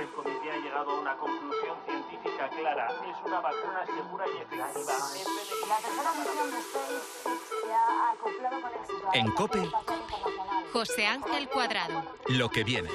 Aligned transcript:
el 0.00 0.08
comité 0.10 0.50
ha 0.50 0.56
llegado 0.56 0.90
a 0.90 1.00
una 1.00 1.16
conclusión 1.16 1.78
científica 1.86 2.48
clara. 2.48 2.88
Es 3.08 3.26
una 3.26 3.40
vacuna 3.40 3.86
segura 3.86 4.24
y 4.26 4.36
efectiva. 4.36 4.68
La 5.68 5.76
tercera 5.76 6.12
misión 6.12 6.50
de 6.50 6.62
SpaceX 6.62 7.04
se 7.64 7.72
ha 7.72 8.10
acoplado 8.10 8.60
con 8.60 8.70
éxito. 8.74 9.08
En 9.14 9.30
COPE, 9.30 9.70
José 10.72 11.06
Ángel 11.06 11.48
Cuadrado. 11.48 12.02
Lo 12.28 12.50
que 12.50 12.64
viene. 12.64 12.90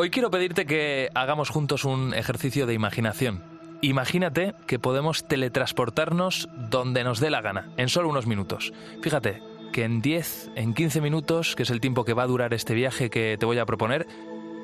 Hoy 0.00 0.10
quiero 0.10 0.30
pedirte 0.30 0.64
que 0.64 1.10
hagamos 1.14 1.50
juntos 1.50 1.84
un 1.84 2.14
ejercicio 2.14 2.68
de 2.68 2.74
imaginación. 2.74 3.42
Imagínate 3.80 4.54
que 4.68 4.78
podemos 4.78 5.26
teletransportarnos 5.26 6.48
donde 6.70 7.02
nos 7.02 7.18
dé 7.18 7.30
la 7.30 7.40
gana, 7.40 7.68
en 7.76 7.88
solo 7.88 8.08
unos 8.08 8.28
minutos. 8.28 8.72
Fíjate 9.02 9.42
que 9.72 9.82
en 9.82 10.00
10, 10.00 10.52
en 10.54 10.72
15 10.72 11.00
minutos, 11.00 11.56
que 11.56 11.64
es 11.64 11.70
el 11.70 11.80
tiempo 11.80 12.04
que 12.04 12.14
va 12.14 12.22
a 12.22 12.28
durar 12.28 12.54
este 12.54 12.74
viaje 12.74 13.10
que 13.10 13.36
te 13.40 13.44
voy 13.44 13.58
a 13.58 13.66
proponer, 13.66 14.06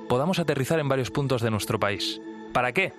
podamos 0.09 0.39
aterrizar 0.39 0.79
en 0.79 0.89
varios 0.89 1.11
puntos 1.11 1.43
de 1.43 1.51
nuestro 1.51 1.81
país. 1.81 2.21
¿Para 2.53 2.71
qué? 2.71 2.93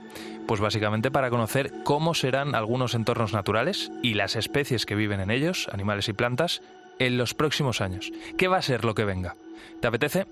Pues 0.46 0.60
básicamente 0.60 1.12
para 1.12 1.30
conocer 1.30 1.72
cómo 1.86 2.14
serán 2.14 2.54
algunos 2.54 2.96
entornos 2.96 3.32
naturales 3.32 3.94
y 4.04 4.16
las 4.16 4.36
especies 4.36 4.86
que 4.86 4.96
viven 4.96 5.22
en 5.22 5.32
ellos, 5.32 5.70
animales 5.72 6.10
y 6.10 6.14
plantas, 6.14 6.62
en 7.00 7.18
los 7.18 7.34
próximos 7.34 7.80
años. 7.80 8.12
¿Qué 8.38 8.50
va 8.50 8.58
a 8.58 8.62
ser 8.62 8.84
lo 8.84 8.94
que 8.94 9.06
venga? 9.06 9.38
¿Te 9.80 9.88
apetece? 9.88 10.26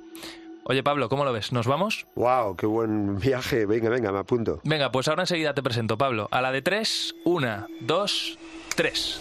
Oye, 0.65 0.81
Pablo, 0.81 1.09
¿cómo 1.09 1.25
lo 1.25 1.33
ves? 1.33 1.51
¿Nos 1.51 1.67
vamos? 1.67 2.07
¡Wow! 2.15 2.55
¡Qué 2.55 2.65
buen 2.65 3.19
viaje! 3.19 3.65
Venga, 3.65 3.89
venga, 3.89 4.11
me 4.13 4.19
apunto. 4.19 4.61
Venga, 4.63 4.91
pues 4.91 5.09
ahora 5.09 5.23
enseguida 5.23 5.53
te 5.53 5.61
presento, 5.61 5.97
Pablo. 5.97 6.29
A 6.31 6.41
la 6.41 6.53
de 6.53 6.61
tres, 6.61 7.15
una, 7.25 7.67
dos, 7.81 8.37
tres. 8.75 9.19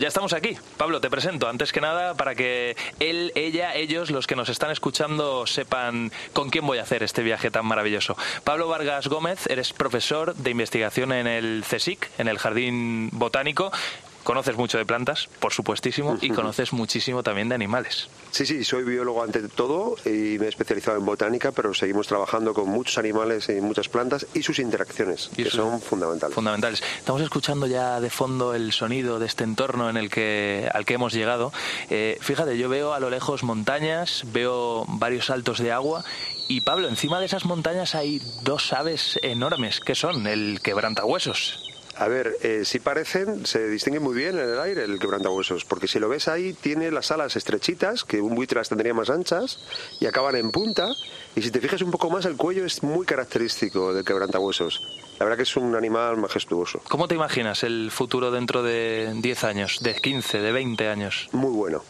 Ya 0.00 0.08
estamos 0.08 0.32
aquí. 0.32 0.56
Pablo, 0.76 1.00
te 1.00 1.08
presento. 1.08 1.48
Antes 1.48 1.72
que 1.72 1.80
nada, 1.80 2.14
para 2.14 2.34
que 2.34 2.76
él, 2.98 3.30
ella, 3.36 3.76
ellos, 3.76 4.10
los 4.10 4.26
que 4.26 4.34
nos 4.34 4.48
están 4.48 4.72
escuchando, 4.72 5.46
sepan 5.46 6.10
con 6.32 6.50
quién 6.50 6.66
voy 6.66 6.78
a 6.78 6.82
hacer 6.82 7.04
este 7.04 7.22
viaje 7.22 7.52
tan 7.52 7.64
maravilloso. 7.64 8.16
Pablo 8.42 8.66
Vargas 8.66 9.06
Gómez, 9.06 9.46
eres 9.46 9.72
profesor 9.72 10.34
de 10.34 10.50
investigación 10.50 11.12
en 11.12 11.28
el 11.28 11.64
CSIC, 11.68 12.10
en 12.18 12.26
el 12.26 12.38
Jardín 12.38 13.08
Botánico. 13.12 13.70
Conoces 14.24 14.56
mucho 14.56 14.78
de 14.78 14.86
plantas, 14.86 15.28
por 15.38 15.52
supuestísimo, 15.52 16.16
y 16.20 16.30
conoces 16.30 16.72
muchísimo 16.72 17.22
también 17.22 17.48
de 17.48 17.54
animales. 17.54 18.08
Sí, 18.30 18.46
sí, 18.46 18.64
soy 18.64 18.82
biólogo 18.82 19.22
ante 19.22 19.46
todo 19.48 19.96
y 20.04 20.38
me 20.38 20.46
he 20.46 20.48
especializado 20.48 20.98
en 20.98 21.04
botánica, 21.04 21.52
pero 21.52 21.72
seguimos 21.72 22.08
trabajando 22.08 22.52
con 22.52 22.68
muchos 22.68 22.98
animales 22.98 23.48
y 23.48 23.60
muchas 23.60 23.88
plantas 23.88 24.26
y 24.34 24.42
sus 24.42 24.58
interacciones, 24.58 25.30
que 25.36 25.50
son 25.50 25.80
fundamentales. 25.80 26.34
Fundamentales. 26.34 26.82
Estamos 26.98 27.22
escuchando 27.22 27.66
ya 27.66 28.00
de 28.00 28.10
fondo 28.10 28.54
el 28.54 28.72
sonido 28.72 29.18
de 29.18 29.26
este 29.26 29.44
entorno 29.44 29.88
en 29.88 29.96
el 29.96 30.10
que 30.10 30.68
al 30.72 30.84
que 30.84 30.94
hemos 30.94 31.12
llegado. 31.12 31.52
Eh, 31.90 32.18
fíjate, 32.20 32.58
yo 32.58 32.68
veo 32.68 32.94
a 32.94 33.00
lo 33.00 33.10
lejos 33.10 33.42
montañas, 33.42 34.24
veo 34.32 34.84
varios 34.88 35.26
saltos 35.26 35.58
de 35.58 35.70
agua 35.70 36.04
y 36.48 36.62
Pablo, 36.62 36.88
encima 36.88 37.20
de 37.20 37.26
esas 37.26 37.44
montañas 37.44 37.94
hay 37.94 38.20
dos 38.42 38.72
aves 38.72 39.18
enormes. 39.22 39.80
¿Qué 39.80 39.94
son? 39.94 40.26
El 40.26 40.60
quebrantahuesos. 40.62 41.73
A 41.96 42.08
ver, 42.08 42.36
eh, 42.42 42.62
si 42.64 42.80
parecen, 42.80 43.46
se 43.46 43.68
distingue 43.68 44.00
muy 44.00 44.14
bien 44.14 44.38
en 44.38 44.48
el 44.48 44.60
aire 44.60 44.84
el 44.84 44.98
quebrantahuesos, 44.98 45.64
porque 45.64 45.86
si 45.86 45.98
lo 46.00 46.08
ves 46.08 46.26
ahí, 46.26 46.52
tiene 46.52 46.90
las 46.90 47.10
alas 47.12 47.36
estrechitas, 47.36 48.04
que 48.04 48.20
un 48.20 48.34
buitre 48.34 48.58
las 48.58 48.68
tendría 48.68 48.92
más 48.94 49.10
anchas, 49.10 49.60
y 50.00 50.06
acaban 50.06 50.34
en 50.36 50.50
punta, 50.50 50.88
y 51.36 51.42
si 51.42 51.50
te 51.50 51.60
fijas 51.60 51.82
un 51.82 51.90
poco 51.90 52.10
más, 52.10 52.24
el 52.24 52.36
cuello 52.36 52.64
es 52.64 52.82
muy 52.82 53.06
característico 53.06 53.94
del 53.94 54.04
quebrantahuesos. 54.04 54.82
La 55.18 55.24
verdad 55.24 55.36
que 55.36 55.44
es 55.44 55.56
un 55.56 55.76
animal 55.76 56.16
majestuoso. 56.16 56.80
¿Cómo 56.88 57.06
te 57.06 57.14
imaginas 57.14 57.62
el 57.62 57.90
futuro 57.92 58.32
dentro 58.32 58.62
de 58.64 59.12
10 59.14 59.44
años, 59.44 59.78
de 59.80 59.94
15, 59.94 60.40
de 60.40 60.52
20 60.52 60.88
años? 60.88 61.28
Muy 61.32 61.52
bueno 61.52 61.82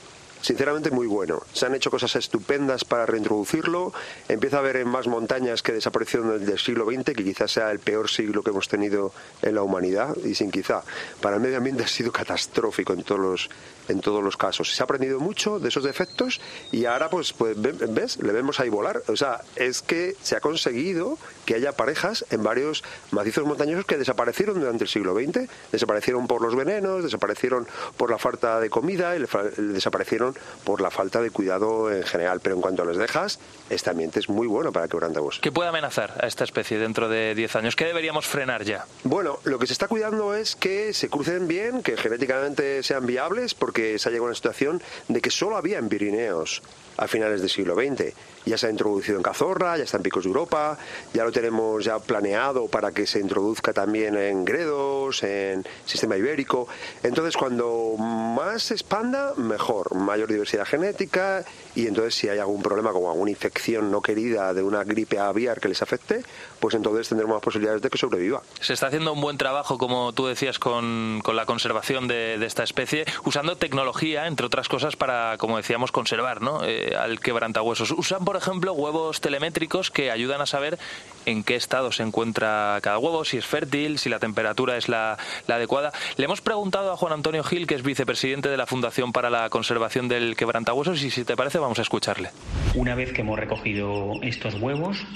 sinceramente 0.44 0.90
muy 0.90 1.06
bueno. 1.06 1.42
Se 1.54 1.64
han 1.64 1.74
hecho 1.74 1.90
cosas 1.90 2.14
estupendas 2.16 2.84
para 2.84 3.06
reintroducirlo. 3.06 3.94
Empieza 4.28 4.58
a 4.58 4.60
haber 4.60 4.76
en 4.76 4.88
más 4.88 5.06
montañas 5.06 5.62
que 5.62 5.72
desaparecieron 5.72 6.44
del 6.44 6.58
siglo 6.58 6.84
XX, 6.84 7.16
que 7.16 7.24
quizás 7.24 7.50
sea 7.50 7.70
el 7.70 7.78
peor 7.78 8.10
siglo 8.10 8.42
que 8.42 8.50
hemos 8.50 8.68
tenido 8.68 9.12
en 9.40 9.54
la 9.54 9.62
humanidad, 9.62 10.14
y 10.22 10.34
sin 10.34 10.50
quizá. 10.50 10.82
Para 11.22 11.36
el 11.36 11.42
medio 11.42 11.56
ambiente 11.56 11.84
ha 11.84 11.88
sido 11.88 12.12
catastrófico 12.12 12.92
en 12.92 13.04
todos 13.04 13.20
los, 13.20 13.50
en 13.88 14.00
todos 14.00 14.22
los 14.22 14.36
casos. 14.36 14.74
Se 14.74 14.82
ha 14.82 14.84
aprendido 14.84 15.18
mucho 15.18 15.58
de 15.58 15.68
esos 15.68 15.82
defectos 15.82 16.42
y 16.70 16.84
ahora, 16.84 17.08
pues, 17.08 17.32
pues 17.32 17.56
ves, 17.58 18.18
le 18.18 18.32
vemos 18.32 18.60
ahí 18.60 18.68
volar. 18.68 19.02
O 19.08 19.16
sea, 19.16 19.40
es 19.56 19.80
que 19.80 20.14
se 20.22 20.36
ha 20.36 20.40
conseguido 20.40 21.16
que 21.46 21.54
haya 21.54 21.72
parejas 21.72 22.26
en 22.30 22.42
varios 22.42 22.84
macizos 23.12 23.46
montañosos 23.46 23.86
que 23.86 23.96
desaparecieron 23.96 24.60
durante 24.60 24.84
el 24.84 24.90
siglo 24.90 25.14
XX. 25.14 25.48
Desaparecieron 25.72 26.26
por 26.26 26.42
los 26.42 26.54
venenos, 26.54 27.02
desaparecieron 27.02 27.66
por 27.96 28.10
la 28.10 28.18
falta 28.18 28.60
de 28.60 28.68
comida 28.68 29.16
y 29.16 29.24
desaparecieron 29.72 30.33
por 30.64 30.80
la 30.80 30.90
falta 30.90 31.20
de 31.20 31.30
cuidado 31.30 31.92
en 31.92 32.02
general. 32.04 32.40
Pero 32.40 32.56
en 32.56 32.60
cuanto 32.60 32.84
les 32.84 32.96
dejas, 32.96 33.38
este 33.70 33.90
ambiente 33.90 34.20
es 34.20 34.28
muy 34.28 34.46
bueno 34.46 34.72
para 34.72 34.88
quebrantahuesos. 34.88 35.40
¿Qué 35.40 35.52
puede 35.52 35.68
amenazar 35.68 36.14
a 36.20 36.26
esta 36.26 36.44
especie 36.44 36.78
dentro 36.78 37.08
de 37.08 37.34
10 37.34 37.56
años? 37.56 37.76
¿Qué 37.76 37.84
deberíamos 37.84 38.26
frenar 38.26 38.64
ya? 38.64 38.86
Bueno, 39.04 39.38
lo 39.44 39.58
que 39.58 39.66
se 39.66 39.72
está 39.72 39.88
cuidando 39.88 40.34
es 40.34 40.56
que 40.56 40.92
se 40.92 41.08
crucen 41.08 41.48
bien, 41.48 41.82
que 41.82 41.96
genéticamente 41.96 42.82
sean 42.82 43.06
viables, 43.06 43.54
porque 43.54 43.98
se 43.98 44.08
ha 44.08 44.12
llegado 44.12 44.26
a 44.26 44.28
una 44.28 44.34
situación 44.34 44.82
de 45.08 45.20
que 45.20 45.30
solo 45.30 45.56
había 45.56 45.78
en 45.78 45.88
Pirineos 45.88 46.62
a 46.96 47.08
finales 47.08 47.40
del 47.40 47.50
siglo 47.50 47.74
XX. 47.74 48.14
Ya 48.46 48.58
se 48.58 48.66
ha 48.66 48.70
introducido 48.70 49.16
en 49.16 49.22
Cazorra, 49.22 49.76
ya 49.76 49.84
está 49.84 49.96
en 49.96 50.02
Picos 50.02 50.24
de 50.24 50.28
Europa, 50.28 50.78
ya 51.12 51.24
lo 51.24 51.32
tenemos 51.32 51.84
ya 51.84 51.98
planeado 51.98 52.68
para 52.68 52.92
que 52.92 53.06
se 53.06 53.20
introduzca 53.20 53.72
también 53.72 54.16
en 54.16 54.44
Gredos, 54.44 55.22
en 55.22 55.64
Sistema 55.86 56.16
Ibérico. 56.16 56.68
Entonces, 57.02 57.36
cuando 57.36 57.96
más 57.98 58.64
se 58.64 58.74
expanda, 58.74 59.34
mejor, 59.36 59.94
mayor 59.94 60.30
diversidad 60.30 60.66
genética 60.66 61.44
y 61.74 61.86
entonces 61.86 62.14
si 62.14 62.28
hay 62.28 62.38
algún 62.38 62.62
problema 62.62 62.92
como 62.92 63.10
alguna 63.10 63.30
infección 63.30 63.90
no 63.90 64.00
querida 64.00 64.54
de 64.54 64.62
una 64.62 64.84
gripe 64.84 65.18
aviar 65.18 65.60
que 65.60 65.68
les 65.68 65.82
afecte, 65.82 66.22
pues 66.60 66.74
entonces 66.74 67.08
tendremos 67.08 67.36
más 67.36 67.42
posibilidades 67.42 67.82
de 67.82 67.90
que 67.90 67.98
sobreviva. 67.98 68.42
Se 68.60 68.72
está 68.72 68.86
haciendo 68.86 69.12
un 69.12 69.20
buen 69.20 69.38
trabajo, 69.38 69.78
como 69.78 70.12
tú 70.12 70.26
decías, 70.26 70.58
con, 70.58 71.20
con 71.22 71.36
la 71.36 71.46
conservación 71.46 72.08
de, 72.08 72.44
esta 72.44 72.62
especie, 72.62 73.04
usando 73.24 73.56
tecnología, 73.56 74.26
entre 74.26 74.46
otras 74.46 74.68
cosas, 74.68 74.96
para, 74.96 75.36
como 75.38 75.56
decíamos, 75.56 75.92
conservar 75.92 76.42
¿no? 76.42 76.64
Eh, 76.64 76.94
al 76.96 77.20
quebrantahuesos. 77.20 77.90
Usan, 77.90 78.24
ejemplo, 78.36 78.72
huevos 78.72 79.20
telemétricos 79.20 79.90
que 79.90 80.10
ayudan 80.10 80.40
a 80.40 80.46
saber 80.46 80.78
en 81.26 81.42
qué 81.42 81.56
estado 81.56 81.92
se 81.92 82.02
encuentra 82.02 82.78
cada 82.82 82.98
huevo, 82.98 83.24
si 83.24 83.38
es 83.38 83.46
fértil, 83.46 83.98
si 83.98 84.08
la 84.08 84.18
temperatura 84.18 84.76
es 84.76 84.88
la, 84.88 85.18
adecuada. 85.48 85.92
Le 86.16 86.24
hemos 86.24 86.40
preguntado 86.40 86.92
a 86.92 86.96
Juan 86.96 87.12
Antonio 87.12 87.44
Gil, 87.44 87.66
que 87.66 87.74
es 87.74 87.82
vicepresidente 87.82 88.48
de 88.48 88.56
la 88.56 88.66
Fundación 88.66 89.12
para 89.12 89.30
la 89.30 89.48
Conservación 89.50 90.08
del 90.08 90.36
Quebrantahuesos, 90.36 91.02
y 91.02 91.10
si 91.10 91.24
te 91.24 91.36
parece 91.36 91.58
vamos 91.58 91.78
a 91.78 91.82
escucharle. 91.82 92.30
Una 92.74 92.96
vez 92.96 93.12
que 93.12 93.20
hemos 93.20 93.38
recogido 93.38 94.14
estos 94.22 94.54
huevos, 94.54 95.06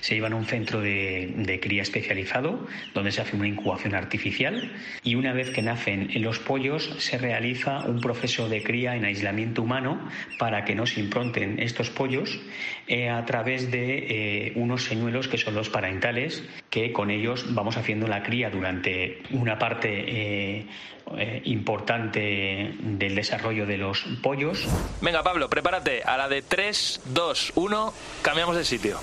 se 0.00 0.14
llevan 0.14 0.34
a 0.34 0.36
un 0.36 0.44
centro 0.44 0.80
de, 0.80 1.58
cría 1.62 1.80
especializado, 1.80 2.66
donde 2.92 3.12
se 3.12 3.22
hace 3.22 3.34
una 3.34 3.48
incubación 3.48 3.94
artificial, 3.94 4.72
y 5.02 5.14
una 5.14 5.32
vez 5.32 5.50
que 5.50 5.62
nacen 5.62 6.10
los 6.16 6.38
pollos, 6.38 6.94
se 6.98 7.16
realiza 7.16 7.80
un 7.86 8.00
proceso 8.00 8.48
de 8.48 8.62
cría 8.62 8.94
en 8.94 9.06
aislamiento 9.06 9.62
humano 9.62 9.98
para 10.38 10.64
que 10.64 10.74
no 10.74 10.86
se 10.86 11.00
impronten 11.00 11.60
estos 11.60 11.88
pollos 11.90 12.38
eh, 12.86 13.08
a 13.08 13.24
través 13.24 13.70
de 13.70 14.48
eh, 14.48 14.52
unos 14.56 14.84
señuelos 14.84 15.28
que 15.28 15.38
son 15.38 15.54
los 15.54 15.70
parentales, 15.70 16.44
que 16.68 16.92
con 16.92 17.10
ellos 17.10 17.54
vamos 17.54 17.76
haciendo 17.76 18.06
la 18.06 18.22
cría 18.22 18.50
durante 18.50 19.22
una 19.30 19.58
parte 19.58 20.66
eh, 21.16 21.40
importante 21.44 22.74
del 22.80 23.14
desarrollo 23.14 23.64
de 23.66 23.78
los 23.78 24.02
pollos. 24.22 24.68
Venga, 25.00 25.22
Pablo, 25.22 25.48
prepárate. 25.48 26.02
A 26.02 26.18
la 26.18 26.28
de 26.28 26.42
3, 26.42 26.97
2, 27.06 27.52
1, 27.54 27.94
cambiamos 28.22 28.56
de 28.56 28.64
sitio. 28.64 28.98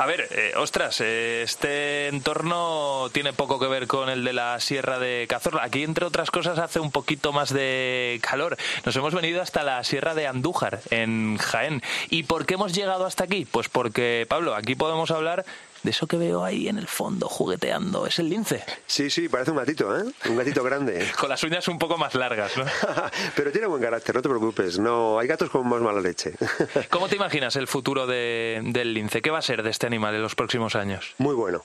A 0.00 0.06
ver, 0.06 0.28
eh, 0.30 0.54
ostras, 0.56 1.02
eh, 1.02 1.42
este 1.42 2.08
entorno 2.08 3.10
tiene 3.12 3.34
poco 3.34 3.60
que 3.60 3.66
ver 3.66 3.86
con 3.86 4.08
el 4.08 4.24
de 4.24 4.32
la 4.32 4.58
Sierra 4.58 4.98
de 4.98 5.26
Cazorla. 5.28 5.62
Aquí, 5.62 5.82
entre 5.82 6.06
otras 6.06 6.30
cosas, 6.30 6.58
hace 6.58 6.80
un 6.80 6.90
poquito 6.90 7.34
más 7.34 7.52
de 7.52 8.18
calor. 8.22 8.56
Nos 8.86 8.96
hemos 8.96 9.14
venido 9.14 9.42
hasta 9.42 9.62
la 9.62 9.84
Sierra 9.84 10.14
de 10.14 10.26
Andújar, 10.26 10.80
en 10.88 11.36
Jaén. 11.36 11.82
¿Y 12.08 12.22
por 12.22 12.46
qué 12.46 12.54
hemos 12.54 12.72
llegado 12.72 13.04
hasta 13.04 13.24
aquí? 13.24 13.44
Pues 13.44 13.68
porque, 13.68 14.24
Pablo, 14.26 14.54
aquí 14.54 14.74
podemos 14.74 15.10
hablar 15.10 15.44
de 15.82 15.90
eso 15.90 16.06
que 16.06 16.16
veo 16.16 16.44
ahí 16.44 16.68
en 16.68 16.78
el 16.78 16.86
fondo 16.86 17.28
jugueteando. 17.28 18.06
Es 18.06 18.18
el 18.18 18.28
lince. 18.28 18.64
Sí, 18.86 19.10
sí, 19.10 19.28
parece 19.28 19.50
un 19.50 19.56
gatito, 19.56 19.96
¿eh? 19.96 20.04
Un 20.28 20.36
gatito 20.36 20.62
grande. 20.62 21.10
con 21.18 21.28
las 21.28 21.42
uñas 21.42 21.66
un 21.68 21.78
poco 21.78 21.96
más 21.96 22.14
largas, 22.14 22.56
¿no? 22.56 22.64
Pero 23.36 23.52
tiene 23.52 23.66
buen 23.66 23.82
carácter, 23.82 24.14
no 24.14 24.22
te 24.22 24.28
preocupes. 24.28 24.78
No, 24.78 25.18
hay 25.18 25.26
gatos 25.26 25.50
con 25.50 25.68
más 25.68 25.80
mala 25.80 26.00
leche. 26.00 26.34
¿Cómo 26.90 27.08
te 27.08 27.16
imaginas 27.16 27.56
el 27.56 27.66
futuro 27.66 28.06
del 28.06 28.94
lince? 28.94 29.22
¿Qué 29.22 29.30
va 29.30 29.38
a 29.38 29.42
ser 29.42 29.62
de 29.62 29.70
este 29.70 29.86
animal 29.86 30.14
en 30.14 30.22
los 30.22 30.34
próximos 30.34 30.74
años? 30.74 31.14
Muy 31.18 31.34
bueno, 31.34 31.64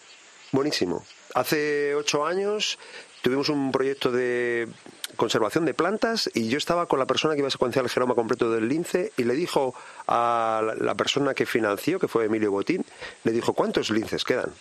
buenísimo. 0.52 1.06
Hace 1.34 1.96
ocho 1.96 2.26
años 2.26 2.80
tuvimos 3.22 3.50
un 3.50 3.72
proyecto 3.72 4.12
de 4.12 4.70
conservación 5.16 5.66
de 5.66 5.74
plantas 5.74 6.30
y 6.34 6.50
yo 6.50 6.58
estaba 6.58 6.86
con 6.88 7.00
la 7.00 7.06
persona 7.06 7.34
que 7.34 7.40
iba 7.40 7.48
a 7.48 7.52
secuenciar 7.52 7.86
el 7.86 7.92
genoma 7.92 8.16
completo 8.16 8.52
del 8.52 8.68
lince 8.68 9.12
y 9.18 9.24
le 9.24 9.34
dijo 9.34 9.74
a 10.08 10.62
la 10.80 10.96
persona 10.96 11.34
que 11.34 11.46
financió, 11.46 12.00
que 12.00 12.08
fue 12.08 12.26
Emilio 12.26 12.52
Botín, 12.52 12.86
le 13.24 13.32
dijo, 13.32 13.54
¿cuántos 13.54 13.90
linces 13.90 14.24
quedan? 14.24 14.52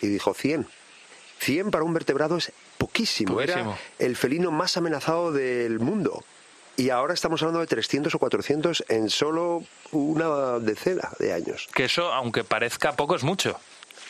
Y 0.00 0.08
dijo, 0.08 0.34
100. 0.34 0.66
100 1.38 1.70
para 1.70 1.84
un 1.84 1.92
vertebrado 1.92 2.36
es 2.36 2.52
poquísimo. 2.78 3.40
Era 3.40 3.76
el 3.98 4.16
felino 4.16 4.50
más 4.50 4.76
amenazado 4.76 5.32
del 5.32 5.78
mundo. 5.78 6.24
Y 6.76 6.90
ahora 6.90 7.14
estamos 7.14 7.40
hablando 7.42 7.60
de 7.60 7.66
300 7.66 8.14
o 8.14 8.18
400 8.18 8.84
en 8.88 9.08
solo 9.08 9.62
una 9.92 10.58
decena 10.58 11.10
de 11.18 11.32
años. 11.32 11.68
Que 11.72 11.84
eso, 11.84 12.12
aunque 12.12 12.42
parezca 12.42 12.92
poco, 12.92 13.14
es 13.14 13.22
mucho. 13.22 13.58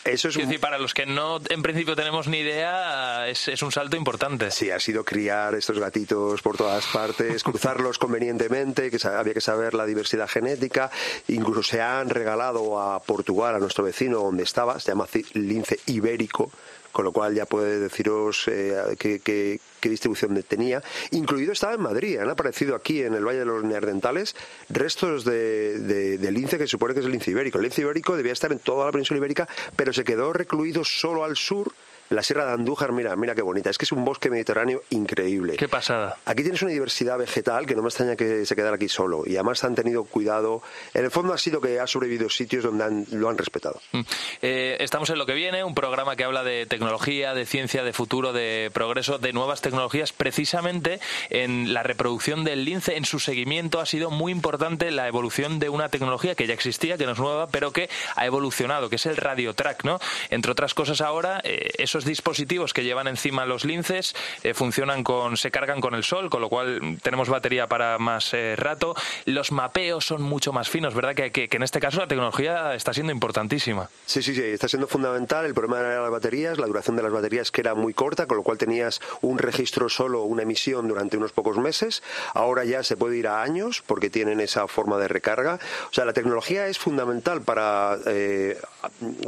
Eso 0.04 0.28
es, 0.28 0.36
decir, 0.36 0.60
para 0.60 0.78
los 0.78 0.92
que 0.92 1.06
no 1.06 1.40
en 1.48 1.62
principio 1.62 1.96
tenemos 1.96 2.28
ni 2.28 2.38
idea, 2.38 3.26
es, 3.26 3.48
es, 3.48 3.62
un 3.62 3.72
salto 3.72 3.96
importante. 3.96 4.50
Sí, 4.50 4.70
ha 4.70 4.78
sido 4.78 5.02
criar 5.02 5.54
estos 5.54 5.78
gatitos 5.78 6.42
por 6.42 6.58
todas 6.58 6.84
partes, 6.86 7.42
cruzarlos 7.44 7.98
convenientemente, 7.98 8.90
que 8.90 8.98
había 9.08 9.32
que 9.32 9.40
saber 9.40 9.72
la 9.72 9.86
diversidad 9.86 10.28
genética. 10.28 10.90
Incluso 11.28 11.62
se 11.62 11.80
han 11.80 12.10
regalado 12.10 12.78
a 12.80 13.02
Portugal, 13.02 13.54
a 13.54 13.58
nuestro 13.58 13.84
vecino 13.84 14.18
donde 14.18 14.42
estaba, 14.42 14.78
se 14.78 14.90
llama 14.90 15.06
lince 15.32 15.80
ibérico, 15.86 16.50
con 16.94 17.04
lo 17.04 17.10
cual 17.10 17.34
ya 17.34 17.44
puede 17.44 17.80
deciros 17.80 18.46
eh, 18.46 18.94
qué, 18.96 19.58
distribución 19.82 20.40
tenía. 20.44 20.80
Incluido 21.10 21.52
estaba 21.52 21.74
en 21.74 21.82
Madrid, 21.82 22.18
han 22.18 22.30
aparecido 22.30 22.76
aquí 22.76 23.02
en 23.02 23.14
el 23.14 23.24
Valle 23.24 23.40
de 23.40 23.44
los 23.44 23.64
Neandertales 23.64 24.36
restos 24.70 25.24
de, 25.24 25.80
de, 25.80 26.30
lince 26.30 26.56
que 26.56 26.64
se 26.64 26.68
supone 26.68 26.94
que 26.94 27.00
es 27.00 27.06
el 27.06 27.12
lince 27.12 27.32
ibérico. 27.32 27.58
El 27.58 27.64
lince 27.64 27.82
ibérico 27.82 28.16
debía 28.16 28.32
estar 28.32 28.52
en 28.52 28.60
toda 28.60 28.86
la 28.86 28.92
península 28.92 29.18
ibérica, 29.18 29.48
pero 29.74 29.92
se 29.92 30.04
quedó 30.04 30.32
recluido 30.32 30.84
solo 30.84 31.24
al 31.24 31.36
sur 31.36 31.72
la 32.10 32.22
Sierra 32.22 32.46
de 32.46 32.52
Andújar, 32.52 32.92
mira, 32.92 33.16
mira 33.16 33.34
qué 33.34 33.42
bonita. 33.42 33.70
Es 33.70 33.78
que 33.78 33.84
es 33.84 33.92
un 33.92 34.04
bosque 34.04 34.30
mediterráneo 34.30 34.82
increíble. 34.90 35.56
Qué 35.56 35.68
pasada. 35.68 36.18
Aquí 36.24 36.42
tienes 36.42 36.62
una 36.62 36.72
diversidad 36.72 37.18
vegetal 37.18 37.66
que 37.66 37.74
no 37.74 37.82
me 37.82 37.88
extraña 37.88 38.16
que 38.16 38.44
se 38.46 38.56
quedara 38.56 38.76
aquí 38.76 38.88
solo. 38.88 39.22
Y 39.26 39.36
además 39.36 39.64
han 39.64 39.74
tenido 39.74 40.04
cuidado. 40.04 40.62
En 40.92 41.04
el 41.04 41.10
fondo 41.10 41.32
ha 41.32 41.38
sido 41.38 41.60
que 41.60 41.80
ha 41.80 41.86
sobrevivido 41.86 42.28
sitios 42.28 42.64
donde 42.64 43.06
lo 43.12 43.28
han 43.28 43.38
respetado. 43.38 43.80
Mm. 43.92 44.00
Eh, 44.42 44.76
estamos 44.80 45.10
en 45.10 45.18
lo 45.18 45.26
que 45.26 45.34
viene, 45.34 45.64
un 45.64 45.74
programa 45.74 46.16
que 46.16 46.24
habla 46.24 46.44
de 46.44 46.66
tecnología, 46.66 47.34
de 47.34 47.46
ciencia, 47.46 47.84
de 47.84 47.92
futuro, 47.92 48.32
de 48.32 48.70
progreso, 48.72 49.18
de 49.18 49.32
nuevas 49.32 49.60
tecnologías. 49.60 50.12
Precisamente 50.12 51.00
en 51.30 51.72
la 51.72 51.82
reproducción 51.82 52.44
del 52.44 52.64
lince, 52.64 52.96
en 52.96 53.04
su 53.04 53.18
seguimiento, 53.18 53.80
ha 53.80 53.86
sido 53.86 54.10
muy 54.10 54.32
importante 54.32 54.90
la 54.90 55.08
evolución 55.08 55.58
de 55.58 55.68
una 55.68 55.88
tecnología 55.88 56.34
que 56.34 56.46
ya 56.46 56.54
existía, 56.54 56.98
que 56.98 57.06
no 57.06 57.12
es 57.12 57.18
nueva, 57.18 57.48
pero 57.48 57.72
que 57.72 57.88
ha 58.16 58.26
evolucionado, 58.26 58.90
que 58.90 58.96
es 58.96 59.06
el 59.06 59.16
radiotrack, 59.16 59.84
¿no? 59.84 59.98
Entre 60.30 60.52
otras 60.52 60.74
cosas 60.74 61.00
ahora, 61.00 61.40
eh, 61.44 61.70
esos 61.94 62.04
dispositivos 62.04 62.74
que 62.74 62.82
llevan 62.82 63.06
encima 63.06 63.46
los 63.46 63.64
linces 63.64 64.16
eh, 64.42 64.52
funcionan 64.52 65.04
con, 65.04 65.36
se 65.36 65.52
cargan 65.52 65.80
con 65.80 65.94
el 65.94 66.02
sol, 66.02 66.28
con 66.28 66.40
lo 66.40 66.48
cual 66.48 66.98
tenemos 67.02 67.28
batería 67.28 67.68
para 67.68 67.98
más 67.98 68.34
eh, 68.34 68.56
rato. 68.56 68.96
Los 69.26 69.52
mapeos 69.52 70.04
son 70.04 70.20
mucho 70.22 70.52
más 70.52 70.68
finos, 70.68 70.92
¿verdad? 70.92 71.14
Que, 71.14 71.30
que, 71.30 71.48
en 71.48 71.62
este 71.62 71.78
caso 71.78 72.00
la 72.00 72.08
tecnología 72.08 72.74
está 72.74 72.92
siendo 72.92 73.12
importantísima. 73.12 73.88
Sí, 74.06 74.24
sí, 74.24 74.34
sí, 74.34 74.42
está 74.42 74.66
siendo 74.66 74.88
fundamental. 74.88 75.46
El 75.46 75.54
problema 75.54 75.78
era 75.78 76.02
las 76.02 76.10
baterías, 76.10 76.58
la 76.58 76.66
duración 76.66 76.96
de 76.96 77.04
las 77.04 77.12
baterías 77.12 77.52
que 77.52 77.60
era 77.60 77.76
muy 77.76 77.94
corta, 77.94 78.26
con 78.26 78.38
lo 78.38 78.42
cual 78.42 78.58
tenías 78.58 79.00
un 79.20 79.38
registro 79.38 79.88
solo, 79.88 80.24
una 80.24 80.42
emisión 80.42 80.88
durante 80.88 81.16
unos 81.16 81.30
pocos 81.30 81.58
meses. 81.58 82.02
Ahora 82.32 82.64
ya 82.64 82.82
se 82.82 82.96
puede 82.96 83.18
ir 83.18 83.28
a 83.28 83.40
años 83.40 83.84
porque 83.86 84.10
tienen 84.10 84.40
esa 84.40 84.66
forma 84.66 84.98
de 84.98 85.06
recarga. 85.06 85.60
O 85.90 85.94
sea, 85.94 86.04
la 86.04 86.12
tecnología 86.12 86.66
es 86.66 86.76
fundamental 86.76 87.42
para 87.42 87.98
eh, 88.06 88.60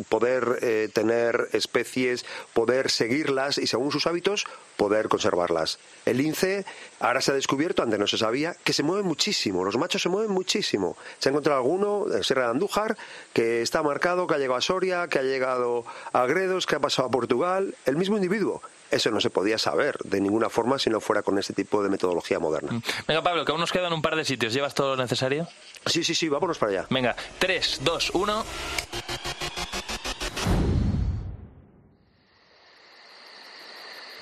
poder 0.09 0.91
tener 0.93 1.49
especies 1.53 2.25
poder 2.57 2.91
seguirlas 2.91 3.59
y 3.59 3.67
según 3.67 3.93
sus 3.93 4.07
hábitos 4.07 4.47
poder 4.79 5.11
conservarlas. 5.11 5.79
El 6.07 6.17
lince 6.17 6.65
ahora 7.01 7.21
se 7.21 7.31
ha 7.31 7.35
descubierto, 7.35 7.83
antes 7.83 7.99
no 7.99 8.07
se 8.07 8.17
sabía, 8.17 8.57
que 8.65 8.73
se 8.73 8.83
mueve 8.83 9.03
muchísimo, 9.03 9.63
los 9.63 9.77
machos 9.77 10.01
se 10.01 10.09
mueven 10.09 10.31
muchísimo. 10.31 10.97
Se 11.19 11.29
ha 11.29 11.33
encontrado 11.33 11.61
alguno 11.61 12.07
en 12.11 12.25
Sierra 12.25 12.45
de 12.45 12.53
Andújar 12.53 12.97
que 13.35 13.61
está 13.61 13.83
marcado, 13.83 14.27
que 14.27 14.37
ha 14.37 14.39
llegado 14.39 14.57
a 14.57 14.63
Soria, 14.63 15.07
que 15.09 15.19
ha 15.19 15.23
llegado 15.23 15.85
a 16.15 16.25
Gredos, 16.25 16.65
que 16.65 16.77
ha 16.77 16.81
pasado 16.81 17.09
a 17.09 17.11
Portugal, 17.11 17.75
el 17.85 17.97
mismo 17.97 18.17
individuo. 18.17 18.63
Eso 18.91 19.11
no 19.11 19.21
se 19.21 19.29
podía 19.29 19.59
saber 19.59 19.99
de 20.05 20.23
ninguna 20.23 20.49
forma 20.49 20.79
si 20.79 20.89
no 20.89 21.03
fuera 21.03 21.23
con 21.23 21.39
este 21.39 21.53
tipo 21.53 21.83
de 21.83 21.91
metodología 21.91 22.39
moderna. 22.39 22.73
Mm. 22.73 22.83
Venga, 23.07 23.23
Pablo, 23.23 23.45
que 23.45 23.53
aún 23.53 23.61
nos 23.61 23.73
quedan 23.73 23.93
un 23.93 24.01
par 24.01 24.17
de 24.17 24.25
sitios. 24.25 24.55
¿Llevas 24.55 24.75
todo 24.75 24.97
lo 24.97 25.03
necesario? 25.03 25.47
Sí, 25.85 26.05
sí, 26.05 26.15
sí, 26.15 26.31
vámonos 26.31 26.57
para 26.57 26.73
allá. 26.73 26.87
Venga, 26.89 27.15
3, 27.39 27.81
2, 27.83 28.11
1. 28.15 28.45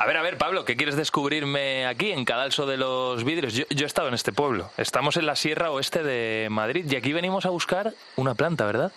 A 0.05 0.07
ver, 0.07 0.19
a 0.19 0.23
ver, 0.23 0.37
Pablo, 0.37 0.67
¿qué 0.67 0.77
quieres 0.77 0.97
descubrirme 0.97 1.87
aquí, 1.87 2.13
en 2.13 2.27
Cadalso 2.27 2.67
de 2.67 2.77
los 2.77 3.25
Vidrios? 3.25 3.55
Yo, 3.55 3.65
he 3.71 3.85
estado 3.85 4.09
en 4.09 4.13
este 4.13 4.35
pueblo. 4.35 4.71
Estamos 4.77 5.17
en 5.17 5.25
la 5.25 5.35
Sierra 5.35 5.71
Oeste 5.71 6.03
de 6.03 6.49
Madrid 6.51 6.85
y 6.87 6.97
aquí 6.97 7.15
venimos 7.15 7.47
a 7.47 7.49
buscar 7.49 7.95
una 8.17 8.35
planta, 8.35 8.67
¿verdad? 8.67 8.93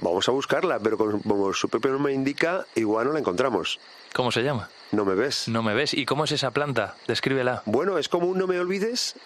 Vamos 0.00 0.28
a 0.28 0.32
buscarla, 0.32 0.78
pero 0.78 0.98
como 0.98 1.54
su 1.54 1.70
propio 1.70 1.92
nombre 1.92 2.12
indica, 2.12 2.66
igual 2.74 3.06
no 3.06 3.14
la 3.14 3.20
encontramos. 3.20 3.80
¿Cómo 4.12 4.30
se 4.30 4.42
llama? 4.42 4.68
No 4.92 5.06
me 5.06 5.14
ves. 5.14 5.48
No 5.48 5.62
me 5.62 5.72
ves. 5.72 5.94
¿Y 5.94 6.04
cómo 6.04 6.24
es 6.24 6.32
esa 6.32 6.50
planta? 6.50 6.94
Descríbela. 7.06 7.62
Bueno, 7.64 7.96
es 7.96 8.10
como 8.10 8.26
un 8.26 8.36
no 8.36 8.46
me 8.46 8.60
olvides, 8.60 9.16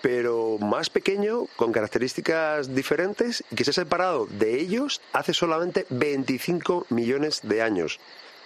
pero 0.00 0.56
más 0.58 0.88
pequeño, 0.88 1.48
con 1.56 1.70
características 1.70 2.74
diferentes, 2.74 3.44
y 3.50 3.56
que 3.56 3.64
se 3.64 3.72
ha 3.72 3.74
separado 3.74 4.24
de 4.24 4.58
ellos 4.58 5.02
hace 5.12 5.34
solamente 5.34 5.84
25 5.90 6.86
millones 6.88 7.40
de 7.42 7.60
años. 7.60 8.00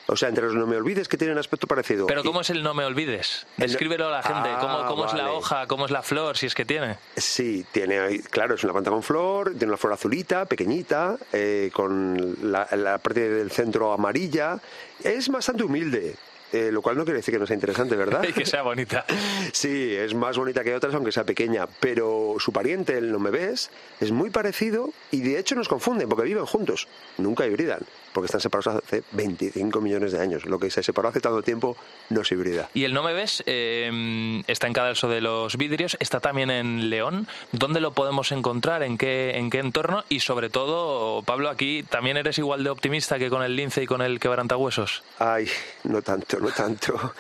O 0.07 0.17
sea, 0.17 0.29
entre 0.29 0.45
los 0.45 0.55
no 0.55 0.67
me 0.67 0.77
olvides 0.77 1.09
que 1.09 1.17
tienen 1.17 1.39
aspecto 1.39 1.67
parecido. 1.67 2.07
Pero 2.07 2.25
¿cómo 2.25 2.41
es 2.41 2.51
el 2.51 2.63
no 2.63 2.75
me 2.75 2.85
olvides? 2.85 3.47
Descríbelo 3.57 4.09
a 4.09 4.11
la 4.11 4.23
gente. 4.23 4.49
Ah, 4.53 4.87
¿Cómo, 4.89 5.07
es 5.07 5.15
la 5.15 5.33
hoja? 5.33 5.67
¿Cómo 5.67 5.85
es 5.85 5.91
la 5.91 6.03
flor? 6.03 6.37
Si 6.37 6.47
es 6.47 6.55
que 6.55 6.65
tiene. 6.65 6.97
Sí, 7.17 7.65
tiene, 7.71 8.21
claro, 8.31 8.55
es 8.55 8.65
una 8.65 8.73
planta 8.73 8.91
con 8.91 9.03
flor, 9.03 9.51
tiene 9.51 9.67
una 9.67 9.77
flor 9.77 9.93
azulita, 9.93 10.45
pequeñita, 10.47 11.17
eh, 11.33 11.71
con 11.73 12.37
la, 12.43 12.99
parte 12.99 13.29
del 13.29 13.51
centro 13.51 13.93
amarilla. 13.93 14.59
Es 15.03 15.29
bastante 15.29 15.63
humilde. 15.63 16.17
Eh, 16.53 16.71
lo 16.71 16.83
cual 16.83 16.99
no 16.99 17.05
quiere 17.05 17.17
decir 17.17 17.33
que 17.33 17.39
no 17.39 17.47
sea 17.47 17.55
interesante, 17.55 17.97
¿verdad? 17.97 18.23
y 18.29 18.33
que 18.35 18.45
sea 18.45 18.63
bonita. 18.63 19.07
Sí, 19.53 19.95
es 19.95 20.15
más 20.15 20.37
bonita 20.37 20.63
que 20.63 20.75
otras, 20.75 20.95
aunque 20.95 21.13
sea 21.13 21.25
pequeña. 21.25 21.67
Pero 21.81 22.37
su 22.39 22.53
pariente, 22.53 22.99
el 22.99 23.11
no 23.11 23.19
me 23.19 23.31
ves, 23.31 23.71
es 24.01 24.13
muy 24.13 24.31
parecido 24.31 24.91
y 25.11 25.21
de 25.21 25.39
hecho 25.39 25.55
nos 25.55 25.69
confunden 25.69 26.09
porque 26.09 26.25
viven 26.25 26.45
juntos, 26.45 26.89
nunca 27.17 27.47
hibridan. 27.47 27.81
Porque 28.13 28.27
están 28.27 28.41
separados 28.41 28.83
hace 28.85 29.03
25 29.13 29.81
millones 29.81 30.13
de 30.13 30.21
años. 30.21 30.47
Lo 30.47 30.59
que 30.59 30.71
se 30.71 30.83
separó 30.83 31.09
hace 31.09 31.21
tanto 31.21 31.43
tiempo 31.43 31.77
no 32.11 32.25
se 32.25 32.35
hibrida. 32.35 32.69
Y 32.75 32.85
el 32.85 32.95
No 32.95 33.03
Me 33.03 33.13
Ves 33.13 33.43
eh, 33.47 34.43
está 34.47 34.67
en 34.67 34.73
Cadalso 34.73 35.09
de 35.09 35.21
los 35.21 35.57
Vidrios, 35.57 35.97
está 36.01 36.21
también 36.21 36.51
en 36.51 36.91
León. 36.91 37.27
¿Dónde 37.53 37.81
lo 37.81 37.93
podemos 37.93 38.33
encontrar? 38.33 38.83
¿En 38.83 38.99
qué, 38.99 39.37
¿En 39.37 39.51
qué 39.51 39.59
entorno? 39.59 40.05
Y 40.09 40.21
sobre 40.21 40.51
todo, 40.51 41.23
Pablo, 41.23 41.49
aquí 41.49 41.83
también 41.83 42.17
eres 42.17 42.39
igual 42.39 42.65
de 42.65 42.71
optimista 42.71 43.19
que 43.19 43.31
con 43.31 43.43
el 43.43 43.57
lince 43.57 43.83
y 43.83 43.87
con 43.87 44.03
el 44.03 44.21
quebrantahuesos. 44.21 45.03
Ay, 45.19 45.49
no 45.85 46.03
tanto, 46.03 46.39
no 46.41 46.51
tanto. 46.51 47.15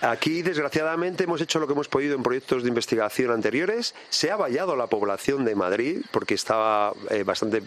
Aquí, 0.00 0.42
desgraciadamente, 0.42 1.24
hemos 1.24 1.40
hecho 1.40 1.58
lo 1.58 1.66
que 1.66 1.72
hemos 1.72 1.88
podido 1.88 2.14
en 2.14 2.22
proyectos 2.22 2.62
de 2.62 2.68
investigación 2.68 3.32
anteriores. 3.32 3.94
Se 4.10 4.30
ha 4.30 4.36
vallado 4.36 4.76
la 4.76 4.86
población 4.86 5.44
de 5.44 5.54
Madrid 5.54 6.02
porque 6.10 6.34
estaba 6.34 6.92
eh, 7.10 7.22
bastante 7.22 7.62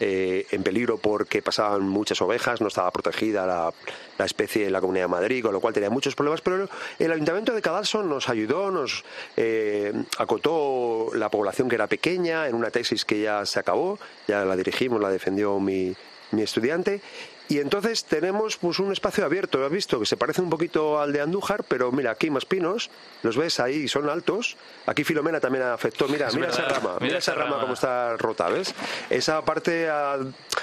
eh, 0.00 0.46
en 0.50 0.62
peligro 0.62 0.98
porque 0.98 1.42
pasaban 1.42 1.82
muchas 1.82 2.07
ovejas, 2.20 2.60
no 2.60 2.68
estaba 2.68 2.90
protegida 2.90 3.46
la, 3.46 4.24
especie 4.24 4.66
en 4.66 4.72
la 4.72 4.80
Comunidad 4.80 5.04
de 5.04 5.08
Madrid, 5.08 5.42
con 5.42 5.52
lo 5.52 5.60
cual 5.60 5.74
tenía 5.74 5.90
muchos 5.90 6.14
problemas, 6.14 6.40
pero 6.40 6.68
el 6.98 7.12
Ayuntamiento 7.12 7.52
de 7.52 7.62
Cadalso 7.62 8.02
nos 8.02 8.28
ayudó, 8.28 8.70
nos 8.70 9.04
eh, 9.36 9.92
acotó 10.18 11.10
la 11.14 11.30
población 11.30 11.68
que 11.68 11.76
era 11.76 11.86
pequeña 11.86 12.48
en 12.48 12.54
una 12.54 12.70
tesis 12.70 13.04
que 13.04 13.20
ya 13.20 13.46
se 13.46 13.60
acabó, 13.60 13.98
ya 14.26 14.44
la 14.44 14.56
dirigimos, 14.56 15.00
la 15.00 15.10
defendió 15.10 15.60
mi, 15.60 15.94
mi 16.32 16.42
estudiante 16.42 17.00
y 17.48 17.60
entonces 17.60 18.04
tenemos 18.04 18.58
pues 18.58 18.78
un 18.78 18.92
espacio 18.92 19.24
abierto, 19.24 19.64
has 19.64 19.72
visto 19.72 19.98
que 19.98 20.04
se 20.04 20.18
parece 20.18 20.42
un 20.42 20.50
poquito 20.50 21.00
al 21.00 21.14
de 21.14 21.22
Andújar, 21.22 21.64
pero 21.64 21.90
mira, 21.90 22.10
aquí 22.10 22.28
más 22.28 22.44
pinos, 22.44 22.90
los 23.22 23.38
ves 23.38 23.58
ahí, 23.58 23.88
son 23.88 24.10
altos. 24.10 24.56
Aquí 24.84 25.02
Filomena 25.02 25.40
también 25.40 25.64
afectó, 25.64 26.08
mira, 26.08 26.28
mira 26.32 26.48
esa 26.48 26.68
rama, 26.68 26.98
mira, 27.00 27.18
esa 27.18 27.34
rama, 27.34 27.58
como 27.58 27.72
está 27.72 28.16
rota, 28.18 28.48
¿ves? 28.48 28.74
Esa 29.08 29.42
parte 29.46 29.88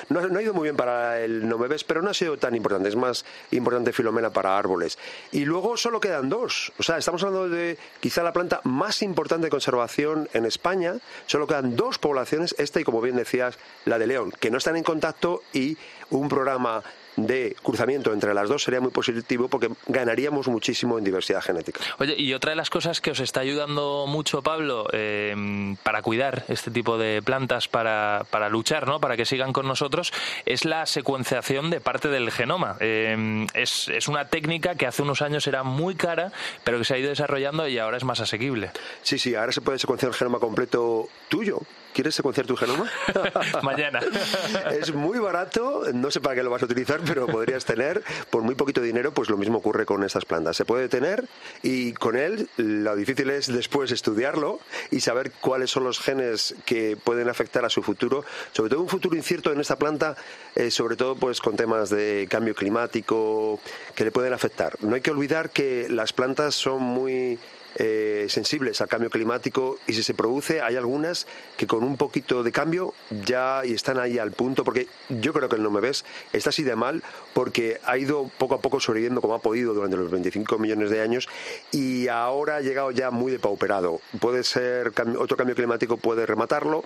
no, 0.10 0.20
ha 0.20 0.42
ido 0.42 0.54
muy 0.54 0.64
bien 0.64 0.76
para 0.76 1.22
el 1.22 1.50
no 1.50 1.58
me 1.58 1.68
ves, 1.68 1.84
pero 1.84 2.04
no 2.04 2.12
ha 2.12 2.14
sido 2.14 2.38
tan 2.38 2.56
importante, 2.56 2.90
es 2.90 2.96
más 2.96 3.26
importante 3.50 3.92
Filomena 3.92 4.30
para 4.30 4.56
árboles. 4.56 5.00
Y 5.32 5.46
luego 5.46 5.78
solo 5.78 6.00
quedan 6.00 6.30
dos, 6.30 6.72
o 6.78 6.84
sea, 6.84 6.98
estamos 6.98 7.24
hablando 7.24 7.50
de 7.50 7.80
quizá 8.00 8.22
la 8.22 8.34
planta 8.34 8.62
más 8.64 9.02
importante 9.02 9.46
de 9.46 9.50
conservación 9.50 10.30
en 10.34 10.46
España, 10.46 10.98
solo 11.26 11.48
quedan 11.48 11.76
dos 11.76 11.98
poblaciones, 11.98 12.54
esta 12.60 12.80
y 12.80 12.84
como 12.84 13.02
bien 13.02 13.16
decías, 13.16 13.58
la 13.86 13.98
de 13.98 14.06
León, 14.06 14.32
que 14.40 14.52
no 14.52 14.60
están 14.60 14.78
en 14.78 14.84
contacto 14.84 15.42
y 15.52 15.78
un 16.10 16.30
programa 16.30 16.84
de 17.16 17.56
cruzamiento 17.64 18.14
entre 18.14 18.34
las 18.34 18.50
dos 18.50 18.64
sería 18.64 18.82
muy 18.82 18.92
positivo 18.92 19.48
porque 19.48 19.70
ganaríamos 19.88 20.48
muchísimo 20.48 20.98
en 20.98 21.04
diversidad 21.04 21.42
genética. 21.42 21.80
Oye, 22.00 22.16
y 22.18 22.34
otra 22.34 22.52
de 22.52 22.56
las 22.56 22.70
cosas 22.70 23.02
que 23.02 23.12
os 23.12 23.20
está 23.20 23.40
ayudando 23.40 24.06
mucho, 24.08 24.42
Pablo, 24.42 24.88
eh, 24.92 25.76
para 25.84 26.02
cuidar 26.02 26.44
este 26.50 26.72
tipo 26.72 26.98
de 26.98 27.22
plantas, 27.22 27.68
para, 27.68 28.26
para, 28.30 28.50
luchar, 28.50 28.88
¿no? 28.88 29.00
para 29.00 29.16
que 29.16 29.26
sigan 29.26 29.54
con 29.54 29.68
nosotros, 29.68 30.12
es 30.46 30.66
la 30.66 30.86
secuenciación 30.86 31.70
de 31.70 31.80
parte 31.80 32.10
del 32.10 32.32
genoma. 32.32 32.78
Eh, 32.80 33.46
es, 33.54 33.88
es 33.88 34.08
una 34.08 34.26
técnica 34.26 34.76
que 34.76 34.88
hace 34.88 35.02
unos 35.02 35.22
años 35.22 35.48
era 35.48 35.64
muy 35.64 35.96
cara, 35.96 36.32
pero 36.64 36.78
que 36.78 36.86
se 36.86 36.96
ha 36.96 36.98
ido 36.98 37.10
desarrollando 37.10 37.68
y 37.68 37.78
ahora 37.78 37.98
es 37.98 38.04
más 38.04 38.20
asequible. 38.20 38.72
Sí, 39.02 39.18
sí, 39.18 39.36
ahora 39.36 39.52
se 39.52 39.62
puede 39.62 39.80
secuenciar 39.80 40.10
el 40.10 40.16
genoma 40.18 40.40
completo 40.40 41.08
tuyo 41.30 41.62
¿Quieres 41.96 42.14
secuenciar 42.14 42.46
tu 42.46 42.58
genoma? 42.58 42.92
Mañana. 43.64 44.02
es 44.78 44.94
muy 44.94 45.18
barato, 45.18 45.84
no 45.94 46.12
sé 46.12 46.20
para 46.20 46.36
qué 46.36 46.44
lo 46.44 46.50
vas 46.50 46.62
a 46.62 46.66
utilizar, 46.66 47.00
pero 47.06 47.26
podrías 47.26 47.64
tener 47.64 48.04
por 48.30 48.44
muy 48.44 48.54
poquito 48.54 48.82
dinero, 48.82 49.14
pues 49.14 49.30
lo 49.30 49.38
mismo 49.38 49.60
ocurre 49.60 49.86
con 49.86 50.04
estas 50.04 50.26
plantas. 50.26 50.58
Se 50.58 50.66
puede 50.66 50.90
tener 50.90 51.24
y 51.64 51.94
con 51.94 52.18
él 52.18 52.50
lo 52.58 52.98
difícil 52.98 53.30
es 53.30 53.48
después 53.48 53.94
estudiarlo 53.94 54.60
y 54.92 55.00
saber 55.00 55.32
cuáles 55.40 55.72
son 55.72 55.86
los 55.86 56.02
genes 56.02 56.56
que 56.66 56.98
pueden 57.02 57.30
afectar 57.30 57.64
a 57.64 57.70
su 57.70 57.82
futuro, 57.82 58.26
sobre 58.52 58.72
todo 58.72 58.82
un 58.82 58.90
futuro 58.90 59.16
incierto 59.16 59.54
en 59.54 59.62
esta 59.62 59.78
planta, 59.78 60.18
eh, 60.54 60.72
sobre 60.72 60.98
todo 60.98 61.16
pues 61.16 61.40
con 61.40 61.56
temas 61.56 61.90
de 61.90 62.28
cambio 62.30 62.56
climático 62.56 63.62
que 63.96 64.04
le 64.04 64.12
pueden 64.12 64.34
afectar. 64.34 64.76
No 64.82 64.96
hay 64.96 65.02
que 65.02 65.12
olvidar 65.12 65.50
que 65.50 65.88
las 65.88 66.12
plantas 66.12 66.56
son 66.56 66.82
muy 66.82 67.40
eh, 67.76 68.28
sensibles 68.30 68.80
al 68.82 68.88
cambio 68.88 69.10
climático 69.10 69.78
y 69.88 69.94
si 69.94 70.04
se 70.04 70.14
produce 70.14 70.62
hay 70.62 70.76
algunas 70.76 71.28
que 71.58 71.68
con 71.68 71.84
un 71.84 71.98
poquito 71.98 72.42
de 72.42 72.52
cambio 72.52 72.94
ya 73.10 73.62
y 73.66 73.74
están 73.74 74.00
ahí 74.00 74.18
al 74.18 74.32
punto 74.32 74.64
porque 74.64 74.88
yo 75.10 75.34
creo 75.34 75.50
que 75.50 75.58
el 75.58 75.64
no 75.64 75.72
me 75.72 75.82
ves 75.82 76.06
está 76.32 76.52
así 76.52 76.64
de 76.64 76.76
mal 76.76 77.04
porque 77.34 77.80
ha 77.86 77.98
ido 77.98 78.32
poco 78.38 78.56
a 78.56 78.62
poco 78.62 78.80
sobreviviendo 78.80 79.22
como 79.22 79.36
ha 79.36 79.40
podido 79.40 79.74
durante 79.74 79.98
los 79.98 80.10
25 80.10 80.58
millones 80.58 80.90
de 80.90 81.02
años 81.02 81.28
y 81.72 82.08
ahora 82.08 82.58
ha 82.58 82.62
llegado 82.62 82.92
ya 82.92 83.12
muy 83.12 83.32
depauperado. 83.32 84.00
Puede 84.20 84.44
ser 84.44 84.94
otro 85.18 85.36
cambio 85.36 85.56
climático 85.56 85.98
puede 85.98 86.26
rematarlo 86.26 86.86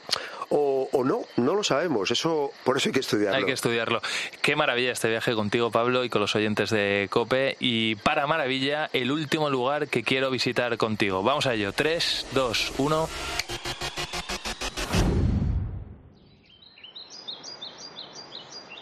o, 0.50 0.89
o 0.91 1.03
no, 1.03 1.22
no 1.38 1.53
lo 1.53 1.63
sabemos. 1.63 2.10
Eso 2.10 2.51
por 2.63 2.77
eso 2.77 2.89
hay 2.89 2.93
que 2.93 3.00
estudiarlo. 3.01 3.38
Hay 3.38 3.46
que 3.46 3.51
estudiarlo. 3.51 4.01
Qué 4.41 4.55
maravilla 4.55 4.91
este 4.91 5.10
viaje 5.10 5.36
contigo 5.36 5.69
Pablo 5.69 6.03
y 6.03 6.10
con 6.10 6.22
los 6.22 6.36
oyentes 6.36 6.72
de 6.72 7.08
Cope 7.12 7.58
y 7.60 7.96
para 7.96 8.25
maravilla 8.25 8.89
el 8.93 9.12
último 9.12 9.50
lugar 9.51 9.88
que 9.88 10.03
quiero 10.03 10.31
visitar 10.31 10.78
contigo. 10.79 11.21
Vamos 11.21 11.45
a 11.45 11.53
ello. 11.53 11.71
3, 11.71 12.27
2, 12.31 12.74
1. 12.79 13.09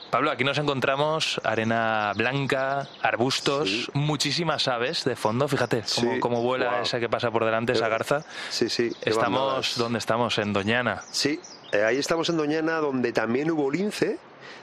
Pablo, 0.09 0.31
aquí 0.31 0.45
nos 0.45 0.57
encontramos 0.57 1.41
arena 1.43 2.13
blanca, 2.15 2.87
arbustos, 3.01 3.91
muchísimas 3.93 4.69
aves 4.69 5.03
de 5.03 5.17
fondo. 5.17 5.49
Fíjate 5.49 5.83
cómo, 6.21 6.41
vuela 6.41 6.81
esa 6.81 6.99
que 7.01 7.09
pasa 7.09 7.29
por 7.29 7.43
delante, 7.43 7.73
esa 7.73 7.89
garza. 7.89 8.23
Sí, 8.49 8.69
sí. 8.69 8.89
Estamos, 9.01 9.75
¿dónde 9.77 9.99
estamos? 9.99 10.37
En 10.37 10.53
Doñana. 10.53 11.03
Sí, 11.11 11.41
eh, 11.73 11.83
ahí 11.83 11.97
estamos 11.97 12.29
en 12.29 12.37
Doñana, 12.37 12.77
donde 12.77 13.11
también 13.11 13.51
hubo 13.51 13.69
lince 13.69 14.17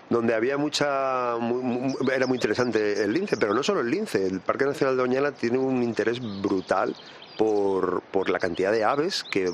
donde 0.08 0.34
había 0.34 0.56
mucha. 0.56 1.34
era 2.12 2.26
muy 2.26 2.36
interesante 2.36 3.04
el 3.04 3.12
lince, 3.12 3.36
pero 3.36 3.54
no 3.54 3.62
solo 3.62 3.80
el 3.80 3.90
lince. 3.90 4.26
El 4.26 4.40
Parque 4.40 4.64
Nacional 4.64 4.96
de 4.96 5.02
Doñana 5.02 5.32
tiene 5.32 5.58
un 5.58 5.82
interés 5.82 6.20
brutal 6.42 6.94
por, 7.36 8.02
por 8.10 8.30
la 8.30 8.38
cantidad 8.38 8.72
de 8.72 8.84
aves 8.84 9.24
que 9.24 9.52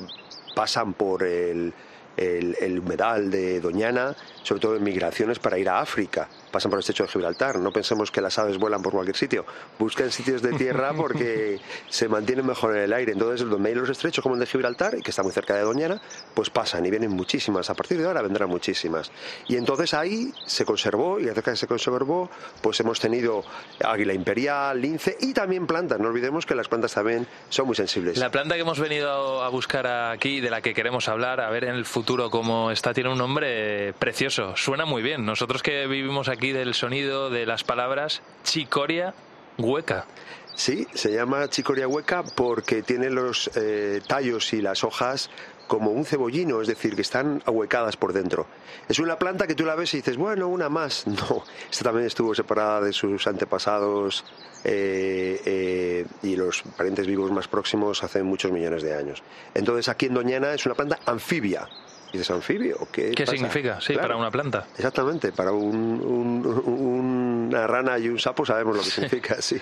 pasan 0.55 0.93
por 0.93 1.23
el, 1.23 1.73
el, 2.17 2.55
el 2.59 2.79
humedal 2.79 3.31
de 3.31 3.59
Doñana, 3.59 4.15
sobre 4.43 4.61
todo 4.61 4.75
en 4.75 4.83
migraciones 4.83 5.39
para 5.39 5.57
ir 5.57 5.69
a 5.69 5.79
África 5.79 6.27
pasan 6.51 6.69
por 6.69 6.77
el 6.77 6.81
estrecho 6.81 7.03
de 7.03 7.09
Gibraltar. 7.09 7.57
No 7.57 7.71
pensemos 7.71 8.11
que 8.11 8.21
las 8.21 8.37
aves 8.37 8.57
vuelan 8.57 8.83
por 8.83 8.91
cualquier 8.91 9.15
sitio. 9.15 9.45
Buscan 9.79 10.11
sitios 10.11 10.41
de 10.41 10.51
tierra 10.53 10.93
porque 10.95 11.59
se 11.89 12.07
mantienen 12.07 12.45
mejor 12.45 12.75
en 12.75 12.83
el 12.83 12.93
aire. 12.93 13.13
Entonces, 13.13 13.47
donde 13.49 13.69
hay 13.69 13.75
los 13.75 13.89
estrechos 13.89 14.21
como 14.21 14.35
el 14.35 14.41
de 14.41 14.45
Gibraltar, 14.45 14.95
y 14.97 15.01
que 15.01 15.09
está 15.09 15.23
muy 15.23 15.31
cerca 15.31 15.55
de 15.55 15.61
Doñana, 15.61 15.99
pues 16.33 16.49
pasan 16.49 16.85
y 16.85 16.91
vienen 16.91 17.11
muchísimas. 17.11 17.69
A 17.69 17.73
partir 17.73 17.97
de 17.97 18.05
ahora 18.05 18.21
vendrán 18.21 18.49
muchísimas. 18.49 19.11
Y 19.47 19.55
entonces 19.55 19.93
ahí 19.93 20.33
se 20.45 20.65
conservó, 20.65 21.19
y 21.19 21.29
acerca 21.29 21.51
que 21.51 21.57
se 21.57 21.67
conservó, 21.67 22.29
pues 22.61 22.79
hemos 22.81 22.99
tenido 22.99 23.43
águila 23.83 24.13
imperial, 24.13 24.79
lince 24.79 25.17
y 25.19 25.33
también 25.33 25.65
plantas. 25.65 25.99
No 25.99 26.09
olvidemos 26.09 26.45
que 26.45 26.55
las 26.55 26.67
plantas 26.67 26.93
también 26.93 27.25
son 27.49 27.67
muy 27.67 27.75
sensibles. 27.75 28.17
La 28.17 28.29
planta 28.29 28.55
que 28.55 28.61
hemos 28.61 28.79
venido 28.79 29.41
a 29.41 29.49
buscar 29.49 29.87
aquí, 29.87 30.41
de 30.41 30.49
la 30.49 30.61
que 30.61 30.73
queremos 30.73 31.07
hablar, 31.07 31.39
a 31.39 31.49
ver 31.49 31.63
en 31.63 31.75
el 31.75 31.85
futuro 31.85 32.29
cómo 32.29 32.71
está, 32.71 32.93
tiene 32.93 33.11
un 33.11 33.17
nombre 33.17 33.93
precioso. 33.93 34.30
Suena 34.55 34.85
muy 34.85 35.01
bien. 35.01 35.25
Nosotros 35.25 35.61
que 35.61 35.87
vivimos 35.87 36.29
aquí 36.29 36.53
del 36.53 36.73
sonido 36.73 37.29
de 37.29 37.45
las 37.45 37.63
palabras 37.63 38.21
chicoria 38.43 39.13
hueca. 39.57 40.05
Sí, 40.55 40.87
se 40.93 41.11
llama 41.11 41.49
chicoria 41.49 41.87
hueca 41.87 42.23
porque 42.23 42.81
tiene 42.81 43.09
los 43.09 43.49
eh, 43.55 44.01
tallos 44.07 44.53
y 44.53 44.61
las 44.61 44.83
hojas 44.83 45.29
como 45.67 45.91
un 45.91 46.05
cebollino, 46.05 46.61
es 46.61 46.67
decir, 46.67 46.95
que 46.95 47.01
están 47.01 47.41
ahuecadas 47.45 47.95
por 47.97 48.11
dentro. 48.11 48.45
Es 48.89 48.99
una 48.99 49.17
planta 49.17 49.47
que 49.47 49.55
tú 49.55 49.65
la 49.65 49.75
ves 49.75 49.93
y 49.93 49.97
dices, 49.97 50.17
bueno, 50.17 50.47
una 50.47 50.69
más. 50.69 51.05
No, 51.11 51.43
esta 51.69 51.85
también 51.85 52.07
estuvo 52.07 52.33
separada 52.35 52.81
de 52.81 52.93
sus 52.93 53.25
antepasados 53.27 54.25
eh, 54.63 55.41
eh, 55.45 56.05
y 56.23 56.35
los 56.35 56.63
parientes 56.77 57.07
vivos 57.07 57.31
más 57.31 57.47
próximos 57.47 58.03
hace 58.03 58.23
muchos 58.23 58.51
millones 58.51 58.83
de 58.83 58.95
años. 58.95 59.23
Entonces 59.53 59.89
aquí 59.89 60.07
en 60.07 60.13
Doñana 60.13 60.53
es 60.53 60.65
una 60.65 60.75
planta 60.75 60.99
anfibia, 61.05 61.67
dices 62.11 62.29
anfibio. 62.31 62.87
¿Qué, 62.91 63.11
¿Qué 63.11 63.25
significa? 63.25 63.79
Sí, 63.81 63.95
para 63.95 64.15
una 64.15 64.31
planta. 64.31 64.67
Exactamente, 64.75 65.31
para 65.31 65.51
una 65.51 67.67
rana 67.67 67.99
y 67.99 68.09
un 68.09 68.19
sapo 68.19 68.45
sabemos 68.45 68.77
lo 68.77 68.83
que 68.83 68.89
significa, 68.95 69.41
sí. 69.41 69.61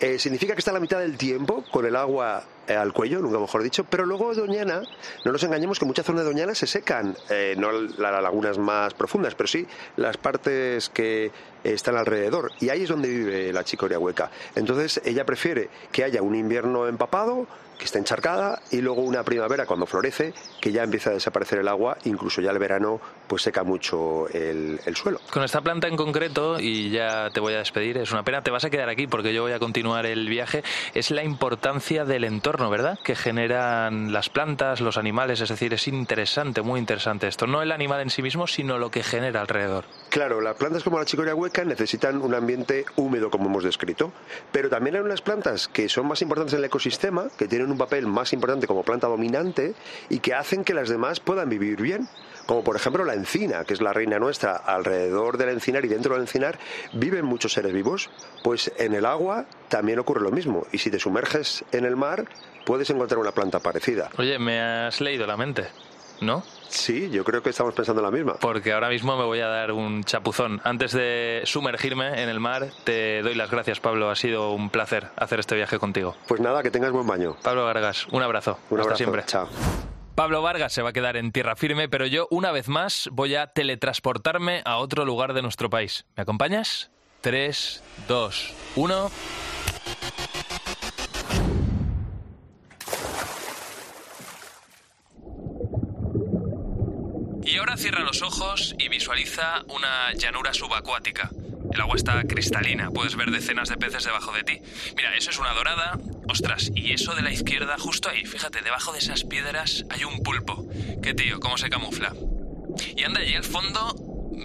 Eh, 0.00 0.18
significa 0.18 0.54
que 0.54 0.60
está 0.60 0.72
a 0.72 0.74
la 0.74 0.80
mitad 0.80 0.98
del 0.98 1.16
tiempo 1.16 1.64
con 1.70 1.86
el 1.86 1.96
agua 1.96 2.44
eh, 2.68 2.74
al 2.74 2.92
cuello, 2.92 3.20
nunca 3.20 3.38
mejor 3.38 3.62
dicho, 3.62 3.84
pero 3.84 4.04
luego 4.04 4.34
Doñana, 4.34 4.82
no 5.24 5.32
nos 5.32 5.42
engañemos 5.44 5.78
que 5.78 5.84
muchas 5.84 6.04
zonas 6.04 6.24
de 6.24 6.30
Doñana 6.30 6.54
se 6.54 6.66
secan, 6.66 7.16
eh, 7.30 7.54
no 7.56 7.70
las 7.70 8.22
lagunas 8.22 8.58
más 8.58 8.94
profundas, 8.94 9.34
pero 9.34 9.46
sí 9.46 9.66
las 9.96 10.16
partes 10.16 10.88
que 10.88 11.30
están 11.62 11.96
alrededor, 11.96 12.52
y 12.60 12.70
ahí 12.70 12.82
es 12.82 12.88
donde 12.88 13.08
vive 13.08 13.52
la 13.52 13.64
chicoria 13.64 13.98
hueca. 13.98 14.30
Entonces 14.54 15.00
ella 15.04 15.24
prefiere 15.24 15.68
que 15.92 16.04
haya 16.04 16.22
un 16.22 16.34
invierno 16.34 16.88
empapado, 16.88 17.46
que 17.78 17.84
está 17.84 17.98
encharcada 17.98 18.60
y 18.70 18.80
luego 18.80 19.02
una 19.02 19.22
primavera 19.22 19.66
cuando 19.66 19.86
florece 19.86 20.34
que 20.60 20.72
ya 20.72 20.82
empieza 20.82 21.10
a 21.10 21.14
desaparecer 21.14 21.58
el 21.58 21.68
agua 21.68 21.96
incluso 22.04 22.40
ya 22.40 22.50
el 22.50 22.58
verano 22.58 23.00
pues 23.26 23.42
seca 23.42 23.64
mucho 23.64 24.28
el, 24.28 24.80
el, 24.84 24.96
suelo. 24.96 25.20
Con 25.32 25.42
esta 25.42 25.60
planta 25.60 25.88
en 25.88 25.96
concreto 25.96 26.58
y 26.60 26.90
ya 26.90 27.30
te 27.30 27.40
voy 27.40 27.54
a 27.54 27.58
despedir 27.58 27.98
es 27.98 28.12
una 28.12 28.22
pena 28.22 28.42
te 28.42 28.50
vas 28.50 28.64
a 28.64 28.70
quedar 28.70 28.88
aquí 28.88 29.06
porque 29.06 29.34
yo 29.34 29.42
voy 29.42 29.52
a 29.52 29.58
continuar 29.58 30.06
el 30.06 30.28
viaje 30.28 30.62
es 30.94 31.10
la 31.10 31.24
importancia 31.24 32.04
del 32.04 32.24
entorno 32.24 32.70
verdad 32.70 32.98
que 33.02 33.14
generan 33.14 34.12
las 34.12 34.28
plantas 34.28 34.80
los 34.80 34.96
animales 34.96 35.40
es 35.40 35.48
decir 35.48 35.74
es 35.74 35.88
interesante 35.88 36.62
muy 36.62 36.80
interesante 36.80 37.26
esto. 37.26 37.46
No 37.46 37.62
el 37.62 37.72
animal 37.72 38.00
en 38.00 38.10
sí 38.10 38.22
mismo 38.22 38.46
sino 38.46 38.78
lo 38.78 38.90
que 38.90 39.02
genera 39.02 39.40
alrededor 39.40 39.84
Claro, 40.16 40.40
las 40.40 40.56
plantas 40.56 40.82
como 40.82 40.98
la 40.98 41.04
chicoria 41.04 41.34
hueca 41.34 41.62
necesitan 41.62 42.22
un 42.22 42.34
ambiente 42.34 42.86
húmedo, 42.96 43.30
como 43.30 43.50
hemos 43.50 43.64
descrito, 43.64 44.14
pero 44.50 44.70
también 44.70 44.96
hay 44.96 45.02
unas 45.02 45.20
plantas 45.20 45.68
que 45.68 45.90
son 45.90 46.08
más 46.08 46.22
importantes 46.22 46.54
en 46.54 46.60
el 46.60 46.64
ecosistema, 46.64 47.26
que 47.36 47.46
tienen 47.46 47.70
un 47.70 47.76
papel 47.76 48.06
más 48.06 48.32
importante 48.32 48.66
como 48.66 48.82
planta 48.82 49.08
dominante 49.08 49.74
y 50.08 50.20
que 50.20 50.32
hacen 50.32 50.64
que 50.64 50.72
las 50.72 50.88
demás 50.88 51.20
puedan 51.20 51.50
vivir 51.50 51.82
bien 51.82 52.08
como 52.46 52.64
por 52.64 52.76
ejemplo 52.76 53.04
la 53.04 53.12
encina, 53.12 53.64
que 53.64 53.74
es 53.74 53.82
la 53.82 53.92
reina 53.92 54.18
nuestra, 54.18 54.56
alrededor 54.56 55.36
del 55.36 55.50
encinar 55.50 55.84
y 55.84 55.88
dentro 55.88 56.14
del 56.14 56.22
encinar 56.22 56.58
viven 56.94 57.26
muchos 57.26 57.52
seres 57.52 57.74
vivos, 57.74 58.08
pues 58.42 58.72
en 58.78 58.94
el 58.94 59.04
agua 59.04 59.44
también 59.68 59.98
ocurre 59.98 60.22
lo 60.22 60.30
mismo. 60.30 60.66
Y 60.72 60.78
si 60.78 60.90
te 60.90 60.98
sumerges 60.98 61.62
en 61.72 61.84
el 61.84 61.94
mar, 61.94 62.24
puedes 62.64 62.88
encontrar 62.88 63.18
una 63.18 63.32
planta 63.32 63.58
parecida. 63.58 64.08
Oye, 64.16 64.38
me 64.38 64.60
has 64.60 64.98
leído 65.02 65.26
la 65.26 65.36
mente, 65.36 65.66
¿no? 66.20 66.42
Sí, 66.68 67.10
yo 67.10 67.24
creo 67.24 67.42
que 67.42 67.50
estamos 67.50 67.74
pensando 67.74 68.00
en 68.00 68.04
la 68.06 68.10
misma. 68.10 68.34
Porque 68.40 68.72
ahora 68.72 68.88
mismo 68.88 69.16
me 69.16 69.24
voy 69.24 69.40
a 69.40 69.46
dar 69.48 69.72
un 69.72 70.04
chapuzón. 70.04 70.60
Antes 70.64 70.92
de 70.92 71.42
sumergirme 71.44 72.22
en 72.22 72.28
el 72.28 72.40
mar, 72.40 72.68
te 72.84 73.22
doy 73.22 73.34
las 73.34 73.50
gracias, 73.50 73.80
Pablo. 73.80 74.10
Ha 74.10 74.16
sido 74.16 74.52
un 74.52 74.70
placer 74.70 75.08
hacer 75.16 75.40
este 75.40 75.54
viaje 75.54 75.78
contigo. 75.78 76.16
Pues 76.26 76.40
nada, 76.40 76.62
que 76.62 76.70
tengas 76.70 76.90
buen 76.92 77.06
baño. 77.06 77.36
Pablo 77.42 77.64
Vargas, 77.64 78.06
un 78.10 78.22
abrazo. 78.22 78.58
Un 78.70 78.78
Hasta 78.80 78.82
abrazo. 78.82 78.96
siempre. 78.96 79.24
Chao. 79.26 79.48
Pablo 80.14 80.40
Vargas 80.42 80.72
se 80.72 80.82
va 80.82 80.90
a 80.90 80.92
quedar 80.92 81.16
en 81.18 81.30
tierra 81.30 81.56
firme, 81.56 81.88
pero 81.88 82.06
yo, 82.06 82.26
una 82.30 82.50
vez 82.50 82.68
más, 82.68 83.08
voy 83.12 83.34
a 83.34 83.48
teletransportarme 83.48 84.62
a 84.64 84.78
otro 84.78 85.04
lugar 85.04 85.34
de 85.34 85.42
nuestro 85.42 85.68
país. 85.70 86.06
¿Me 86.16 86.22
acompañas? 86.22 86.90
3, 87.20 87.82
2, 88.08 88.54
1. 88.76 89.10
Y 97.44 97.58
cierra 97.76 98.00
los 98.00 98.22
ojos 98.22 98.74
y 98.78 98.88
visualiza 98.88 99.64
una 99.68 100.12
llanura 100.14 100.54
subacuática. 100.54 101.30
El 101.72 101.80
agua 101.80 101.96
está 101.96 102.22
cristalina, 102.24 102.90
puedes 102.90 103.16
ver 103.16 103.30
decenas 103.30 103.68
de 103.68 103.76
peces 103.76 104.04
debajo 104.04 104.32
de 104.32 104.44
ti. 104.44 104.60
Mira, 104.96 105.16
eso 105.16 105.30
es 105.30 105.38
una 105.38 105.52
dorada. 105.52 105.98
Ostras, 106.28 106.70
y 106.74 106.92
eso 106.92 107.14
de 107.14 107.22
la 107.22 107.32
izquierda, 107.32 107.76
justo 107.78 108.08
ahí, 108.08 108.24
fíjate, 108.24 108.62
debajo 108.62 108.92
de 108.92 108.98
esas 108.98 109.24
piedras 109.24 109.84
hay 109.90 110.04
un 110.04 110.22
pulpo. 110.22 110.66
Qué 111.02 111.14
tío, 111.14 111.38
cómo 111.40 111.58
se 111.58 111.68
camufla. 111.68 112.14
Y 112.96 113.04
anda 113.04 113.20
allí 113.20 113.34
al 113.34 113.44
fondo, 113.44 113.94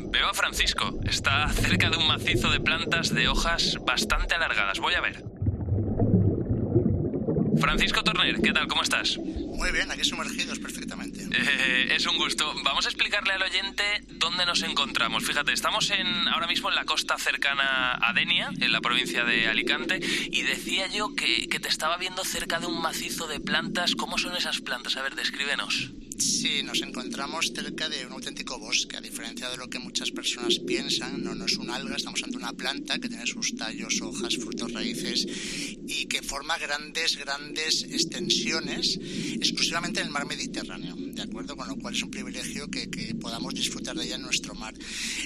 veo 0.10 0.28
a 0.28 0.34
Francisco. 0.34 1.00
Está 1.06 1.48
cerca 1.50 1.90
de 1.90 1.98
un 1.98 2.08
macizo 2.08 2.50
de 2.50 2.60
plantas 2.60 3.14
de 3.14 3.28
hojas 3.28 3.78
bastante 3.86 4.36
alargadas. 4.36 4.80
Voy 4.80 4.94
a 4.94 5.02
ver. 5.02 5.24
Francisco 7.60 8.04
Torner, 8.04 8.42
¿qué 8.42 8.52
tal? 8.52 8.68
¿Cómo 8.68 8.82
estás? 8.82 9.18
Muy 9.18 9.72
bien, 9.72 9.92
aquí 9.92 10.04
sumergidos 10.04 10.60
perfectamente. 10.60 11.21
Eh, 11.34 11.96
es 11.96 12.06
un 12.06 12.18
gusto. 12.18 12.54
Vamos 12.64 12.86
a 12.86 12.90
explicarle 12.90 13.34
al 13.34 13.42
oyente 13.42 13.84
dónde 14.08 14.46
nos 14.46 14.64
encontramos. 14.64 15.24
Fíjate, 15.24 15.54
estamos 15.54 15.90
en, 15.92 16.28
ahora 16.28 16.48
mismo 16.48 16.70
en 16.70 16.76
la 16.76 16.86
costa 16.86 17.18
cercana 17.18 17.98
a 18.02 18.14
Denia, 18.14 18.52
en 18.60 18.72
la 18.72 18.82
provincia 18.82 19.24
de 19.24 19.48
Alicante, 19.48 20.00
y 20.32 20.42
decía 20.44 20.88
yo 20.88 21.16
que, 21.16 21.48
que 21.48 21.60
te 21.60 21.70
estaba 21.70 21.98
viendo 21.98 22.24
cerca 22.26 22.60
de 22.60 22.68
un 22.68 22.82
macizo 22.82 23.28
de 23.28 23.40
plantas. 23.40 23.96
¿Cómo 23.96 24.18
son 24.18 24.36
esas 24.36 24.62
plantas? 24.62 24.98
A 24.98 25.02
ver, 25.02 25.16
descríbenos. 25.16 25.92
Sí, 26.22 26.62
nos 26.62 26.82
encontramos 26.82 27.52
cerca 27.52 27.90
de 27.90 28.06
un 28.06 28.14
auténtico 28.14 28.60
bosque, 28.60 28.96
a 28.96 29.02
diferencia 29.02 29.50
de 29.50 29.58
lo 29.58 29.68
que 29.70 29.80
muchas 29.80 30.12
personas 30.12 30.60
piensan, 30.60 31.24
no, 31.24 31.34
no 31.34 31.46
es 31.46 31.58
un 31.58 31.72
alga, 31.72 31.96
estamos 31.96 32.22
ante 32.22 32.38
una 32.38 32.54
planta 32.54 33.00
que 33.00 33.10
tiene 33.10 33.26
sus 33.26 33.56
tallos, 33.56 34.02
hojas, 34.02 34.38
frutos, 34.38 34.72
raíces 34.72 35.26
y 35.88 36.06
que 36.06 36.22
forma 36.22 36.60
grandes, 36.60 37.18
grandes 37.18 37.84
extensiones 37.84 39.00
exclusivamente 39.34 40.00
en 40.00 40.08
el 40.08 40.12
mar 40.12 40.28
Mediterráneo, 40.28 40.96
¿de 41.14 41.22
acuerdo? 41.22 41.56
Con 41.56 41.68
lo 41.68 41.76
cual 41.76 41.96
es 41.96 42.04
un 42.04 42.12
privilegio 42.12 42.70
que, 42.70 42.90
que 42.90 43.16
podamos 43.16 43.54
disfrutar 43.54 43.96
de 43.96 44.06
ella 44.06 44.16
en 44.16 44.22
nuestro 44.22 44.56
mar. 44.56 44.74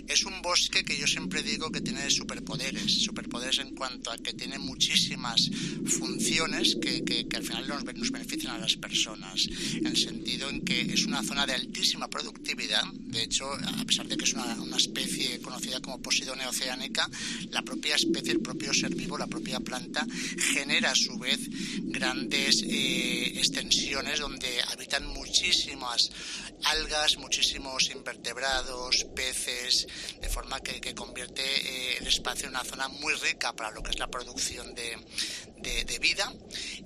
Es 0.08 0.26
un 0.26 0.42
bosque 0.42 0.84
que 0.84 0.98
yo 0.98 1.08
siempre 1.08 1.44
digo 1.44 1.72
que 1.72 1.82
tiene 1.82 2.10
superpoderes, 2.10 3.04
superpoderes 3.04 3.60
en 3.60 3.76
cuanto 3.76 4.12
a 4.12 4.18
que 4.18 4.34
tiene 4.34 4.60
muchísimas 4.60 5.50
funciones 5.86 6.76
que, 6.82 7.04
que, 7.04 7.28
al 7.36 7.44
final 7.44 7.68
nos, 7.68 7.84
nos 7.84 8.12
benefician 8.12 8.56
a 8.56 8.60
las 8.60 8.76
personas, 8.78 9.48
en 9.74 9.86
el 9.86 9.98
sentido 9.98 10.50
en 10.50 10.62
que 10.62 10.82
es 10.82 11.06
una 11.06 11.24
zona 11.24 11.46
de 11.46 11.54
altísima 11.54 12.10
productividad. 12.10 12.84
De 12.94 13.24
hecho, 13.24 13.52
a 13.54 13.86
pesar 13.86 14.08
de 14.08 14.18
que 14.18 14.26
es 14.26 14.34
una, 14.34 14.46
una, 14.62 14.78
especie 14.78 15.40
conocida 15.40 15.80
como 15.80 16.02
Posidonia 16.02 16.50
oceánica, 16.50 17.10
la 17.52 17.62
propia 17.62 17.96
especie, 17.96 18.34
el 18.34 18.42
propio 18.42 18.74
ser 18.74 18.94
vivo, 18.94 19.18
la 19.18 19.28
propia 19.28 19.60
planta, 19.60 20.06
genera 20.54 20.92
a 20.92 20.96
su 20.96 21.18
vez 21.18 21.40
grandes 21.82 22.64
eh, 22.68 23.34
extensiones 23.38 24.20
donde 24.20 24.62
habitan 24.72 25.06
muchísimas 25.76 26.10
algas, 26.64 27.18
muchísimos 27.18 27.90
invertebrados, 27.90 29.06
peces, 29.16 29.88
de 30.22 30.30
forma 30.30 30.60
que, 30.62 30.80
que 30.80 30.96
convierte 30.96 31.44
eh, 31.44 31.98
el 32.00 32.08
espacio 32.08 32.48
en 32.48 32.52
una 32.52 32.64
zona 32.64 32.88
muy 32.88 33.14
rica 33.16 33.54
para 33.54 33.72
lo 33.72 33.84
que 33.84 33.92
es 33.92 34.00
la 34.00 34.08
producción 34.08 34.74
de, 34.74 34.98
de, 35.58 35.84
de 35.84 36.00
vida 36.00 36.32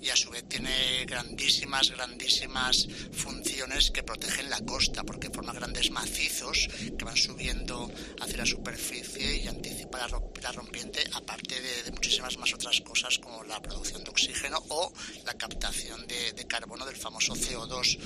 y 0.01 0.09
a 0.09 0.15
su 0.15 0.29
vez 0.29 0.47
tiene 0.47 1.05
grandísimas, 1.05 1.91
grandísimas 1.91 2.87
funciones 3.11 3.91
que 3.91 4.03
protegen 4.03 4.49
la 4.49 4.59
costa 4.61 5.03
porque 5.03 5.29
forma 5.29 5.53
grandes 5.53 5.91
macizos 5.91 6.67
que 6.97 7.05
van 7.05 7.17
subiendo 7.17 7.91
hacia 8.21 8.37
la 8.37 8.45
superficie 8.45 9.37
y 9.37 9.47
anticipa 9.47 9.99
la, 9.99 10.21
la 10.41 10.51
rompiente 10.51 11.03
aparte 11.13 11.61
de, 11.61 11.83
de, 11.83 11.91
muchísimas 11.91 12.37
más 12.37 12.53
otras 12.53 12.81
cosas 12.81 13.19
como 13.19 13.43
la 13.43 13.61
producción 13.61 14.03
de 14.03 14.09
oxígeno 14.09 14.63
o 14.69 14.91
la 15.25 15.33
captación 15.33 16.07
de, 16.07 16.33
de 16.33 16.47
carbono 16.47 16.85
del 16.85 16.95
famoso 16.95 17.35
CO2 17.35 17.97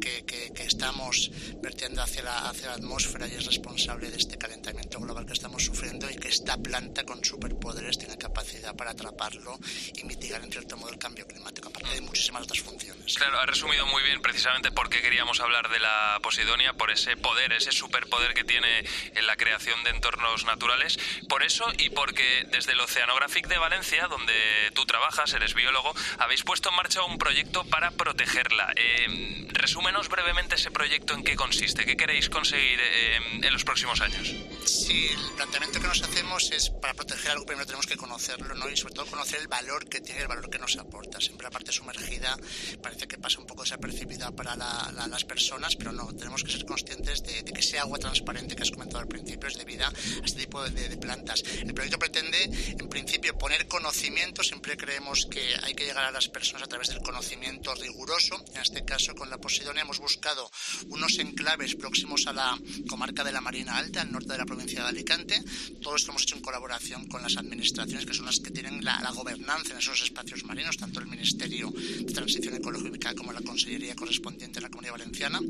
que, 0.00 0.23
que, 0.24 0.52
que 0.52 0.64
estamos 0.64 1.30
vertiendo 1.62 2.02
hacia 2.02 2.22
la, 2.22 2.48
hacia 2.48 2.68
la 2.68 2.74
atmósfera 2.74 3.28
y 3.28 3.34
es 3.34 3.46
responsable 3.46 4.10
de 4.10 4.16
este 4.16 4.38
calentamiento 4.38 5.00
global 5.00 5.26
que 5.26 5.32
estamos 5.32 5.64
sufriendo 5.64 6.10
y 6.10 6.16
que 6.16 6.28
esta 6.28 6.56
planta 6.56 7.04
con 7.04 7.24
superpoderes 7.24 7.98
tiene 7.98 8.16
capacidad 8.16 8.74
para 8.74 8.90
atraparlo 8.90 9.58
y 9.94 10.04
mitigar 10.04 10.42
en 10.42 10.50
cierto 10.50 10.76
modo 10.76 10.90
el 10.90 10.98
cambio 10.98 11.26
climático, 11.26 11.68
aparte 11.68 11.94
de 11.94 12.00
muchísimas 12.00 12.42
otras 12.42 12.60
funciones. 12.60 13.14
Claro, 13.16 13.38
ha 13.38 13.46
resumido 13.46 13.86
muy 13.86 14.02
bien 14.02 14.20
precisamente 14.22 14.70
por 14.70 14.88
qué 14.88 15.00
queríamos 15.00 15.40
hablar 15.40 15.68
de 15.68 15.80
la 15.80 16.18
Posidonia, 16.22 16.72
por 16.72 16.90
ese 16.90 17.16
poder, 17.16 17.52
ese 17.52 17.72
superpoder 17.72 18.34
que 18.34 18.44
tiene 18.44 18.84
en 19.14 19.26
la 19.26 19.36
creación 19.36 19.82
de 19.84 19.90
entornos 19.90 20.44
naturales. 20.44 20.98
Por 21.28 21.42
eso 21.42 21.64
y 21.78 21.90
porque 21.90 22.46
desde 22.50 22.72
el 22.72 22.80
Oceanographic 22.80 23.46
de 23.48 23.58
Valencia, 23.58 24.06
donde 24.08 24.34
tú 24.74 24.84
trabajas, 24.86 25.32
eres 25.34 25.54
biólogo, 25.54 25.94
habéis 26.18 26.42
puesto 26.42 26.70
en 26.70 26.76
marcha 26.76 27.02
un 27.04 27.18
proyecto 27.18 27.64
para 27.64 27.90
protegerla. 27.90 28.72
Eh, 28.76 29.46
resúmenos 29.52 30.08
brevemente 30.14 30.54
ese 30.54 30.70
proyecto, 30.70 31.14
en 31.14 31.24
qué 31.24 31.34
consiste, 31.34 31.84
qué 31.84 31.96
queréis 31.96 32.28
conseguir 32.28 32.78
eh, 32.80 33.18
en 33.42 33.52
los 33.52 33.64
próximos 33.64 34.00
años. 34.00 34.32
Sí, 34.66 35.08
el 35.10 35.36
planteamiento 35.36 35.78
que 35.78 35.86
nos 35.86 36.02
hacemos 36.02 36.50
es 36.50 36.70
para 36.70 36.94
proteger 36.94 37.32
algo 37.32 37.44
primero 37.44 37.66
tenemos 37.66 37.86
que 37.86 37.98
conocerlo, 37.98 38.54
¿no? 38.54 38.70
Y 38.70 38.76
sobre 38.76 38.94
todo 38.94 39.06
conocer 39.06 39.40
el 39.40 39.48
valor 39.48 39.86
que 39.88 40.00
tiene, 40.00 40.22
el 40.22 40.28
valor 40.28 40.48
que 40.48 40.58
nos 40.58 40.76
aporta. 40.78 41.20
Siempre 41.20 41.44
la 41.44 41.50
parte 41.50 41.70
sumergida 41.70 42.34
parece 42.82 43.06
que 43.06 43.18
pasa 43.18 43.40
un 43.40 43.46
poco 43.46 43.62
desapercibida 43.62 44.30
para 44.30 44.56
la, 44.56 44.90
la, 44.94 45.06
las 45.06 45.24
personas, 45.24 45.76
pero 45.76 45.92
no, 45.92 46.06
tenemos 46.14 46.42
que 46.42 46.50
ser 46.50 46.64
conscientes 46.64 47.22
de, 47.22 47.42
de, 47.42 47.52
que 47.52 47.60
ese 47.60 47.78
agua 47.78 47.98
transparente 47.98 48.56
que 48.56 48.62
has 48.62 48.70
comentado 48.70 49.00
al 49.00 49.08
principio 49.08 49.48
es 49.48 49.58
debida 49.58 49.88
a 49.88 50.24
este 50.24 50.40
tipo 50.40 50.62
de, 50.62 50.88
de, 50.88 50.96
plantas. 50.96 51.42
El 51.60 51.74
proyecto 51.74 51.98
pretende, 51.98 52.44
en 52.44 52.88
principio, 52.88 53.36
poner 53.36 53.68
conocimiento. 53.68 54.42
Siempre 54.42 54.78
creemos 54.78 55.26
que 55.30 55.42
hay 55.62 55.74
que 55.74 55.84
llegar 55.84 56.04
a 56.04 56.10
las 56.10 56.28
personas 56.28 56.62
a 56.62 56.68
través 56.68 56.88
del 56.88 57.02
conocimiento 57.02 57.74
riguroso. 57.74 58.42
En 58.54 58.62
este 58.62 58.82
caso, 58.84 59.14
con 59.14 59.28
la 59.28 59.36
Posidonia 59.36 59.82
hemos 59.82 59.98
buscado 59.98 60.50
unos 60.88 61.18
enclaves 61.18 61.74
próximos 61.74 62.26
a 62.26 62.32
la 62.32 62.58
comarca 62.88 63.22
de 63.24 63.32
la 63.32 63.42
Marina 63.42 63.76
Alta, 63.76 64.00
al 64.00 64.10
norte 64.10 64.32
de 64.32 64.38
la 64.38 64.44
provincia 64.44 64.53
de 64.56 64.80
Alicante. 64.80 65.42
Todo 65.80 65.96
esto 65.96 66.10
hemos 66.10 66.22
hecho 66.22 66.36
en 66.36 66.42
colaboración 66.42 67.06
con 67.08 67.22
las 67.22 67.36
administraciones, 67.36 68.06
que 68.06 68.14
son 68.14 68.26
las 68.26 68.40
que 68.40 68.50
tienen 68.50 68.84
la, 68.84 69.00
la 69.00 69.10
gobernanza 69.10 69.72
en 69.72 69.78
esos 69.78 70.02
espacios 70.02 70.44
marinos, 70.44 70.76
tanto 70.76 71.00
el 71.00 71.06
Ministerio 71.06 71.70
de 71.70 72.12
Transición 72.12 72.54
Ecológica 72.54 73.14
como 73.14 73.32
la 73.32 73.40
Consellería 73.40 73.94
correspondiente 73.94 74.58
en 74.58 74.64
la 74.64 74.70
Comunidad 74.70 74.92
Valenciana. 74.92 75.40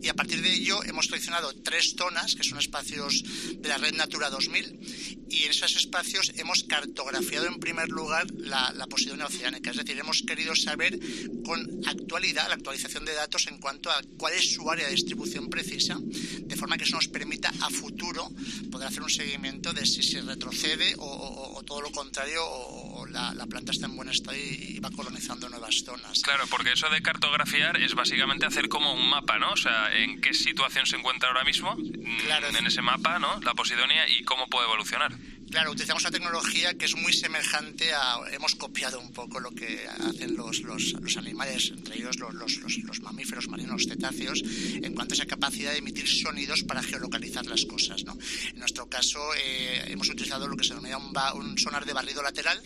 Y 0.00 0.08
a 0.08 0.14
partir 0.14 0.42
de 0.42 0.52
ello 0.52 0.82
hemos 0.84 1.06
seleccionado 1.06 1.52
tres 1.62 1.94
zonas, 1.96 2.34
que 2.34 2.44
son 2.44 2.58
espacios 2.58 3.24
de 3.58 3.68
la 3.68 3.78
Red 3.78 3.94
Natura 3.94 4.30
2000, 4.30 5.26
y 5.28 5.44
en 5.44 5.50
esos 5.50 5.76
espacios 5.76 6.32
hemos 6.36 6.64
cartografiado 6.64 7.46
en 7.46 7.58
primer 7.58 7.88
lugar 7.88 8.30
la, 8.32 8.72
la 8.72 8.86
oceánica. 9.24 9.70
Es 9.70 9.76
decir, 9.76 9.98
hemos 9.98 10.22
querido 10.22 10.54
saber 10.54 10.98
con 11.44 11.80
actualidad, 11.86 12.48
la 12.48 12.54
actualización 12.54 13.04
de 13.04 13.14
datos 13.14 13.46
en 13.46 13.58
cuanto 13.58 13.90
a 13.90 14.00
cuál 14.16 14.34
es 14.34 14.52
su 14.52 14.70
área 14.70 14.86
de 14.86 14.92
distribución 14.92 15.48
precisa, 15.48 15.98
de 16.00 16.56
forma 16.56 16.76
que 16.76 16.84
eso 16.84 16.96
nos 16.96 17.08
permita 17.08 17.52
a 17.60 17.70
futuro 17.70 18.30
poder 18.70 18.88
hacer 18.88 19.02
un 19.02 19.10
seguimiento 19.10 19.72
de 19.72 19.86
si 19.86 20.02
se 20.02 20.20
retrocede 20.22 20.94
o, 20.98 21.04
o, 21.04 21.58
o 21.58 21.62
todo 21.62 21.80
lo 21.80 21.90
contrario 21.90 22.40
o, 22.44 23.06
la, 23.06 23.34
la, 23.34 23.46
planta 23.46 23.72
está 23.72 23.86
en 23.86 23.96
buen 23.96 24.08
estado 24.08 24.36
y, 24.36 24.76
y, 24.76 24.80
va 24.80 24.90
colonizando 24.90 25.48
nuevas 25.48 25.82
zonas. 25.84 26.20
Claro, 26.22 26.44
porque 26.48 26.72
eso 26.72 26.88
de 26.88 27.02
cartografiar 27.02 27.76
es 27.76 27.94
básicamente 27.94 28.46
hacer 28.46 28.68
como 28.68 28.94
un 28.94 29.08
mapa, 29.08 29.38
¿no? 29.38 29.52
O 29.52 29.56
sea, 29.56 29.94
en 29.94 30.20
qué 30.20 30.32
situación 30.32 30.86
se 30.86 30.96
encuentra 30.96 31.28
ahora 31.28 31.44
mismo 31.44 31.76
claro. 32.24 32.48
en 32.48 32.66
ese 32.66 32.82
mapa, 32.82 33.18
¿no? 33.18 33.40
La 33.40 33.54
Posidonia 33.54 34.08
y 34.08 34.24
cómo 34.24 34.46
puede 34.48 34.66
evolucionar. 34.66 35.12
Claro, 35.52 35.72
utilizamos 35.72 36.02
una 36.04 36.10
tecnología 36.10 36.72
que 36.78 36.86
es 36.86 36.96
muy 36.96 37.12
semejante 37.12 37.92
a... 37.92 38.20
Hemos 38.32 38.54
copiado 38.54 38.98
un 38.98 39.12
poco 39.12 39.38
lo 39.38 39.50
que 39.50 39.86
hacen 39.86 40.34
los, 40.34 40.60
los, 40.62 40.94
los 40.94 41.16
animales, 41.18 41.70
entre 41.76 41.98
ellos 41.98 42.18
los, 42.18 42.56
los, 42.56 43.00
mamíferos 43.02 43.48
marinos 43.48 43.86
cetáceos, 43.86 44.42
en 44.42 44.94
cuanto 44.94 45.12
a 45.12 45.16
esa 45.16 45.26
capacidad 45.26 45.72
de 45.72 45.78
emitir 45.78 46.08
sonidos 46.08 46.62
para 46.62 46.82
geolocalizar 46.82 47.44
las 47.44 47.66
cosas. 47.66 48.02
¿no? 48.04 48.16
En 48.50 48.60
nuestro 48.60 48.88
caso 48.88 49.18
eh, 49.34 49.84
hemos 49.88 50.08
utilizado 50.08 50.48
lo 50.48 50.56
que 50.56 50.64
se 50.64 50.70
denomina 50.70 50.96
un, 51.34 51.58
sonar 51.58 51.84
de 51.84 51.92
barrido 51.92 52.22
lateral, 52.22 52.58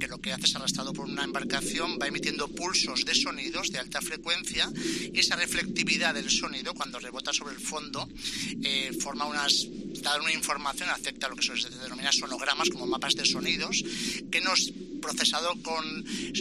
que 0.00 0.08
lo 0.08 0.20
que 0.20 0.32
hace 0.32 0.46
es 0.46 0.56
arrastrado 0.56 0.92
por 0.92 1.06
una 1.06 1.22
embarcación, 1.22 2.00
va 2.02 2.08
emitiendo 2.08 2.48
pulsos 2.48 3.04
de 3.04 3.14
sonidos 3.14 3.70
de 3.70 3.78
alta 3.78 4.00
frecuencia 4.00 4.68
y 4.74 5.20
esa 5.20 5.36
reflectividad 5.36 6.14
del 6.14 6.28
sonido 6.28 6.74
cuando 6.74 6.98
rebota 6.98 7.32
sobre 7.32 7.54
el 7.54 7.60
fondo 7.60 8.08
eh, 8.60 8.90
forma 9.00 9.24
unas 9.26 9.68
dar 10.10 10.20
una 10.20 10.32
información 10.32 10.88
acerca 10.90 11.26
de 11.26 11.30
lo 11.30 11.36
que 11.36 11.42
se 11.42 11.70
denomina 11.70 12.12
sonogramas 12.12 12.68
como 12.70 12.86
mapas 12.86 13.14
de 13.14 13.24
sonidos 13.24 13.82
que 14.30 14.40
nos 14.40 14.72
procesado 15.04 15.54
con 15.62 15.84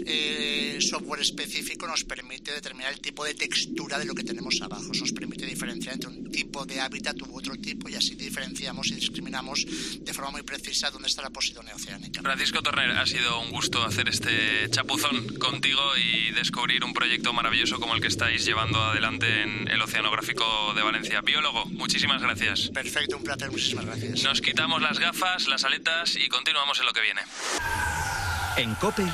eh, 0.05 0.77
software 0.79 1.19
específico 1.19 1.85
nos 1.85 2.05
permite 2.05 2.53
determinar 2.53 2.93
el 2.93 3.01
tipo 3.01 3.25
de 3.25 3.33
textura 3.33 3.99
de 3.99 4.05
lo 4.05 4.15
que 4.15 4.23
tenemos 4.23 4.61
abajo. 4.61 4.89
Nos 4.97 5.11
permite 5.11 5.45
diferenciar 5.45 5.95
entre 5.95 6.09
un 6.09 6.31
tipo 6.31 6.65
de 6.65 6.79
hábitat 6.79 7.21
u 7.23 7.37
otro 7.37 7.55
tipo 7.57 7.89
y 7.89 7.95
así 7.95 8.15
diferenciamos 8.15 8.87
y 8.91 8.95
discriminamos 8.95 9.65
de 9.99 10.13
forma 10.13 10.31
muy 10.31 10.43
precisa 10.43 10.89
dónde 10.91 11.09
está 11.09 11.21
la 11.21 11.29
posidonia 11.29 11.75
oceánica. 11.75 12.21
Francisco 12.21 12.61
Torner, 12.61 12.91
ha 12.91 13.05
sido 13.05 13.41
un 13.41 13.51
gusto 13.51 13.83
hacer 13.83 14.07
este 14.07 14.69
chapuzón 14.69 15.27
contigo 15.39 15.81
y 15.97 16.31
descubrir 16.31 16.85
un 16.85 16.93
proyecto 16.93 17.33
maravilloso 17.33 17.81
como 17.81 17.95
el 17.95 18.01
que 18.01 18.07
estáis 18.07 18.45
llevando 18.45 18.81
adelante 18.81 19.43
en 19.43 19.67
el 19.67 19.81
Oceanográfico 19.81 20.73
de 20.73 20.83
Valencia. 20.83 21.19
Biólogo, 21.19 21.65
muchísimas 21.65 22.21
gracias. 22.21 22.69
Perfecto, 22.69 23.17
un 23.17 23.23
placer, 23.23 23.49
muchísimas 23.53 23.85
gracias. 23.85 24.23
Nos 24.23 24.41
quitamos 24.41 24.81
las 24.81 24.99
gafas, 24.99 25.47
las 25.47 25.63
aletas 25.63 26.15
y 26.15 26.27
continuamos 26.27 26.79
en 26.79 26.85
lo 26.85 26.93
que 26.93 27.01
viene. 27.01 27.21
En 28.57 28.75
COPE, 28.75 29.05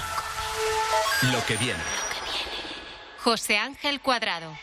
lo 1.32 1.46
que 1.46 1.58
viene. 1.58 1.84
José 3.20 3.58
Ángel 3.58 4.00
Cuadrado. 4.00 4.58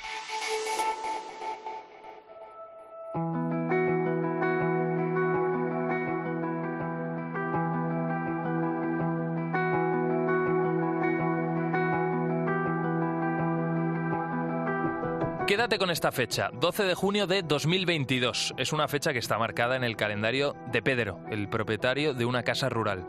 Quédate 15.67 15.81
con 15.81 15.91
esta 15.91 16.13
fecha, 16.13 16.51
12 16.53 16.85
de 16.85 16.95
junio 16.95 17.27
de 17.27 17.43
2022. 17.43 18.55
Es 18.57 18.73
una 18.73 18.87
fecha 18.87 19.13
que 19.13 19.19
está 19.19 19.37
marcada 19.37 19.75
en 19.75 19.83
el 19.83 19.97
calendario 19.97 20.55
de 20.71 20.81
Pedro, 20.81 21.19
el 21.29 21.49
propietario 21.49 22.15
de 22.15 22.25
una 22.25 22.45
casa 22.45 22.69
rural. 22.69 23.05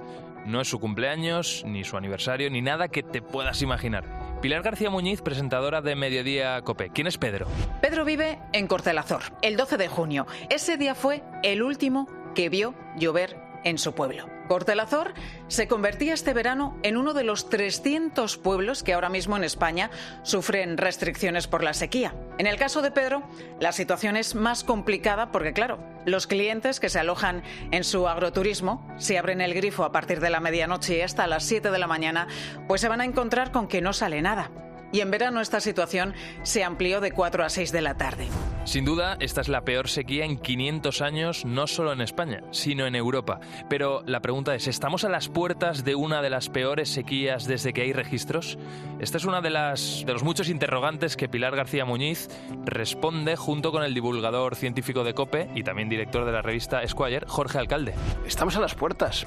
No 0.47 0.59
es 0.59 0.67
su 0.67 0.79
cumpleaños, 0.79 1.61
ni 1.67 1.83
su 1.83 1.97
aniversario, 1.97 2.49
ni 2.49 2.63
nada 2.63 2.87
que 2.87 3.03
te 3.03 3.21
puedas 3.21 3.61
imaginar. 3.61 4.05
Pilar 4.41 4.63
García 4.63 4.89
Muñiz, 4.89 5.21
presentadora 5.21 5.83
de 5.83 5.95
Mediodía 5.95 6.59
Cope. 6.63 6.89
¿Quién 6.89 7.05
es 7.05 7.19
Pedro? 7.19 7.45
Pedro 7.79 8.03
vive 8.05 8.39
en 8.53 8.65
Cortelazor, 8.65 9.21
el 9.43 9.55
12 9.55 9.77
de 9.77 9.87
junio. 9.87 10.25
Ese 10.49 10.77
día 10.77 10.95
fue 10.95 11.21
el 11.43 11.61
último 11.61 12.07
que 12.33 12.49
vio 12.49 12.73
llover 12.97 13.46
en 13.67 13.77
su 13.77 13.93
pueblo. 13.93 14.27
Cortelazor 14.47 15.13
se 15.49 15.67
convertía 15.67 16.13
este 16.13 16.33
verano 16.33 16.77
en 16.83 16.95
uno 16.95 17.13
de 17.13 17.23
los 17.23 17.49
300 17.49 18.37
pueblos 18.37 18.81
que 18.81 18.93
ahora 18.93 19.09
mismo 19.09 19.35
en 19.35 19.43
España 19.43 19.91
sufren 20.23 20.77
restricciones 20.77 21.47
por 21.47 21.63
la 21.63 21.73
sequía. 21.73 22.15
En 22.37 22.47
el 22.47 22.57
caso 22.57 22.81
de 22.81 22.91
Pedro, 22.91 23.23
la 23.59 23.73
situación 23.73 24.15
es 24.15 24.35
más 24.35 24.63
complicada 24.63 25.31
porque, 25.31 25.51
claro, 25.51 25.79
los 26.05 26.27
clientes 26.27 26.79
que 26.79 26.89
se 26.89 26.99
alojan 26.99 27.43
en 27.71 27.83
su 27.83 28.07
agroturismo, 28.07 28.87
si 28.97 29.17
abren 29.17 29.41
el 29.41 29.53
grifo 29.53 29.83
a 29.83 29.91
partir 29.91 30.21
de 30.21 30.29
la 30.29 30.39
medianoche 30.39 30.97
y 30.97 31.01
hasta 31.01 31.27
las 31.27 31.43
7 31.43 31.69
de 31.69 31.79
la 31.79 31.87
mañana, 31.87 32.27
pues 32.67 32.79
se 32.79 32.87
van 32.87 33.01
a 33.01 33.05
encontrar 33.05 33.51
con 33.51 33.67
que 33.67 33.81
no 33.81 33.91
sale 33.91 34.21
nada 34.21 34.49
y 34.91 35.01
en 35.01 35.11
verano 35.11 35.41
esta 35.41 35.59
situación 35.59 36.13
se 36.43 36.63
amplió 36.63 37.01
de 37.01 37.11
4 37.11 37.43
a 37.43 37.49
6 37.49 37.71
de 37.73 37.81
la 37.81 37.95
tarde. 37.95 38.29
Sin 38.67 38.83
duda, 38.83 39.15
esta 39.21 39.39
es 39.39 39.47
la 39.47 39.61
peor 39.61 39.87
sequía 39.87 40.25
en 40.25 40.37
500 40.37 41.01
años, 41.01 41.45
no 41.45 41.67
solo 41.67 41.93
en 41.93 42.01
España, 42.01 42.43
sino 42.51 42.85
en 42.85 42.95
Europa. 42.95 43.39
Pero 43.69 44.03
la 44.05 44.19
pregunta 44.19 44.55
es, 44.55 44.67
¿estamos 44.67 45.05
a 45.05 45.09
las 45.09 45.29
puertas 45.29 45.85
de 45.85 45.95
una 45.95 46.21
de 46.21 46.29
las 46.29 46.49
peores 46.49 46.89
sequías 46.89 47.47
desde 47.47 47.71
que 47.71 47.83
hay 47.83 47.93
registros? 47.93 48.59
Esta 48.99 49.19
es 49.19 49.23
una 49.23 49.39
de 49.39 49.51
las 49.51 50.03
de 50.05 50.11
los 50.11 50.23
muchos 50.23 50.49
interrogantes 50.49 51.15
que 51.15 51.29
Pilar 51.29 51.55
García 51.55 51.85
Muñiz 51.85 52.27
responde 52.65 53.37
junto 53.37 53.71
con 53.71 53.83
el 53.83 53.93
divulgador 53.93 54.57
científico 54.57 55.05
de 55.05 55.13
COPE 55.13 55.49
y 55.55 55.63
también 55.63 55.87
director 55.87 56.25
de 56.25 56.33
la 56.33 56.41
revista 56.41 56.83
Esquire, 56.83 57.25
Jorge 57.25 57.59
Alcalde. 57.59 57.93
Estamos 58.25 58.57
a 58.57 58.59
las 58.59 58.75
puertas 58.75 59.25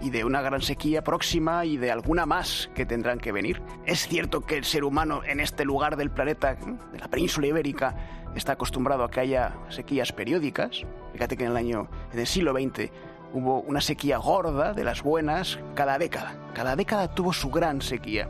y 0.00 0.08
de 0.08 0.24
una 0.24 0.40
gran 0.40 0.62
sequía 0.62 1.04
próxima 1.04 1.64
y 1.64 1.76
de 1.76 1.90
alguna 1.90 2.24
más 2.24 2.70
que 2.74 2.86
tendrán 2.86 3.20
que 3.20 3.32
venir. 3.32 3.62
Es 3.84 4.08
cierto 4.08 4.40
que 4.40 4.56
el 4.56 4.64
ser 4.64 4.84
humano 4.84 5.22
en 5.24 5.40
este 5.40 5.66
lugar 5.66 5.96
del 5.96 6.10
planeta, 6.10 6.54
de 6.54 6.98
la 6.98 7.08
península 7.08 7.46
ibérica, 7.46 8.21
está 8.34 8.52
acostumbrado 8.52 9.04
a 9.04 9.10
que 9.10 9.20
haya 9.20 9.54
sequías 9.68 10.12
periódicas. 10.12 10.84
Fíjate 11.12 11.36
que 11.36 11.44
en 11.44 11.50
el 11.50 11.56
año, 11.56 11.88
en 12.12 12.18
el 12.18 12.26
siglo 12.26 12.52
XX, 12.52 12.90
hubo 13.32 13.60
una 13.60 13.80
sequía 13.80 14.18
gorda 14.18 14.72
de 14.72 14.84
las 14.84 15.02
buenas 15.02 15.58
cada 15.74 15.98
década. 15.98 16.34
Cada 16.54 16.76
década 16.76 17.14
tuvo 17.14 17.32
su 17.32 17.50
gran 17.50 17.82
sequía. 17.82 18.28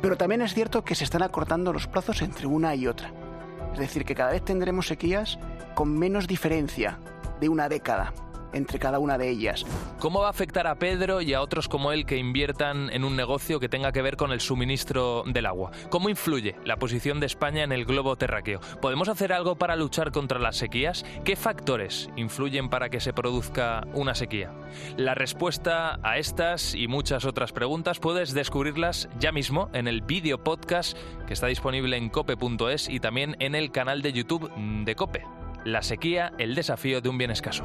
Pero 0.00 0.16
también 0.16 0.42
es 0.42 0.54
cierto 0.54 0.84
que 0.84 0.94
se 0.94 1.04
están 1.04 1.22
acortando 1.22 1.72
los 1.72 1.86
plazos 1.86 2.22
entre 2.22 2.46
una 2.46 2.74
y 2.74 2.86
otra. 2.86 3.12
Es 3.72 3.78
decir, 3.78 4.04
que 4.04 4.14
cada 4.14 4.32
vez 4.32 4.44
tendremos 4.44 4.86
sequías 4.86 5.38
con 5.74 5.96
menos 5.98 6.26
diferencia 6.26 6.98
de 7.40 7.48
una 7.48 7.68
década 7.68 8.12
entre 8.52 8.78
cada 8.78 8.98
una 8.98 9.18
de 9.18 9.28
ellas. 9.28 9.64
¿Cómo 9.98 10.20
va 10.20 10.28
a 10.28 10.30
afectar 10.30 10.66
a 10.66 10.76
Pedro 10.76 11.20
y 11.20 11.34
a 11.34 11.40
otros 11.40 11.68
como 11.68 11.92
él 11.92 12.06
que 12.06 12.16
inviertan 12.16 12.90
en 12.90 13.04
un 13.04 13.16
negocio 13.16 13.60
que 13.60 13.68
tenga 13.68 13.92
que 13.92 14.02
ver 14.02 14.16
con 14.16 14.32
el 14.32 14.40
suministro 14.40 15.24
del 15.26 15.46
agua? 15.46 15.70
¿Cómo 15.90 16.08
influye 16.08 16.56
la 16.64 16.76
posición 16.76 17.20
de 17.20 17.26
España 17.26 17.64
en 17.64 17.72
el 17.72 17.84
globo 17.84 18.16
terráqueo? 18.16 18.60
¿Podemos 18.80 19.08
hacer 19.08 19.32
algo 19.32 19.56
para 19.56 19.76
luchar 19.76 20.12
contra 20.12 20.38
las 20.38 20.56
sequías? 20.56 21.04
¿Qué 21.24 21.36
factores 21.36 22.10
influyen 22.16 22.68
para 22.68 22.88
que 22.88 23.00
se 23.00 23.12
produzca 23.12 23.86
una 23.92 24.14
sequía? 24.14 24.52
La 24.96 25.14
respuesta 25.14 25.98
a 26.02 26.18
estas 26.18 26.74
y 26.74 26.88
muchas 26.88 27.24
otras 27.24 27.52
preguntas 27.52 27.98
puedes 27.98 28.34
descubrirlas 28.34 29.08
ya 29.18 29.32
mismo 29.32 29.70
en 29.72 29.88
el 29.88 30.02
vídeo 30.02 30.42
podcast 30.42 30.96
que 31.26 31.34
está 31.34 31.46
disponible 31.46 31.96
en 31.96 32.08
cope.es 32.08 32.88
y 32.88 33.00
también 33.00 33.36
en 33.40 33.54
el 33.54 33.70
canal 33.70 34.02
de 34.02 34.12
YouTube 34.12 34.50
de 34.84 34.94
Cope. 34.94 35.22
La 35.64 35.82
sequía, 35.82 36.32
el 36.38 36.54
desafío 36.54 37.00
de 37.00 37.08
un 37.08 37.18
bien 37.18 37.30
escaso. 37.30 37.64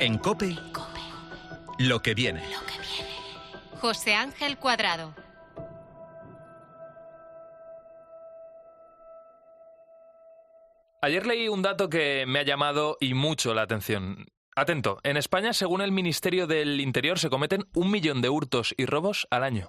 En 0.00 0.16
Cope, 0.18 0.56
lo 1.80 2.00
que 2.00 2.14
viene. 2.14 2.42
José 3.80 4.14
Ángel 4.14 4.56
Cuadrado. 4.56 5.12
Ayer 11.02 11.26
leí 11.26 11.48
un 11.48 11.62
dato 11.62 11.88
que 11.88 12.26
me 12.28 12.38
ha 12.38 12.42
llamado 12.44 12.96
y 13.00 13.14
mucho 13.14 13.54
la 13.54 13.62
atención. 13.62 14.26
Atento, 14.54 14.98
en 15.02 15.16
España, 15.16 15.52
según 15.52 15.80
el 15.80 15.90
Ministerio 15.90 16.46
del 16.46 16.80
Interior, 16.80 17.18
se 17.18 17.30
cometen 17.30 17.64
un 17.74 17.90
millón 17.90 18.20
de 18.22 18.28
hurtos 18.28 18.74
y 18.76 18.86
robos 18.86 19.26
al 19.30 19.42
año. 19.42 19.66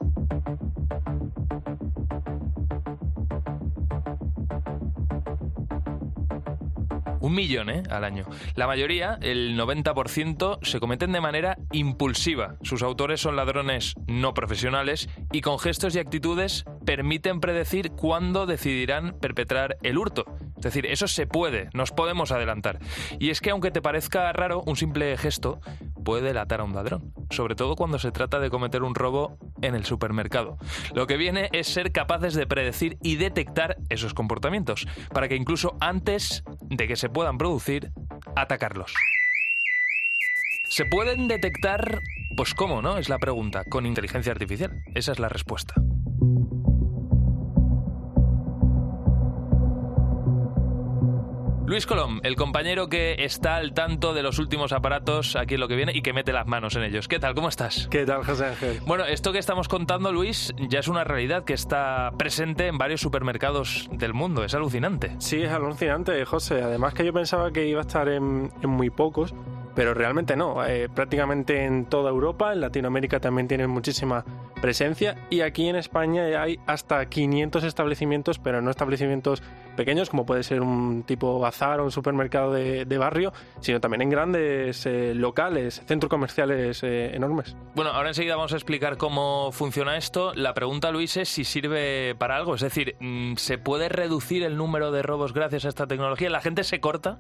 Un 7.20 7.36
millón 7.36 7.70
¿eh? 7.70 7.84
al 7.90 8.04
año. 8.04 8.26
La 8.56 8.68
mayoría, 8.68 9.18
el 9.22 9.58
90%, 9.58 10.60
se 10.62 10.80
cometen 10.80 11.12
de 11.12 11.22
manera 11.22 11.58
impulsiva. 11.72 12.56
Sus 12.62 12.82
autores 12.82 13.22
son 13.22 13.36
ladrones 13.36 13.96
no 14.08 14.34
profesionales 14.34 15.10
y 15.32 15.42
con 15.42 15.60
gestos 15.60 15.96
y 15.96 16.00
actitudes 16.00 16.66
permiten 16.86 17.40
predecir 17.40 17.92
cuándo 17.92 18.46
decidirán 18.46 19.18
perpetrar 19.20 19.78
el 19.84 19.98
hurto. 19.98 20.26
Es 20.60 20.64
decir, 20.64 20.86
eso 20.88 21.08
se 21.08 21.26
puede, 21.26 21.70
nos 21.74 21.92
podemos 21.92 22.34
adelantar. 22.34 22.80
Y 23.18 23.30
es 23.30 23.40
que 23.40 23.52
aunque 23.52 23.72
te 23.72 23.82
parezca 23.82 24.32
raro, 24.34 24.62
un 24.66 24.76
simple 24.76 25.16
gesto 25.18 25.62
puede 26.04 26.22
delatar 26.22 26.60
a 26.60 26.66
un 26.66 26.76
ladrón, 26.76 27.14
sobre 27.30 27.56
todo 27.56 27.78
cuando 27.78 27.98
se 27.98 28.12
trata 28.12 28.40
de 28.40 28.50
cometer 28.50 28.84
un 28.84 28.94
robo 28.94 29.38
en 29.62 29.74
el 29.74 29.86
supermercado. 29.86 30.58
Lo 30.94 31.08
que 31.08 31.16
viene 31.16 31.48
es 31.54 31.68
ser 31.68 31.94
capaces 31.94 32.34
de 32.34 32.46
predecir 32.46 32.98
y 33.02 33.16
detectar 33.16 33.78
esos 33.88 34.14
comportamientos, 34.14 34.86
para 35.14 35.30
que 35.30 35.38
incluso 35.38 35.78
antes 35.80 36.44
de 36.62 36.88
que 36.90 36.98
se 36.98 37.08
puedan 37.08 37.38
producir, 37.38 37.92
atacarlos. 38.36 38.94
¿Se 40.68 40.86
pueden 40.86 41.30
detectar? 41.30 42.02
Pues 42.36 42.54
cómo, 42.54 42.82
¿no? 42.82 42.98
Es 42.98 43.08
la 43.08 43.18
pregunta. 43.18 43.64
Con 43.64 43.86
inteligencia 43.86 44.32
artificial. 44.32 44.84
Esa 44.94 45.14
es 45.14 45.20
la 45.20 45.30
respuesta. 45.30 45.74
Luis 51.70 51.86
Colom, 51.86 52.20
el 52.24 52.36
compañero 52.36 52.90
que 52.90 53.18
está 53.20 53.58
al 53.58 53.74
tanto 53.74 54.16
de 54.16 54.24
los 54.24 54.40
últimos 54.40 54.74
aparatos 54.74 55.36
aquí 55.36 55.54
en 55.54 55.60
lo 55.60 55.68
que 55.68 55.76
viene 55.76 55.92
y 55.94 56.02
que 56.02 56.14
mete 56.14 56.34
las 56.34 56.48
manos 56.48 56.76
en 56.76 56.82
ellos. 56.82 57.08
¿Qué 57.08 57.20
tal? 57.20 57.36
¿Cómo 57.36 57.48
estás? 57.48 57.88
¿Qué 57.92 58.08
tal, 58.08 58.24
José 58.26 58.48
Ángel? 58.48 58.80
Bueno, 58.88 59.06
esto 59.06 59.32
que 59.32 59.38
estamos 59.38 59.68
contando, 59.68 60.12
Luis, 60.12 60.52
ya 60.58 60.80
es 60.80 60.88
una 60.88 61.04
realidad 61.04 61.44
que 61.44 61.54
está 61.54 62.12
presente 62.18 62.66
en 62.66 62.80
varios 62.80 63.02
supermercados 63.02 63.88
del 63.92 64.16
mundo. 64.16 64.44
Es 64.44 64.56
alucinante. 64.56 65.16
Sí, 65.20 65.44
es 65.44 65.52
alucinante, 65.52 66.26
José. 66.26 66.64
Además 66.64 66.96
que 66.96 67.06
yo 67.06 67.14
pensaba 67.14 67.52
que 67.52 67.68
iba 67.68 67.82
a 67.82 67.86
estar 67.86 68.10
en, 68.10 68.52
en 68.64 68.70
muy 68.72 68.90
pocos, 68.90 69.36
pero 69.80 69.94
realmente 69.94 70.36
no. 70.36 70.66
Eh, 70.66 70.90
prácticamente 70.94 71.64
en 71.64 71.86
toda 71.86 72.10
Europa, 72.10 72.52
en 72.52 72.60
Latinoamérica 72.60 73.22
también 73.22 73.48
tienen 73.48 73.70
muchísima 73.70 74.26
presencia 74.62 75.16
y 75.30 75.40
aquí 75.40 75.70
en 75.70 75.78
España 75.78 76.24
hay 76.44 76.60
hasta 76.68 77.06
500 77.06 77.64
establecimientos, 77.64 78.40
pero 78.40 78.62
no 78.62 78.72
establecimientos 78.72 79.42
pequeños 79.78 80.10
como 80.10 80.26
puede 80.26 80.44
ser 80.44 80.60
un 80.60 81.04
tipo 81.04 81.40
bazar 81.40 81.80
o 81.80 81.86
un 81.86 81.92
supermercado 81.92 82.52
de, 82.52 82.98
barrio, 82.98 83.32
sino 83.62 83.80
también 83.80 84.02
en 84.02 84.10
grandes 84.10 84.86
eh, 84.86 85.14
locales, 85.16 85.82
centros 85.88 86.10
comerciales 86.10 86.84
eh, 86.84 87.16
enormes. 87.16 87.56
Bueno, 87.74 87.92
ahora 87.92 88.10
enseguida 88.10 88.36
vamos 88.36 88.52
a 88.52 88.58
explicar 88.58 88.98
cómo 88.98 89.54
funciona 89.54 89.96
esto. 89.96 90.34
La 90.34 90.54
pregunta, 90.54 90.92
Luis, 90.92 91.16
es 91.16 91.30
si 91.30 91.46
sirve 91.46 92.16
para 92.16 92.36
algo. 92.36 92.56
Es 92.56 92.62
decir, 92.62 92.98
mm, 93.00 93.36
¿se 93.38 93.58
puede 93.58 93.88
reducir 93.88 94.44
el 94.44 94.58
número 94.58 94.92
de 94.92 95.04
robos 95.04 95.32
gracias 95.32 95.64
a 95.64 95.70
esta 95.70 95.88
tecnología? 95.88 96.30
¿La 96.30 96.42
gente 96.42 96.66
se 96.66 96.82
corta? 96.82 97.18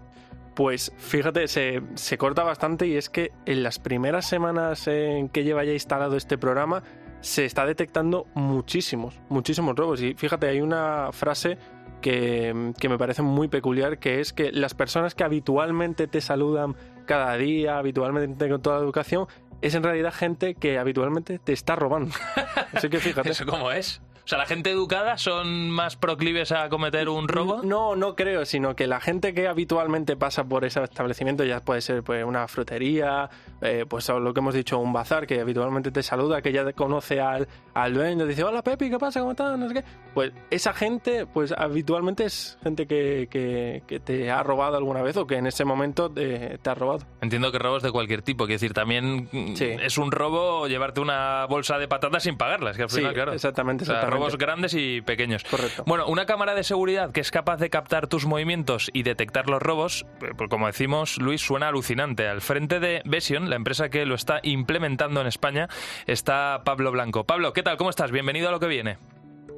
Pues 0.59 0.91
fíjate, 0.97 1.47
se, 1.47 1.81
se, 1.95 2.17
corta 2.17 2.43
bastante 2.43 2.85
y 2.85 2.97
es 2.97 3.09
que 3.09 3.31
en 3.45 3.63
las 3.63 3.79
primeras 3.79 4.27
semanas 4.27 4.89
en 4.89 5.29
que 5.29 5.45
lleva 5.45 5.63
ya 5.63 5.71
instalado 5.71 6.17
este 6.17 6.37
programa 6.37 6.83
se 7.21 7.45
está 7.45 7.65
detectando 7.65 8.27
muchísimos, 8.33 9.21
muchísimos 9.29 9.73
robos. 9.77 10.01
Y 10.01 10.15
fíjate, 10.15 10.49
hay 10.49 10.59
una 10.59 11.13
frase 11.13 11.57
que, 12.01 12.73
que, 12.77 12.89
me 12.89 12.97
parece 12.97 13.21
muy 13.21 13.47
peculiar, 13.47 13.99
que 13.99 14.19
es 14.19 14.33
que 14.33 14.51
las 14.51 14.73
personas 14.73 15.15
que 15.15 15.23
habitualmente 15.23 16.07
te 16.07 16.19
saludan 16.19 16.75
cada 17.05 17.37
día, 17.37 17.77
habitualmente 17.77 18.49
con 18.49 18.61
toda 18.61 18.79
la 18.79 18.83
educación, 18.83 19.27
es 19.61 19.75
en 19.75 19.83
realidad 19.83 20.13
gente 20.13 20.55
que 20.55 20.77
habitualmente 20.77 21.39
te 21.39 21.53
está 21.53 21.77
robando. 21.77 22.13
Así 22.73 22.89
que 22.89 22.99
fíjate. 22.99 23.29
¿Eso 23.29 23.45
cómo 23.45 23.71
es? 23.71 24.01
O 24.29 24.33
sea, 24.33 24.37
¿la 24.37 24.45
gente 24.45 24.69
educada 24.69 25.17
son 25.17 25.71
más 25.71 25.95
proclives 25.95 26.51
a 26.51 26.69
cometer 26.69 27.09
un 27.09 27.27
robo? 27.27 27.61
No, 27.63 27.95
no 27.95 28.15
creo, 28.15 28.45
sino 28.45 28.75
que 28.75 28.85
la 28.85 29.01
gente 29.01 29.33
que 29.33 29.47
habitualmente 29.47 30.15
pasa 30.15 30.43
por 30.43 30.65
ese 30.65 30.83
establecimiento, 30.83 31.43
ya 31.45 31.61
puede 31.61 31.81
ser 31.81 32.03
pues, 32.03 32.23
una 32.23 32.47
frutería, 32.47 33.27
eh, 33.59 33.87
pues 33.89 34.07
lo 34.07 34.31
que 34.31 34.39
hemos 34.39 34.53
dicho, 34.53 34.77
un 34.77 34.93
bazar, 34.93 35.25
que 35.25 35.41
habitualmente 35.41 35.89
te 35.89 36.03
saluda, 36.03 36.43
que 36.43 36.51
ya 36.51 36.71
conoce 36.73 37.19
al, 37.19 37.47
al 37.73 37.95
dueño, 37.95 38.27
dice, 38.27 38.43
hola 38.43 38.61
Pepi, 38.61 38.91
¿qué 38.91 38.99
pasa? 38.99 39.19
¿Cómo 39.19 39.31
estás? 39.31 39.57
No 39.57 39.67
sé 39.67 39.73
qué. 39.73 39.83
Pues 40.13 40.31
esa 40.51 40.73
gente, 40.73 41.25
pues 41.25 41.51
habitualmente 41.51 42.25
es 42.25 42.59
gente 42.61 42.85
que, 42.85 43.27
que, 43.31 43.81
que 43.87 43.99
te 43.99 44.29
ha 44.29 44.43
robado 44.43 44.77
alguna 44.77 45.01
vez 45.01 45.17
o 45.17 45.25
que 45.25 45.37
en 45.37 45.47
ese 45.47 45.65
momento 45.65 46.07
te, 46.07 46.59
te 46.59 46.69
ha 46.69 46.75
robado. 46.75 46.99
Entiendo 47.21 47.51
que 47.51 47.57
robos 47.57 47.81
de 47.81 47.91
cualquier 47.91 48.21
tipo, 48.21 48.45
quiero 48.45 48.59
decir, 48.59 48.73
también 48.73 49.27
sí. 49.55 49.65
es 49.81 49.97
un 49.97 50.11
robo 50.11 50.67
llevarte 50.67 51.01
una 51.01 51.47
bolsa 51.47 51.79
de 51.79 51.87
patatas 51.87 52.21
sin 52.21 52.37
pagarlas, 52.37 52.77
que 52.77 52.83
al 52.83 52.89
final, 52.91 53.09
sí, 53.09 53.15
claro. 53.15 53.33
Exactamente, 53.33 53.85
exactamente. 53.85 54.18
O 54.18 54.18
sea, 54.18 54.18
robos 54.19 54.37
grandes 54.37 54.73
y 54.73 55.01
pequeños. 55.01 55.43
Correcto. 55.43 55.83
Bueno, 55.85 56.07
una 56.07 56.25
cámara 56.25 56.53
de 56.53 56.63
seguridad 56.63 57.11
que 57.11 57.21
es 57.21 57.31
capaz 57.31 57.57
de 57.57 57.69
captar 57.69 58.07
tus 58.07 58.25
movimientos 58.25 58.89
y 58.93 59.03
detectar 59.03 59.49
los 59.49 59.61
robos, 59.61 60.05
pues 60.19 60.49
como 60.49 60.67
decimos, 60.67 61.17
Luis, 61.17 61.41
suena 61.41 61.69
alucinante. 61.69 62.27
Al 62.27 62.41
frente 62.41 62.79
de 62.79 63.01
Vision, 63.05 63.49
la 63.49 63.55
empresa 63.55 63.89
que 63.89 64.05
lo 64.05 64.15
está 64.15 64.39
implementando 64.43 65.21
en 65.21 65.27
España, 65.27 65.67
está 66.05 66.61
Pablo 66.65 66.91
Blanco. 66.91 67.23
Pablo, 67.23 67.53
¿qué 67.53 67.63
tal? 67.63 67.77
¿Cómo 67.77 67.89
estás? 67.89 68.11
Bienvenido 68.11 68.49
a 68.49 68.51
lo 68.51 68.59
que 68.59 68.67
viene. 68.67 68.97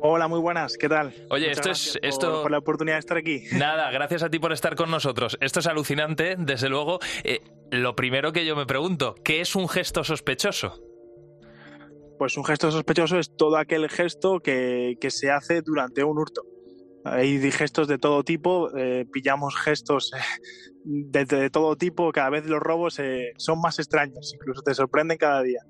Hola, 0.04 0.28
muy 0.28 0.39
buenas, 0.39 0.78
¿qué 0.78 0.89
tal? 0.89 1.13
Oye, 1.30 1.50
Muchas 1.50 1.67
esto 1.67 1.71
es 1.71 2.00
esto 2.02 2.32
por, 2.32 2.41
por, 2.43 2.52
la 2.52 2.58
oportunidad 2.58 2.95
de 2.95 3.00
estar 3.00 3.17
aquí. 3.17 3.43
Nada, 3.52 3.91
gracias 3.91 4.24
a 4.24 4.30
ti 4.30 4.39
por 4.39 4.52
estar 4.52 4.76
con 4.76 4.89
nosotros. 4.89 5.38
Esto 5.41 5.60
es 5.60 5.67
alucinante, 5.67 6.36
desde 6.39 6.69
luego. 6.69 7.00
Eh, 7.24 7.41
lo 7.69 7.95
primero 7.95 8.32
que 8.32 8.45
yo 8.45 8.56
me 8.56 8.65
pregunto, 8.65 9.15
¿qué 9.24 9.41
es 9.41 9.56
un 9.56 9.69
gesto 9.69 10.04
sospechoso? 10.04 10.90
Pues 12.22 12.38
un 12.38 12.46
gesto 12.46 12.70
sospechoso 12.70 13.18
es 13.18 13.36
todo 13.36 13.58
aquel 13.58 13.90
gesto 13.90 14.42
que, 14.42 14.96
que 15.02 15.10
se 15.10 15.32
hace 15.32 15.64
durante 15.64 16.04
un 16.04 16.20
hurto. 16.20 16.44
Hay 17.04 17.40
gestos 17.52 17.88
de 17.88 17.98
todo 17.98 18.24
tipo, 18.24 18.70
eh, 18.78 19.08
pillamos 19.12 19.56
gestos 19.56 20.12
de, 20.84 21.26
de, 21.26 21.50
todo 21.50 21.76
tipo, 21.76 22.12
cada 22.12 22.30
vez 22.30 22.46
los 22.46 22.60
robos 22.60 23.00
eh, 23.00 23.34
son 23.38 23.60
más 23.62 23.80
extraños, 23.80 24.34
incluso 24.34 24.62
te 24.62 24.74
sorprenden 24.74 25.17
cada 25.17 25.41
día. 25.41 25.62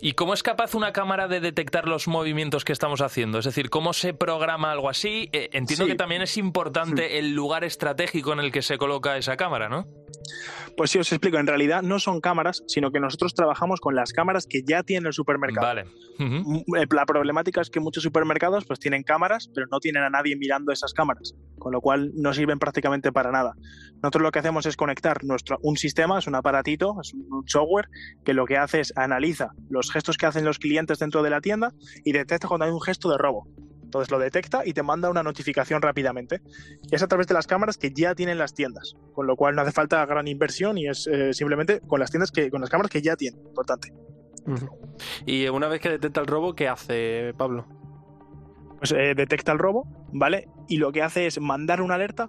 ¿Y 0.00 0.12
cómo 0.12 0.34
es 0.34 0.42
capaz 0.42 0.74
una 0.74 0.92
cámara 0.92 1.28
de 1.28 1.40
detectar 1.40 1.88
los 1.88 2.08
movimientos 2.08 2.64
que 2.64 2.72
estamos 2.72 3.00
haciendo? 3.00 3.38
Es 3.38 3.44
decir, 3.44 3.70
¿cómo 3.70 3.92
se 3.92 4.14
programa 4.14 4.72
algo 4.72 4.88
así? 4.88 5.28
Eh, 5.32 5.48
entiendo 5.52 5.84
sí. 5.84 5.92
que 5.92 5.96
también 5.96 6.22
es 6.22 6.36
importante 6.36 7.08
sí. 7.08 7.16
el 7.16 7.34
lugar 7.34 7.64
estratégico 7.64 8.32
en 8.32 8.40
el 8.40 8.52
que 8.52 8.62
se 8.62 8.78
coloca 8.78 9.16
esa 9.16 9.36
cámara, 9.36 9.68
¿no? 9.68 9.86
Pues 10.76 10.90
sí, 10.90 10.98
os 10.98 11.10
explico. 11.10 11.38
En 11.38 11.46
realidad 11.46 11.82
no 11.82 11.98
son 11.98 12.20
cámaras, 12.20 12.62
sino 12.66 12.90
que 12.90 13.00
nosotros 13.00 13.34
trabajamos 13.34 13.80
con 13.80 13.94
las 13.96 14.12
cámaras 14.12 14.46
que 14.46 14.62
ya 14.62 14.82
tiene 14.82 15.08
el 15.08 15.12
supermercado. 15.12 15.66
Vale. 15.66 15.84
Uh 16.18 16.22
-huh. 16.22 16.94
La 16.94 17.06
problemática 17.06 17.60
es 17.60 17.70
que 17.70 17.80
muchos 17.80 18.02
supermercados 18.02 18.64
pues 18.64 18.78
tienen 18.78 19.02
cámaras, 19.02 19.50
pero 19.54 19.66
no 19.70 19.80
tienen 19.80 20.02
a 20.02 20.10
nadie 20.10 20.36
mirando 20.36 20.72
esas 20.72 20.92
cámaras, 20.92 21.34
con 21.58 21.72
lo 21.72 21.80
cual 21.80 22.12
no 22.14 22.32
sirven 22.32 22.58
prácticamente 22.58 23.12
para 23.12 23.32
nada. 23.32 23.54
Nosotros 24.02 24.22
lo 24.22 24.30
que 24.30 24.37
hacemos 24.38 24.66
es 24.66 24.76
conectar 24.76 25.24
nuestro, 25.24 25.58
un 25.62 25.76
sistema, 25.76 26.18
es 26.18 26.26
un 26.26 26.34
aparatito, 26.34 26.96
es 27.00 27.14
un 27.14 27.44
software, 27.46 27.88
que 28.24 28.34
lo 28.34 28.46
que 28.46 28.56
hace 28.56 28.80
es 28.80 28.92
analiza 28.96 29.50
los 29.68 29.90
gestos 29.90 30.16
que 30.16 30.26
hacen 30.26 30.44
los 30.44 30.58
clientes 30.58 30.98
dentro 30.98 31.22
de 31.22 31.30
la 31.30 31.40
tienda 31.40 31.72
y 32.04 32.12
detecta 32.12 32.48
cuando 32.48 32.66
hay 32.66 32.72
un 32.72 32.80
gesto 32.80 33.10
de 33.10 33.18
robo. 33.18 33.46
Entonces 33.82 34.10
lo 34.10 34.18
detecta 34.18 34.66
y 34.66 34.74
te 34.74 34.82
manda 34.82 35.08
una 35.08 35.22
notificación 35.22 35.80
rápidamente. 35.80 36.42
Y 36.90 36.94
es 36.94 37.02
a 37.02 37.06
través 37.08 37.26
de 37.26 37.32
las 37.32 37.46
cámaras 37.46 37.78
que 37.78 37.90
ya 37.90 38.14
tienen 38.14 38.36
las 38.36 38.52
tiendas, 38.52 38.96
con 39.14 39.26
lo 39.26 39.34
cual 39.34 39.54
no 39.56 39.62
hace 39.62 39.72
falta 39.72 40.04
gran 40.04 40.28
inversión 40.28 40.76
y 40.76 40.88
es 40.88 41.06
eh, 41.06 41.32
simplemente 41.32 41.80
con 41.80 41.98
las 41.98 42.10
tiendas 42.10 42.30
que, 42.30 42.50
con 42.50 42.60
las 42.60 42.68
cámaras 42.68 42.90
que 42.90 43.00
ya 43.00 43.16
tienen. 43.16 43.40
Importante. 43.40 43.90
Uh 44.46 44.50
-huh. 44.50 44.70
Y 45.24 45.48
una 45.48 45.68
vez 45.68 45.80
que 45.80 45.88
detecta 45.88 46.20
el 46.20 46.26
robo, 46.26 46.54
¿qué 46.54 46.68
hace 46.68 47.32
Pablo? 47.38 47.66
Pues 48.76 48.92
eh, 48.92 49.14
detecta 49.16 49.52
el 49.52 49.58
robo, 49.58 49.86
¿vale? 50.12 50.48
Y 50.68 50.76
lo 50.76 50.92
que 50.92 51.02
hace 51.02 51.26
es 51.26 51.40
mandar 51.40 51.80
una 51.80 51.94
alerta 51.94 52.28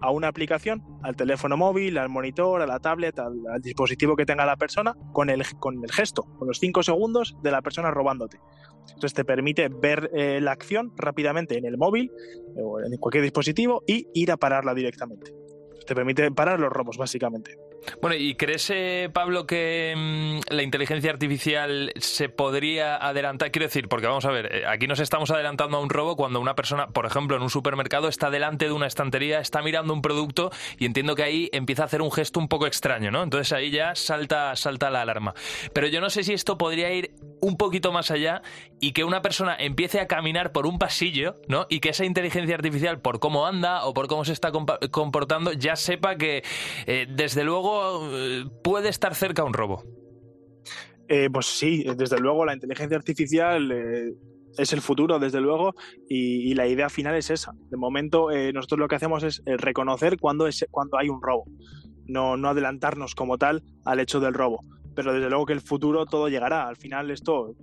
a 0.00 0.10
una 0.10 0.28
aplicación, 0.28 0.82
al 1.02 1.16
teléfono 1.16 1.56
móvil, 1.56 1.98
al 1.98 2.08
monitor, 2.08 2.62
a 2.62 2.66
la 2.66 2.78
tablet, 2.78 3.18
al, 3.18 3.34
al 3.52 3.60
dispositivo 3.60 4.16
que 4.16 4.26
tenga 4.26 4.46
la 4.46 4.56
persona, 4.56 4.94
con 5.12 5.30
el, 5.30 5.42
con 5.58 5.82
el 5.82 5.92
gesto, 5.92 6.24
con 6.38 6.48
los 6.48 6.58
5 6.58 6.82
segundos 6.82 7.36
de 7.42 7.50
la 7.50 7.62
persona 7.62 7.90
robándote. 7.90 8.38
Entonces 8.88 9.14
te 9.14 9.24
permite 9.24 9.68
ver 9.68 10.10
eh, 10.14 10.40
la 10.40 10.52
acción 10.52 10.92
rápidamente 10.96 11.58
en 11.58 11.66
el 11.66 11.76
móvil 11.76 12.10
o 12.56 12.80
en 12.80 12.96
cualquier 12.98 13.24
dispositivo 13.24 13.82
y 13.86 14.06
ir 14.14 14.30
a 14.30 14.36
pararla 14.36 14.74
directamente. 14.74 15.32
Te 15.86 15.94
permite 15.94 16.30
parar 16.32 16.58
los 16.58 16.72
robos, 16.72 16.96
básicamente. 16.96 17.56
Bueno, 18.00 18.16
¿y 18.16 18.34
crees, 18.34 18.70
eh, 18.70 19.10
Pablo, 19.12 19.46
que 19.46 19.94
mmm, 19.96 20.54
la 20.54 20.62
inteligencia 20.62 21.10
artificial 21.10 21.92
se 21.96 22.28
podría 22.28 22.96
adelantar? 22.96 23.50
Quiero 23.50 23.66
decir, 23.66 23.88
porque 23.88 24.06
vamos 24.06 24.24
a 24.24 24.30
ver, 24.30 24.54
eh, 24.54 24.66
aquí 24.66 24.86
nos 24.86 25.00
estamos 25.00 25.30
adelantando 25.30 25.76
a 25.76 25.80
un 25.80 25.90
robo 25.90 26.16
cuando 26.16 26.40
una 26.40 26.54
persona, 26.54 26.88
por 26.88 27.06
ejemplo, 27.06 27.36
en 27.36 27.42
un 27.42 27.50
supermercado 27.50 28.08
está 28.08 28.30
delante 28.30 28.66
de 28.66 28.72
una 28.72 28.86
estantería, 28.86 29.40
está 29.40 29.62
mirando 29.62 29.92
un 29.92 30.02
producto 30.02 30.50
y 30.78 30.86
entiendo 30.86 31.14
que 31.14 31.22
ahí 31.22 31.48
empieza 31.52 31.82
a 31.82 31.86
hacer 31.86 32.02
un 32.02 32.12
gesto 32.12 32.40
un 32.40 32.48
poco 32.48 32.66
extraño, 32.66 33.10
¿no? 33.10 33.22
Entonces 33.22 33.52
ahí 33.52 33.70
ya 33.70 33.94
salta, 33.94 34.54
salta 34.56 34.90
la 34.90 35.02
alarma. 35.02 35.34
Pero 35.72 35.86
yo 35.88 36.00
no 36.00 36.10
sé 36.10 36.24
si 36.24 36.32
esto 36.32 36.58
podría 36.58 36.92
ir 36.92 37.10
un 37.40 37.56
poquito 37.56 37.92
más 37.92 38.10
allá 38.10 38.42
y 38.80 38.92
que 38.92 39.04
una 39.04 39.22
persona 39.22 39.56
empiece 39.58 40.00
a 40.00 40.06
caminar 40.06 40.52
por 40.52 40.66
un 40.66 40.78
pasillo, 40.78 41.34
¿no? 41.48 41.66
Y 41.68 41.80
que 41.80 41.90
esa 41.90 42.04
inteligencia 42.04 42.54
artificial, 42.54 43.00
por 43.00 43.20
cómo 43.20 43.46
anda 43.46 43.84
o 43.84 43.94
por 43.94 44.08
cómo 44.08 44.24
se 44.24 44.32
está 44.32 44.50
comportando, 44.90 45.52
ya 45.52 45.76
sepa 45.76 46.16
que, 46.16 46.42
eh, 46.86 47.06
desde 47.08 47.44
luego, 47.44 48.08
puede 48.62 48.88
estar 48.88 49.14
cerca 49.14 49.44
un 49.44 49.52
robo. 49.52 49.84
Eh, 51.08 51.28
pues 51.32 51.46
sí, 51.46 51.84
desde 51.96 52.18
luego 52.18 52.44
la 52.44 52.54
inteligencia 52.54 52.96
artificial 52.96 53.70
eh, 53.70 54.12
es 54.58 54.72
el 54.72 54.80
futuro, 54.80 55.18
desde 55.18 55.40
luego, 55.40 55.74
y, 56.08 56.54
la 56.54 56.66
idea 56.66 56.88
final 56.88 57.14
es 57.16 57.30
esa. 57.30 57.52
De 57.70 57.76
momento, 57.76 58.30
eh, 58.30 58.52
nosotros 58.52 58.80
lo 58.80 58.88
que 58.88 58.96
hacemos 58.96 59.22
es 59.22 59.42
eh, 59.46 59.56
reconocer 59.56 60.18
cuando, 60.18 60.46
es, 60.46 60.66
cuando 60.70 60.98
hay 60.98 61.08
un 61.08 61.20
robo, 61.22 61.44
no, 62.06 62.36
no 62.36 62.48
adelantarnos 62.48 63.14
como 63.14 63.38
tal 63.38 63.62
al 63.84 64.00
hecho 64.00 64.20
del 64.20 64.34
robo. 64.34 64.64
Pero 64.96 65.12
desde 65.12 65.28
luego 65.28 65.46
que 65.46 65.52
el 65.52 65.60
futuro 65.60 66.06
todo 66.06 66.28
llegará. 66.28 66.66
Al 66.66 66.76
final 66.76 67.12
esto 67.12 67.54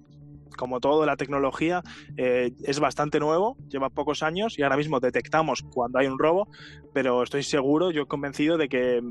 como 0.56 0.80
todo 0.80 1.06
la 1.06 1.17
tecnología, 1.17 1.82
eh, 2.15 2.52
es 2.63 2.80
bastante 2.80 3.19
nuevo, 3.19 3.58
lleva 3.69 3.89
pocos 3.89 4.22
años 4.22 4.58
y 4.60 4.62
ahora 4.62 4.78
mismo 4.78 5.00
detectamos 5.00 5.63
cuando 5.74 5.98
hay 5.98 6.06
un 6.06 6.19
robo, 6.19 6.48
pero 6.93 7.24
estoy 7.24 7.41
seguro, 7.41 7.89
yo 7.89 8.06
convencido 8.06 8.58
de 8.58 8.69
que 8.69 9.02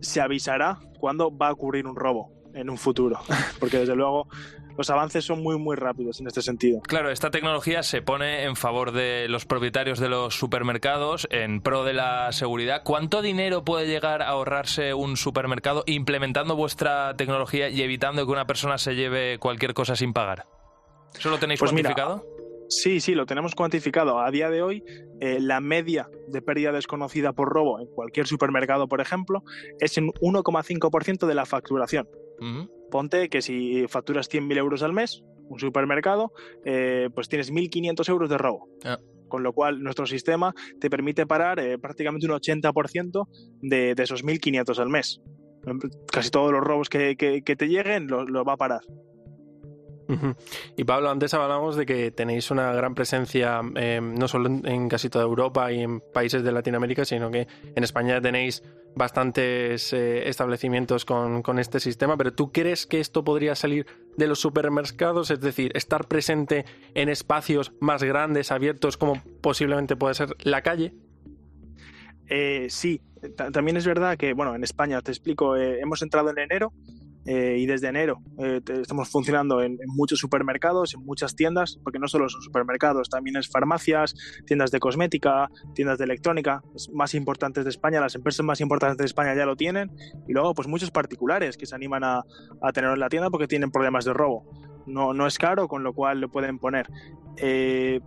se 0.00 0.22
avisará 0.22 0.78
cuando 0.98 1.36
va 1.36 1.48
a 1.48 1.52
ocurrir 1.52 1.86
un 1.86 1.96
robo 1.96 2.32
en 2.54 2.70
un 2.70 2.78
futuro, 2.78 3.18
porque 3.60 3.78
desde 3.78 3.96
luego 3.96 4.28
los 4.76 4.90
avances 4.90 5.24
son 5.24 5.42
muy 5.42 5.58
muy 5.58 5.76
rápidos 5.76 6.20
en 6.20 6.26
este 6.26 6.42
sentido. 6.42 6.80
Claro, 6.82 7.10
esta 7.10 7.30
tecnología 7.30 7.82
se 7.82 8.02
pone 8.02 8.44
en 8.44 8.56
favor 8.56 8.92
de 8.92 9.28
los 9.28 9.46
propietarios 9.46 9.98
de 9.98 10.08
los 10.08 10.34
supermercados 10.34 11.28
en 11.30 11.60
pro 11.60 11.84
de 11.84 11.94
la 11.94 12.32
seguridad. 12.32 12.82
¿Cuánto 12.84 13.22
dinero 13.22 13.64
puede 13.64 13.86
llegar 13.86 14.22
a 14.22 14.28
ahorrarse 14.28 14.94
un 14.94 15.16
supermercado 15.16 15.84
implementando 15.86 16.56
vuestra 16.56 17.16
tecnología 17.16 17.68
y 17.68 17.82
evitando 17.82 18.24
que 18.26 18.32
una 18.32 18.46
persona 18.46 18.78
se 18.78 18.94
lleve 18.94 19.38
cualquier 19.38 19.74
cosa 19.74 19.96
sin 19.96 20.12
pagar? 20.12 20.46
¿Eso 21.16 21.30
lo 21.30 21.38
tenéis 21.38 21.60
pues 21.60 21.70
cuantificado? 21.70 22.16
Mira, 22.16 22.34
Sí, 22.68 23.00
sí, 23.00 23.14
lo 23.14 23.26
tenemos 23.26 23.54
cuantificado. 23.54 24.20
A 24.20 24.30
día 24.30 24.48
de 24.48 24.62
hoy, 24.62 24.82
eh, 25.20 25.38
la 25.40 25.60
media 25.60 26.08
de 26.28 26.40
pérdida 26.42 26.72
desconocida 26.72 27.32
por 27.32 27.50
robo 27.50 27.78
en 27.78 27.86
cualquier 27.86 28.26
supermercado, 28.26 28.88
por 28.88 29.00
ejemplo, 29.00 29.44
es 29.80 29.96
un 29.98 30.12
1,5% 30.20 31.26
de 31.26 31.34
la 31.34 31.44
facturación. 31.44 32.08
Ponte 32.90 33.28
que 33.28 33.42
si 33.42 33.86
facturas 33.88 34.28
100.000 34.30 34.56
euros 34.58 34.82
al 34.82 34.92
mes, 34.92 35.22
un 35.48 35.58
supermercado, 35.58 36.32
eh, 36.64 37.08
pues 37.14 37.28
tienes 37.28 37.52
1.500 37.52 38.08
euros 38.08 38.30
de 38.30 38.38
robo. 38.38 38.68
Ah. 38.84 38.98
Con 39.28 39.42
lo 39.42 39.52
cual, 39.52 39.82
nuestro 39.82 40.06
sistema 40.06 40.54
te 40.80 40.88
permite 40.90 41.26
parar 41.26 41.58
eh, 41.58 41.78
prácticamente 41.78 42.26
un 42.26 42.32
80% 42.32 43.26
de, 43.62 43.94
de 43.94 44.02
esos 44.02 44.24
1.500 44.24 44.78
al 44.78 44.88
mes. 44.90 45.20
Casi 46.12 46.30
todos 46.30 46.52
los 46.52 46.60
robos 46.62 46.88
que, 46.88 47.16
que- 47.16 47.42
que 47.42 47.56
te 47.56 47.68
lleguen 47.68 48.06
los 48.06 48.28
lo 48.30 48.44
va 48.44 48.52
a 48.52 48.56
parar. 48.56 48.80
Y 50.76 50.84
Pablo, 50.84 51.10
antes 51.10 51.32
hablábamos 51.34 51.76
de 51.76 51.86
que 51.86 52.10
tenéis 52.10 52.50
una 52.50 52.72
gran 52.72 52.94
presencia 52.94 53.60
eh, 53.76 54.00
no 54.02 54.28
solo 54.28 54.48
en, 54.48 54.88
casi 54.88 55.08
toda 55.08 55.24
Europa 55.24 55.72
y 55.72 55.80
en 55.80 56.00
países 56.00 56.42
de 56.44 56.52
Latinoamérica, 56.52 57.04
sino 57.04 57.30
que 57.30 57.46
en 57.74 57.84
España 57.84 58.20
tenéis 58.20 58.62
bastantes 58.96 59.92
eh, 59.92 60.28
establecimientos 60.28 61.04
con, 61.04 61.58
este 61.58 61.80
sistema. 61.80 62.16
Pero 62.16 62.32
¿tú 62.32 62.52
crees 62.52 62.86
que 62.86 63.00
esto 63.00 63.24
podría 63.24 63.54
salir 63.54 63.86
de 64.16 64.26
los 64.26 64.38
supermercados? 64.40 65.30
Es 65.30 65.40
decir, 65.40 65.72
estar 65.74 66.06
presente 66.06 66.64
en 66.94 67.08
espacios 67.08 67.72
más 67.80 68.02
grandes, 68.02 68.52
abiertos, 68.52 68.96
como 68.96 69.22
posiblemente 69.40 69.96
puede 69.96 70.14
ser 70.14 70.36
la 70.42 70.62
calle. 70.62 70.94
Eh, 72.28 72.66
sí, 72.70 73.00
ta- 73.36 73.50
también 73.50 73.76
es 73.76 73.86
verdad 73.86 74.16
que, 74.16 74.32
bueno, 74.32 74.54
en 74.54 74.64
España, 74.64 75.00
te 75.02 75.10
explico, 75.10 75.56
eh, 75.56 75.80
hemos 75.80 76.00
entrado 76.02 76.30
en 76.30 76.38
enero 76.38 76.72
eh, 77.26 77.56
y 77.58 77.66
desde 77.66 77.88
enero 77.88 78.22
eh, 78.38 78.60
estamos 78.80 79.08
funcionando 79.08 79.62
en, 79.62 79.78
muchos 79.86 80.18
supermercados, 80.18 80.94
en 80.94 81.04
muchas 81.04 81.36
tiendas, 81.36 81.78
porque 81.82 81.98
no 81.98 82.08
solo 82.08 82.28
son 82.28 82.42
supermercados, 82.42 83.08
también 83.08 83.36
es 83.36 83.48
farmacias, 83.48 84.14
tiendas 84.46 84.70
de 84.70 84.80
cosmética, 84.80 85.50
tiendas 85.74 85.98
de 85.98 86.04
electrónica, 86.04 86.62
las 86.72 86.90
más 86.90 87.14
importantes 87.14 87.64
de 87.64 87.70
España, 87.70 88.00
las 88.00 88.14
empresas 88.14 88.44
más 88.44 88.60
importantes 88.60 88.98
de 88.98 89.06
España 89.06 89.34
ya 89.34 89.46
lo 89.46 89.56
tienen, 89.56 89.90
y 90.28 90.32
luego 90.32 90.54
pues 90.54 90.68
muchos 90.68 90.90
particulares 90.90 91.56
que 91.56 91.66
se 91.66 91.74
animan 91.74 92.04
a, 92.04 92.24
a 92.62 92.72
tenerlo 92.72 92.94
en 92.94 93.00
la 93.00 93.08
tienda 93.08 93.30
porque 93.30 93.46
tienen 93.46 93.70
problemas 93.70 94.04
de 94.04 94.12
robo. 94.12 94.44
No, 94.86 95.14
no 95.14 95.26
es 95.26 95.38
caro, 95.38 95.68
con 95.68 95.82
lo 95.82 95.92
cual 95.94 96.20
lo 96.20 96.28
pueden 96.28 96.58
poner. 96.58 96.88
Eh, 97.36 98.00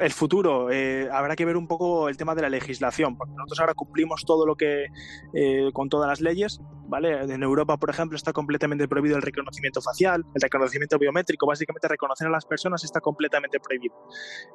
el 0.00 0.12
futuro, 0.12 0.70
eh, 0.70 1.08
habrá 1.10 1.36
que 1.36 1.44
ver 1.44 1.56
un 1.56 1.66
poco 1.66 2.08
el 2.08 2.16
tema 2.16 2.34
de 2.34 2.42
la 2.42 2.48
legislación, 2.48 3.16
porque 3.16 3.34
nosotros 3.34 3.60
ahora 3.60 3.74
cumplimos 3.74 4.24
todo 4.24 4.46
lo 4.46 4.56
que, 4.56 4.86
eh, 5.34 5.70
con 5.72 5.88
todas 5.88 6.08
las 6.08 6.20
leyes, 6.20 6.60
¿vale? 6.88 7.22
En 7.22 7.42
Europa, 7.42 7.76
por 7.76 7.90
ejemplo, 7.90 8.16
está 8.16 8.32
completamente 8.32 8.88
prohibido 8.88 9.16
el 9.16 9.22
reconocimiento 9.22 9.80
facial, 9.80 10.24
el 10.34 10.40
reconocimiento 10.40 10.98
biométrico, 10.98 11.46
básicamente 11.46 11.88
reconocer 11.88 12.26
a 12.26 12.30
las 12.30 12.44
personas 12.44 12.84
está 12.84 13.00
completamente 13.00 13.60
prohibido. 13.60 13.94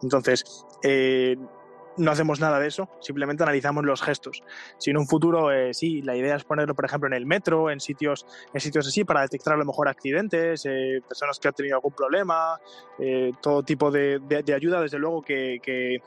Entonces, 0.01 0.43
eh, 0.83 1.35
no 1.97 2.11
hacemos 2.11 2.39
nada 2.39 2.59
de 2.59 2.67
eso, 2.67 2.89
simplemente 3.01 3.43
analizamos 3.43 3.83
los 3.85 4.01
gestos. 4.01 4.43
Si 4.77 4.91
en 4.91 4.97
un 4.97 5.07
futuro, 5.07 5.51
eh, 5.51 5.73
sí, 5.73 6.01
la 6.01 6.15
idea 6.15 6.35
es 6.35 6.43
ponerlo, 6.43 6.75
por 6.75 6.85
ejemplo, 6.85 7.07
en 7.07 7.13
el 7.13 7.25
metro, 7.25 7.69
en 7.69 7.79
sitios, 7.79 8.25
en 8.53 8.61
sitios 8.61 8.87
así, 8.87 9.03
para 9.03 9.21
detectar 9.21 9.53
a 9.53 9.57
lo 9.57 9.65
mejor 9.65 9.87
accidentes, 9.87 10.65
eh, 10.65 11.01
personas 11.07 11.39
que 11.39 11.47
han 11.47 11.53
tenido 11.53 11.75
algún 11.75 11.93
problema, 11.93 12.59
eh, 12.99 13.31
todo 13.41 13.63
tipo 13.63 13.91
de, 13.91 14.19
ayuda, 14.55 14.81
desde 14.81 14.99
luego 14.99 15.21
que, 15.21 15.59
que- 15.61 16.01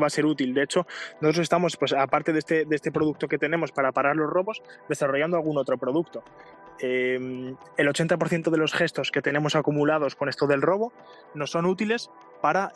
va 0.00 0.06
a 0.06 0.10
ser 0.10 0.24
útil. 0.24 0.54
De 0.54 0.62
hecho, 0.62 0.86
nosotros 1.20 1.42
estamos, 1.42 1.76
pues 1.76 1.92
aparte 1.92 2.32
de 2.32 2.38
este, 2.38 2.64
de 2.64 2.76
este 2.76 2.92
producto 2.92 3.26
que 3.26 3.38
tenemos 3.38 3.72
para 3.72 3.90
parar 3.90 4.14
los 4.14 4.30
robos, 4.30 4.62
desarrollando 4.88 5.36
algún 5.36 5.58
otro 5.58 5.76
producto. 5.78 6.22
Eh, 6.78 7.16
el 7.76 7.88
80% 7.88 8.50
de 8.50 8.56
los 8.56 8.72
gestos 8.72 9.10
que 9.10 9.20
tenemos 9.20 9.56
acumulados 9.56 10.14
con 10.14 10.28
esto 10.28 10.46
del 10.46 10.62
robo 10.62 10.92
nos 11.34 11.50
son 11.50 11.66
útiles 11.66 12.08
para 12.40 12.72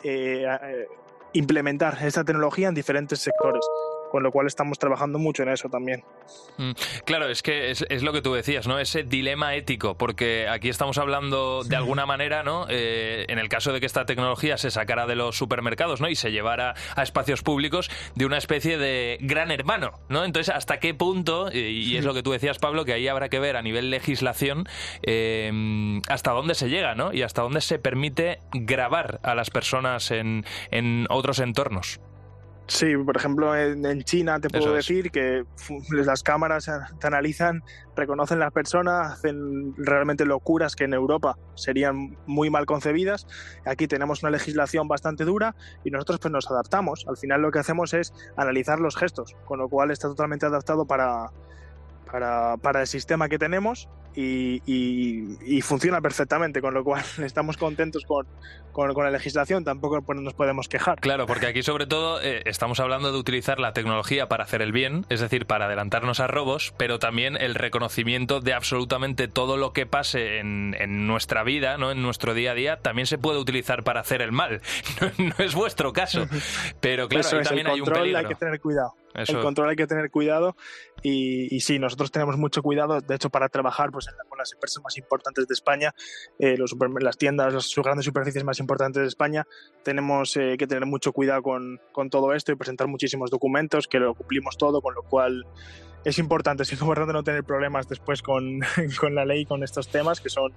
implementar 1.35 1.97
esta 2.01 2.23
tecnología 2.23 2.67
en 2.69 2.75
diferentes 2.75 3.19
sectores, 3.19 3.65
con 4.15 4.23
lo 4.23 4.31
cual 4.31 4.47
estamos 4.47 4.79
trabajando 4.79 5.19
mucho 5.19 5.43
en 5.43 5.49
eso 5.49 5.67
también. 5.67 6.01
Mm, 6.57 6.71
Claro, 7.03 7.27
es 7.27 7.43
que 7.43 7.69
es, 7.69 7.85
es 7.89 8.01
lo 8.01 8.13
que 8.13 8.21
tú 8.21 8.33
decías, 8.33 8.65
¿no? 8.65 8.79
Ese 8.79 9.03
dilema 9.03 9.55
ético, 9.55 9.97
porque 9.97 10.47
aquí 10.47 10.69
estamos 10.69 10.97
hablando 10.97 11.65
de 11.65 11.75
alguna 11.75 12.05
manera, 12.05 12.41
¿no? 12.41 12.65
Eh, 12.69 13.25
en 13.27 13.39
el 13.39 13.49
caso 13.49 13.73
de 13.73 13.81
que 13.81 13.85
esta 13.85 14.05
tecnología 14.05 14.57
se 14.57 14.71
sacara 14.71 15.05
de 15.05 15.17
los 15.17 15.35
supermercados, 15.37 15.99
¿no? 15.99 16.07
Y 16.07 16.15
se 16.15 16.31
llevara 16.31 16.75
a 16.95 17.03
espacios 17.03 17.41
públicos 17.41 17.91
de 18.15 18.25
una 18.25 18.37
especie 18.37 18.77
de 18.77 19.17
gran 19.19 19.51
hermano, 19.51 19.99
¿no? 20.07 20.23
Entonces, 20.23 20.55
¿hasta 20.55 20.79
qué 20.79 20.93
punto, 20.93 21.49
y, 21.51 21.57
y 21.57 21.97
es 21.97 22.05
lo 22.05 22.13
que 22.13 22.23
tú 22.23 22.31
decías, 22.31 22.57
Pablo, 22.57 22.85
que 22.85 22.93
ahí 22.93 23.09
habrá 23.09 23.27
que 23.27 23.39
ver 23.39 23.57
a 23.57 23.61
nivel 23.61 23.89
legislación 23.89 24.63
eh, 25.03 25.99
hasta 26.07 26.31
dónde 26.31 26.55
se 26.55 26.69
llega, 26.69 26.95
¿no? 26.95 27.11
Y 27.11 27.21
hasta 27.21 27.41
dónde 27.41 27.59
se 27.59 27.79
permite 27.79 28.39
grabar 28.53 29.19
a 29.23 29.35
las 29.35 29.49
personas 29.49 30.09
en, 30.11 30.45
en 30.71 31.05
otros 31.09 31.39
entornos. 31.39 31.99
Sí, 32.67 32.97
por 32.97 33.15
ejemplo, 33.15 33.55
en, 33.55 33.85
en 33.85 34.03
China 34.03 34.39
te 34.39 34.49
puedo 34.49 34.75
es. 34.77 34.87
decir 34.87 35.11
que 35.11 35.45
las 35.91 36.23
cámaras 36.23 36.69
te 36.99 37.07
analizan, 37.07 37.63
reconocen 37.95 38.39
las 38.39 38.51
personas, 38.51 39.13
hacen 39.13 39.75
realmente 39.77 40.25
locuras 40.25 40.75
que 40.75 40.85
en 40.85 40.93
Europa 40.95 41.37
serían 41.53 42.17
muy 42.25 42.49
mal 42.49 42.65
concebidas. 42.65 43.27
Aquí 43.65 43.87
tenemos 43.87 44.23
una 44.23 44.31
legislación 44.31 44.87
bastante 44.87 45.25
dura 45.25 45.55
y 45.83 45.91
nosotros 45.91 46.19
pues 46.19 46.31
nos 46.31 46.49
adaptamos. 46.49 47.05
Al 47.07 47.17
final 47.17 47.43
lo 47.43 47.51
que 47.51 47.59
hacemos 47.59 47.93
es 47.93 48.13
analizar 48.35 48.79
los 48.79 48.95
gestos, 48.95 49.35
con 49.45 49.59
lo 49.59 49.69
cual 49.69 49.91
está 49.91 50.07
totalmente 50.07 50.47
adaptado 50.47 50.85
para, 50.85 51.29
para, 52.11 52.57
para 52.57 52.81
el 52.81 52.87
sistema 52.87 53.29
que 53.29 53.37
tenemos 53.37 53.89
y, 54.15 54.61
y- 54.65 55.37
y 55.57 55.61
funciona 55.61 56.01
perfectamente, 56.01 56.61
con 56.61 56.73
lo 56.73 56.83
cual 56.83 57.03
estamos 57.23 57.57
contentos 57.57 58.03
con, 58.05 58.25
con, 58.71 58.93
con 58.93 59.03
la 59.03 59.11
legislación, 59.11 59.63
tampoco 59.63 60.01
pues, 60.01 60.19
nos 60.19 60.33
podemos 60.33 60.67
quejar. 60.67 60.99
Claro, 60.99 61.25
porque 61.25 61.47
aquí 61.47 61.63
sobre 61.63 61.85
todo 61.87 62.21
eh, 62.21 62.41
estamos 62.45 62.79
hablando 62.79 63.11
de 63.11 63.17
utilizar 63.17 63.59
la 63.59 63.73
tecnología 63.73 64.27
para 64.27 64.43
hacer 64.43 64.61
el 64.61 64.71
bien, 64.71 65.05
es 65.09 65.19
decir, 65.19 65.45
para 65.45 65.65
adelantarnos 65.65 66.19
a 66.19 66.27
robos, 66.27 66.73
pero 66.77 66.99
también 66.99 67.35
el 67.37 67.55
reconocimiento 67.55 68.39
de 68.41 68.53
absolutamente 68.53 69.27
todo 69.27 69.57
lo 69.57 69.73
que 69.73 69.85
pase 69.85 70.39
en, 70.39 70.75
en 70.79 71.07
nuestra 71.07 71.43
vida, 71.43 71.77
no 71.77 71.91
en 71.91 72.01
nuestro 72.01 72.33
día 72.33 72.51
a 72.51 72.55
día, 72.55 72.77
también 72.81 73.05
se 73.07 73.17
puede 73.17 73.39
utilizar 73.39 73.83
para 73.83 74.01
hacer 74.01 74.21
el 74.21 74.31
mal. 74.31 74.61
No, 75.01 75.11
no 75.37 75.43
es 75.43 75.53
vuestro 75.55 75.91
caso, 75.93 76.25
pero 76.79 77.07
claro, 77.09 77.27
Eso 77.27 77.35
ahí 77.35 77.41
es, 77.41 77.47
también 77.47 77.67
el 77.67 77.73
hay 77.73 77.79
un 77.79 77.85
control 77.85 78.01
peligro. 78.03 78.19
hay 78.19 78.25
que 78.25 78.35
tener 78.35 78.59
cuidado. 78.61 78.93
Eso. 79.13 79.37
El 79.37 79.43
control 79.43 79.69
hay 79.69 79.75
que 79.77 79.87
tener 79.87 80.11
cuidado 80.11 80.55
y, 81.01 81.53
y 81.55 81.61
sí, 81.61 81.79
nosotros 81.79 82.11
tenemos 82.11 82.37
mucho 82.37 82.61
cuidado, 82.61 82.99
de 82.99 83.15
hecho, 83.15 83.29
para 83.29 83.47
trabajar 83.47 83.89
pues, 83.91 84.04
con 84.27 84.37
las 84.37 84.51
empresas 84.53 84.81
más 84.83 84.97
importantes 84.97 85.47
de 85.47 85.53
España, 85.53 85.93
eh, 86.39 86.57
los 86.57 86.71
supermer- 86.73 87.01
las 87.03 87.17
tiendas, 87.17 87.53
las 87.53 87.73
grandes 87.75 88.05
superficies 88.05 88.43
más 88.43 88.59
importantes 88.59 89.01
de 89.01 89.07
España, 89.07 89.45
tenemos 89.83 90.35
eh, 90.37 90.55
que 90.57 90.67
tener 90.67 90.85
mucho 90.85 91.11
cuidado 91.11 91.41
con, 91.41 91.79
con 91.91 92.09
todo 92.09 92.33
esto 92.33 92.51
y 92.51 92.55
presentar 92.55 92.87
muchísimos 92.87 93.31
documentos, 93.31 93.87
que 93.87 93.99
lo 93.99 94.13
cumplimos 94.13 94.57
todo, 94.57 94.81
con 94.81 94.93
lo 94.95 95.03
cual 95.03 95.45
es 96.03 96.19
importante, 96.19 96.63
es 96.63 96.71
importante 96.73 97.13
no 97.13 97.23
tener 97.23 97.43
problemas 97.43 97.87
después 97.87 98.21
con, 98.21 98.59
con 98.99 99.15
la 99.15 99.25
ley 99.25 99.45
con 99.45 99.63
estos 99.63 99.87
temas 99.87 100.21
que 100.21 100.29
son, 100.29 100.53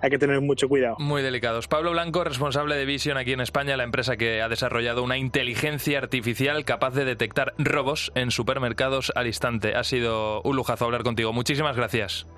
hay 0.00 0.10
que 0.10 0.18
tener 0.18 0.40
mucho 0.40 0.68
cuidado. 0.68 0.96
Muy 1.00 1.22
delicados. 1.22 1.66
Pablo 1.66 1.90
Blanco, 1.90 2.22
responsable 2.22 2.76
de 2.76 2.84
Vision 2.84 3.16
aquí 3.16 3.32
en 3.32 3.40
España, 3.40 3.76
la 3.76 3.82
empresa 3.82 4.16
que 4.16 4.40
ha 4.40 4.48
desarrollado 4.48 5.02
una 5.02 5.16
inteligencia 5.18 5.98
artificial 5.98 6.64
capaz 6.64 6.92
de 6.94 7.04
detectar 7.04 7.52
robos 7.58 8.12
en 8.14 8.30
supermercados 8.30 9.12
al 9.16 9.26
instante. 9.26 9.74
Ha 9.74 9.82
sido 9.82 10.40
un 10.42 10.54
lujazo 10.54 10.84
hablar 10.84 11.02
contigo. 11.02 11.32
Muchísimas 11.32 11.76
gracias. 11.76 12.28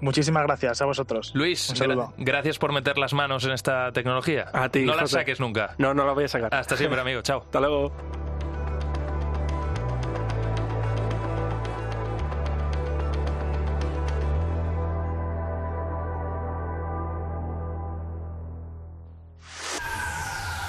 Muchísimas 0.00 0.42
gracias 0.44 0.82
a 0.82 0.84
vosotros. 0.84 1.30
Luis, 1.34 1.70
Un 1.70 1.76
saludo. 1.76 2.08
gra- 2.18 2.24
gracias 2.24 2.58
por 2.58 2.72
meter 2.72 2.98
las 2.98 3.12
manos 3.14 3.44
en 3.44 3.52
esta 3.52 3.92
tecnología. 3.92 4.46
A 4.52 4.68
ti, 4.68 4.84
no 4.84 4.94
la 4.94 5.02
José. 5.02 5.18
saques 5.20 5.40
nunca. 5.40 5.74
No, 5.78 5.94
no 5.94 6.04
la 6.04 6.12
voy 6.12 6.24
a 6.24 6.28
sacar. 6.28 6.54
Hasta 6.54 6.76
siempre, 6.76 7.00
amigo. 7.00 7.22
Chao. 7.22 7.40
Hasta 7.46 7.60
luego. 7.60 7.92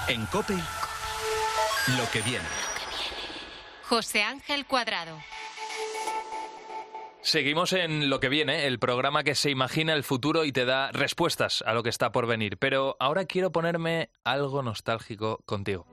En 0.07 0.25
Cope, 0.27 0.55
lo 1.97 2.09
que 2.11 2.21
viene. 2.21 2.45
José 3.89 4.23
Ángel 4.23 4.65
Cuadrado. 4.65 5.17
Seguimos 7.27 7.73
en 7.73 8.09
lo 8.09 8.21
que 8.21 8.29
viene, 8.29 8.67
el 8.67 8.79
programa 8.79 9.25
que 9.25 9.35
se 9.35 9.49
imagina 9.49 9.91
el 9.91 10.05
futuro 10.05 10.45
y 10.45 10.53
te 10.53 10.63
da 10.63 10.93
respuestas 10.93 11.61
a 11.67 11.73
lo 11.73 11.83
que 11.83 11.89
está 11.89 12.13
por 12.13 12.25
venir. 12.25 12.57
Pero 12.57 12.95
ahora 13.01 13.25
quiero 13.25 13.51
ponerme 13.51 14.11
algo 14.23 14.63
nostálgico 14.63 15.43
contigo. 15.45 15.85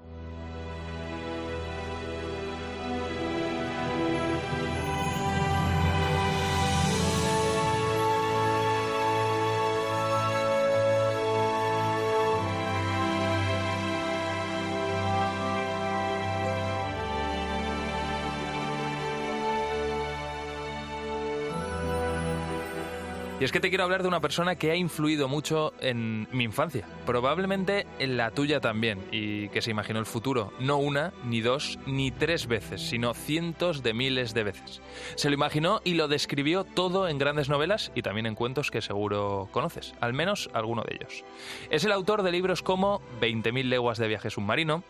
Y 23.44 23.46
es 23.46 23.52
que 23.52 23.60
te 23.60 23.68
quiero 23.68 23.84
hablar 23.84 24.00
de 24.00 24.08
una 24.08 24.22
persona 24.22 24.56
que 24.56 24.70
ha 24.70 24.74
influido 24.74 25.28
mucho 25.28 25.74
en 25.80 26.26
mi 26.32 26.44
infancia, 26.44 26.88
probablemente 27.04 27.86
en 27.98 28.16
la 28.16 28.30
tuya 28.30 28.58
también, 28.58 29.04
y 29.12 29.50
que 29.50 29.60
se 29.60 29.70
imaginó 29.70 29.98
el 29.98 30.06
futuro, 30.06 30.54
no 30.60 30.78
una, 30.78 31.12
ni 31.26 31.42
dos, 31.42 31.78
ni 31.84 32.10
tres 32.10 32.46
veces, 32.46 32.80
sino 32.80 33.12
cientos 33.12 33.82
de 33.82 33.92
miles 33.92 34.32
de 34.32 34.44
veces. 34.44 34.80
Se 35.16 35.28
lo 35.28 35.34
imaginó 35.34 35.82
y 35.84 35.92
lo 35.92 36.08
describió 36.08 36.64
todo 36.64 37.06
en 37.06 37.18
grandes 37.18 37.50
novelas 37.50 37.92
y 37.94 38.00
también 38.00 38.24
en 38.24 38.34
cuentos 38.34 38.70
que 38.70 38.80
seguro 38.80 39.50
conoces, 39.52 39.92
al 40.00 40.14
menos 40.14 40.48
alguno 40.54 40.82
de 40.82 40.94
ellos. 40.94 41.22
Es 41.68 41.84
el 41.84 41.92
autor 41.92 42.22
de 42.22 42.32
libros 42.32 42.62
como 42.62 43.02
20.000 43.20 43.64
leguas 43.64 43.98
de 43.98 44.08
viaje 44.08 44.30
submarino, 44.30 44.82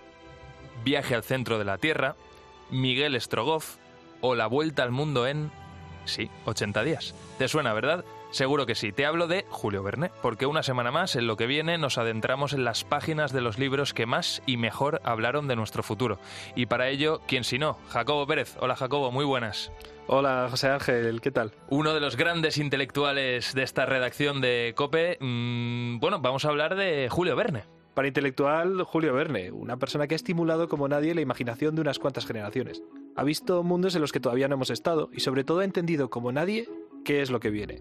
Viaje 0.84 1.16
al 1.16 1.24
centro 1.24 1.58
de 1.58 1.64
la 1.64 1.78
Tierra, 1.78 2.14
Miguel 2.70 3.20
Strogoff 3.20 3.78
o 4.20 4.36
La 4.36 4.46
vuelta 4.46 4.84
al 4.84 4.92
mundo 4.92 5.26
en... 5.26 5.50
Sí, 6.04 6.30
80 6.44 6.84
días. 6.84 7.16
¿Te 7.36 7.48
suena, 7.48 7.72
verdad? 7.72 8.04
Seguro 8.34 8.66
que 8.66 8.74
sí. 8.74 8.90
Te 8.90 9.06
hablo 9.06 9.28
de 9.28 9.46
Julio 9.48 9.84
Verne, 9.84 10.10
porque 10.20 10.46
una 10.46 10.64
semana 10.64 10.90
más, 10.90 11.14
en 11.14 11.28
lo 11.28 11.36
que 11.36 11.46
viene, 11.46 11.78
nos 11.78 11.98
adentramos 11.98 12.52
en 12.52 12.64
las 12.64 12.82
páginas 12.82 13.32
de 13.32 13.40
los 13.40 13.60
libros 13.60 13.94
que 13.94 14.06
más 14.06 14.42
y 14.44 14.56
mejor 14.56 15.00
hablaron 15.04 15.46
de 15.46 15.54
nuestro 15.54 15.84
futuro. 15.84 16.18
Y 16.56 16.66
para 16.66 16.88
ello, 16.88 17.20
¿quién 17.28 17.44
si 17.44 17.60
no? 17.60 17.78
Jacobo 17.90 18.26
Pérez. 18.26 18.56
Hola 18.58 18.74
Jacobo, 18.74 19.12
muy 19.12 19.24
buenas. 19.24 19.70
Hola 20.08 20.48
José 20.50 20.66
Ángel, 20.66 21.20
¿qué 21.20 21.30
tal? 21.30 21.52
Uno 21.68 21.94
de 21.94 22.00
los 22.00 22.16
grandes 22.16 22.58
intelectuales 22.58 23.54
de 23.54 23.62
esta 23.62 23.86
redacción 23.86 24.40
de 24.40 24.72
Cope. 24.74 25.16
mm, 25.20 26.00
bueno, 26.00 26.18
vamos 26.18 26.44
a 26.44 26.48
hablar 26.48 26.74
de 26.74 27.08
Julio 27.08 27.36
Verne. 27.36 27.62
Para 27.94 28.08
intelectual, 28.08 28.82
Julio 28.82 29.14
Verne, 29.14 29.52
una 29.52 29.76
persona 29.76 30.08
que 30.08 30.16
ha 30.16 30.16
estimulado 30.16 30.68
como 30.68 30.88
nadie 30.88 31.14
la 31.14 31.20
imaginación 31.20 31.76
de 31.76 31.82
unas 31.82 32.00
cuantas 32.00 32.26
generaciones. 32.26 32.82
Ha 33.14 33.22
visto 33.22 33.62
mundos 33.62 33.94
en 33.94 34.00
los 34.00 34.10
que 34.10 34.18
todavía 34.18 34.48
no 34.48 34.56
hemos 34.56 34.70
estado 34.70 35.08
y 35.12 35.20
sobre 35.20 35.44
todo 35.44 35.60
ha 35.60 35.64
entendido 35.64 36.10
como 36.10 36.32
nadie 36.32 36.68
qué 37.04 37.22
es 37.22 37.30
lo 37.30 37.38
que 37.38 37.50
viene. 37.50 37.80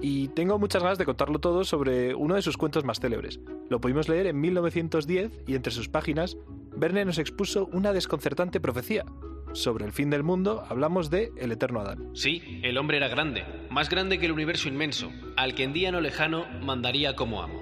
Y 0.00 0.28
tengo 0.28 0.58
muchas 0.58 0.82
ganas 0.82 0.98
de 0.98 1.04
contarlo 1.04 1.38
todo 1.38 1.64
sobre 1.64 2.14
uno 2.14 2.34
de 2.34 2.42
sus 2.42 2.56
cuentos 2.56 2.84
más 2.84 3.00
célebres. 3.00 3.40
Lo 3.68 3.80
pudimos 3.80 4.08
leer 4.08 4.26
en 4.26 4.40
1910 4.40 5.44
y 5.46 5.54
entre 5.54 5.72
sus 5.72 5.88
páginas, 5.88 6.36
Verne 6.76 7.04
nos 7.04 7.18
expuso 7.18 7.68
una 7.72 7.92
desconcertante 7.92 8.60
profecía. 8.60 9.04
Sobre 9.52 9.84
el 9.84 9.92
fin 9.92 10.10
del 10.10 10.22
mundo 10.22 10.64
hablamos 10.68 11.10
de 11.10 11.32
El 11.36 11.52
Eterno 11.52 11.80
Adán. 11.80 12.10
Sí, 12.14 12.60
el 12.62 12.78
hombre 12.78 12.96
era 12.96 13.08
grande, 13.08 13.44
más 13.68 13.90
grande 13.90 14.18
que 14.18 14.26
el 14.26 14.32
universo 14.32 14.68
inmenso, 14.68 15.10
al 15.36 15.54
que 15.54 15.64
en 15.64 15.72
día 15.72 15.90
no 15.90 16.00
lejano 16.00 16.46
mandaría 16.62 17.16
como 17.16 17.42
amo. 17.42 17.60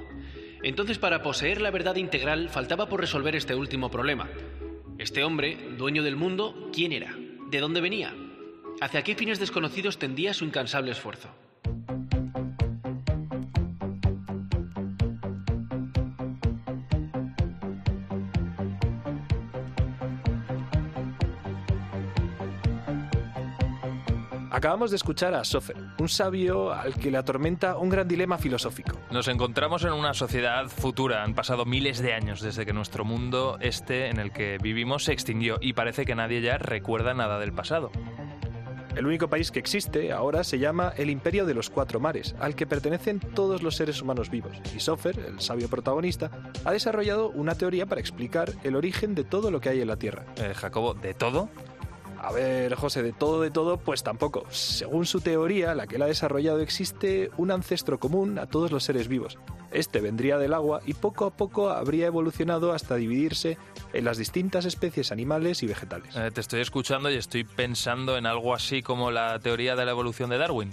Entonces 0.63 0.99
para 0.99 1.23
poseer 1.23 1.61
la 1.61 1.71
verdad 1.71 1.97
integral 1.97 2.51
faltaba 2.51 2.89
por 2.89 3.01
resolver 3.01 3.35
este 3.35 3.55
último 3.55 3.91
problema. 3.91 4.29
Este 4.99 5.25
hombre, 5.25 5.57
dueño 5.79 6.03
del 6.03 6.17
mundo, 6.17 6.71
¿quién 6.73 6.93
era? 6.93 7.17
¿De 7.51 7.61
dónde 7.61 7.81
venía? 7.81 8.15
¿Hacia 8.81 9.03
qué 9.03 9.15
fines 9.15 9.41
desconocidos 9.41 9.99
tendía 9.99 10.35
su 10.35 10.45
incansable 10.45 10.91
esfuerzo? 10.91 11.31
Acabamos 24.59 24.91
de 24.91 24.97
escuchar 24.97 25.35
a 25.35 25.45
Sofer, 25.45 25.77
un 26.01 26.09
sabio 26.09 26.73
al 26.73 26.93
que 26.95 27.13
le 27.13 27.19
atormenta 27.19 27.77
un 27.77 27.89
gran 27.89 28.09
dilema 28.09 28.39
filosófico. 28.39 28.99
Nos 29.13 29.29
encontramos 29.29 29.85
en 29.85 29.93
una 29.93 30.15
sociedad 30.15 30.67
futura. 30.67 31.23
Han 31.23 31.37
pasado 31.37 31.65
miles 31.65 32.01
de 32.01 32.13
años 32.13 32.41
desde 32.41 32.67
que 32.67 32.73
nuestro 32.73 33.05
mundo, 33.05 33.57
este 33.61 34.09
en 34.09 34.19
el 34.19 34.33
que 34.33 34.59
vivimos, 34.61 35.05
se 35.05 35.13
extinguió 35.13 35.59
y 35.61 35.75
parece 35.75 36.05
que 36.05 36.17
nadie 36.17 36.41
ya 36.41 36.59
recuerda 36.59 37.15
nada 37.15 37.39
del 37.39 37.53
pasado. 37.53 37.93
El 38.97 39.07
único 39.07 39.29
país 39.29 39.53
que 39.53 39.61
existe 39.61 40.11
ahora 40.11 40.43
se 40.43 40.59
llama 40.59 40.93
el 40.97 41.09
Imperio 41.09 41.47
de 41.47 41.55
los 41.55 41.71
Cuatro 41.71 42.01
Mares, 42.01 42.35
al 42.41 42.57
que 42.57 42.67
pertenecen 42.67 43.21
todos 43.21 43.63
los 43.63 43.77
seres 43.77 44.03
humanos 44.03 44.29
vivos. 44.29 44.61
Y 44.75 44.81
Sofer, 44.81 45.21
el 45.21 45.39
sabio 45.39 45.69
protagonista, 45.69 46.33
ha 46.65 46.73
desarrollado 46.73 47.31
una 47.31 47.55
teoría 47.55 47.87
para 47.87 48.01
explicar 48.01 48.55
el 48.65 48.75
origen 48.75 49.15
de 49.15 49.23
todo 49.23 49.53
lo 49.53 49.61
que 49.61 49.69
hay 49.69 49.81
en 49.83 49.87
la 49.87 49.99
Tierra. 49.99 50.25
Eh, 50.35 50.53
Jacobo, 50.53 50.95
¿de 50.95 51.15
todo? 51.15 51.49
A 52.21 52.33
ver, 52.33 52.75
José, 52.75 53.03
de 53.03 53.13
todo, 53.13 53.41
de 53.41 53.51
todo, 53.51 53.77
pues 53.77 54.03
tampoco. 54.03 54.45
Según 54.51 55.07
su 55.07 55.21
teoría, 55.21 55.75
la 55.75 55.87
que 55.87 55.97
él 55.97 56.03
ha 56.03 56.07
desarrollado, 56.07 56.61
existe 56.61 57.31
un 57.37 57.51
ancestro 57.51 57.99
común 57.99 58.39
a 58.39 58.47
todos 58.47 58.73
los 58.73 58.85
seres 58.85 59.09
vivos. 59.09 59.39
Este 59.71 60.01
vendría 60.01 60.39
del 60.39 60.55
agua 60.55 60.81
y 60.85 60.95
poco 60.95 61.27
a 61.27 61.31
poco 61.31 61.71
habría 61.71 62.07
evolucionado 62.07 62.73
hasta 62.73 62.97
dividirse 62.97 63.59
en 63.93 64.05
las 64.05 64.19
distintas 64.19 64.65
especies 64.65 65.13
animales 65.13 65.63
y 65.63 65.67
vegetales. 65.67 66.17
Eh, 66.17 66.31
te 66.33 66.41
estoy 66.41 66.61
escuchando 66.61 67.11
y 67.11 67.15
estoy 67.15 67.45
pensando 67.45 68.17
en 68.17 68.27
algo 68.27 68.55
así 68.55 68.83
como 68.83 69.11
la 69.11 69.39
teoría 69.39 69.77
de 69.77 69.85
la 69.85 69.93
evolución 69.93 70.31
de 70.31 70.39
Darwin. 70.39 70.71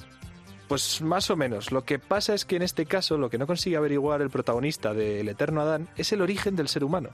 Pues 0.67 1.01
más 1.01 1.29
o 1.29 1.35
menos. 1.35 1.71
Lo 1.71 1.85
que 1.85 1.99
pasa 1.99 2.33
es 2.33 2.43
que 2.45 2.55
en 2.55 2.63
este 2.63 2.85
caso 2.85 3.17
lo 3.17 3.29
que 3.29 3.37
no 3.37 3.45
consigue 3.45 3.77
averiguar 3.77 4.21
el 4.21 4.31
protagonista 4.31 4.93
del 4.93 5.29
Eterno 5.29 5.61
Adán 5.61 5.87
es 5.95 6.11
el 6.11 6.21
origen 6.21 6.55
del 6.55 6.69
ser 6.69 6.83
humano. 6.83 7.09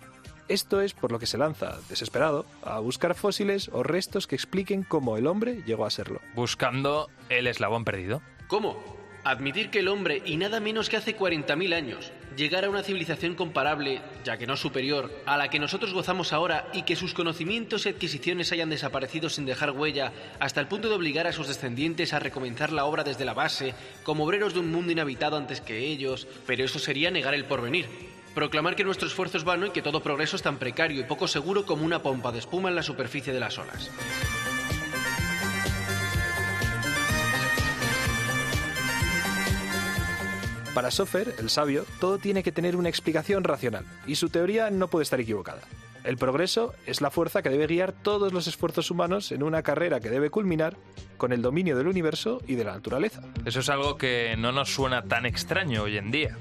Esto 0.51 0.81
es 0.81 0.93
por 0.93 1.13
lo 1.13 1.19
que 1.19 1.27
se 1.27 1.37
lanza, 1.37 1.77
desesperado, 1.87 2.45
a 2.61 2.79
buscar 2.79 3.15
fósiles 3.15 3.69
o 3.71 3.83
restos 3.83 4.27
que 4.27 4.35
expliquen 4.35 4.83
cómo 4.83 5.15
el 5.15 5.25
hombre 5.25 5.63
llegó 5.65 5.85
a 5.85 5.89
serlo. 5.89 6.19
Buscando 6.35 7.09
el 7.29 7.47
eslabón 7.47 7.85
perdido. 7.85 8.21
¿Cómo? 8.47 8.75
Admitir 9.23 9.69
que 9.69 9.79
el 9.79 9.87
hombre, 9.87 10.21
y 10.25 10.35
nada 10.35 10.59
menos 10.59 10.89
que 10.89 10.97
hace 10.97 11.17
40.000 11.17 11.73
años, 11.73 12.11
llegara 12.35 12.67
a 12.67 12.69
una 12.69 12.83
civilización 12.83 13.35
comparable, 13.35 14.01
ya 14.25 14.35
que 14.35 14.45
no 14.45 14.57
superior, 14.57 15.09
a 15.25 15.37
la 15.37 15.49
que 15.49 15.59
nosotros 15.59 15.93
gozamos 15.93 16.33
ahora 16.33 16.67
y 16.73 16.83
que 16.83 16.97
sus 16.97 17.13
conocimientos 17.13 17.85
y 17.85 17.89
adquisiciones 17.89 18.51
hayan 18.51 18.69
desaparecido 18.69 19.29
sin 19.29 19.45
dejar 19.45 19.71
huella, 19.71 20.11
hasta 20.41 20.59
el 20.59 20.67
punto 20.67 20.89
de 20.89 20.95
obligar 20.95 21.27
a 21.27 21.31
sus 21.31 21.47
descendientes 21.47 22.11
a 22.11 22.19
recomenzar 22.19 22.73
la 22.73 22.83
obra 22.83 23.05
desde 23.05 23.23
la 23.23 23.33
base, 23.33 23.73
como 24.03 24.25
obreros 24.25 24.53
de 24.53 24.59
un 24.59 24.69
mundo 24.69 24.91
inhabitado 24.91 25.37
antes 25.37 25.61
que 25.61 25.77
ellos, 25.77 26.27
pero 26.45 26.65
eso 26.65 26.77
sería 26.77 27.09
negar 27.09 27.35
el 27.35 27.45
porvenir. 27.45 28.10
Proclamar 28.33 28.75
que 28.75 28.83
nuestro 28.83 29.07
esfuerzo 29.07 29.37
es 29.37 29.43
vano 29.43 29.65
y 29.65 29.71
que 29.71 29.81
todo 29.81 30.01
progreso 30.01 30.35
es 30.35 30.41
tan 30.41 30.57
precario 30.57 31.01
y 31.01 31.03
poco 31.03 31.27
seguro 31.27 31.65
como 31.65 31.85
una 31.85 32.01
pompa 32.01 32.31
de 32.31 32.39
espuma 32.39 32.69
en 32.69 32.75
la 32.75 32.83
superficie 32.83 33.33
de 33.33 33.39
las 33.39 33.57
olas. 33.57 33.91
Para 40.73 40.89
Sofer, 40.89 41.35
el 41.37 41.49
sabio, 41.49 41.85
todo 41.99 42.17
tiene 42.17 42.43
que 42.43 42.53
tener 42.53 42.77
una 42.77 42.87
explicación 42.87 43.43
racional, 43.43 43.83
y 44.07 44.15
su 44.15 44.29
teoría 44.29 44.69
no 44.69 44.87
puede 44.87 45.03
estar 45.03 45.19
equivocada. 45.19 45.61
El 46.05 46.17
progreso 46.17 46.73
es 46.85 47.01
la 47.01 47.11
fuerza 47.11 47.41
que 47.41 47.49
debe 47.49 47.67
guiar 47.67 47.91
todos 47.91 48.31
los 48.31 48.47
esfuerzos 48.47 48.89
humanos 48.89 49.33
en 49.33 49.43
una 49.43 49.63
carrera 49.63 49.99
que 49.99 50.09
debe 50.09 50.29
culminar 50.29 50.77
con 51.17 51.33
el 51.33 51.41
dominio 51.41 51.77
del 51.77 51.87
universo 51.87 52.41
y 52.47 52.55
de 52.55 52.63
la 52.63 52.71
naturaleza. 52.71 53.21
Eso 53.45 53.59
es 53.59 53.69
algo 53.69 53.97
que 53.97 54.35
no 54.37 54.53
nos 54.53 54.73
suena 54.73 55.03
tan 55.03 55.25
extraño 55.25 55.83
hoy 55.83 55.97
en 55.97 56.09
día. 56.09 56.37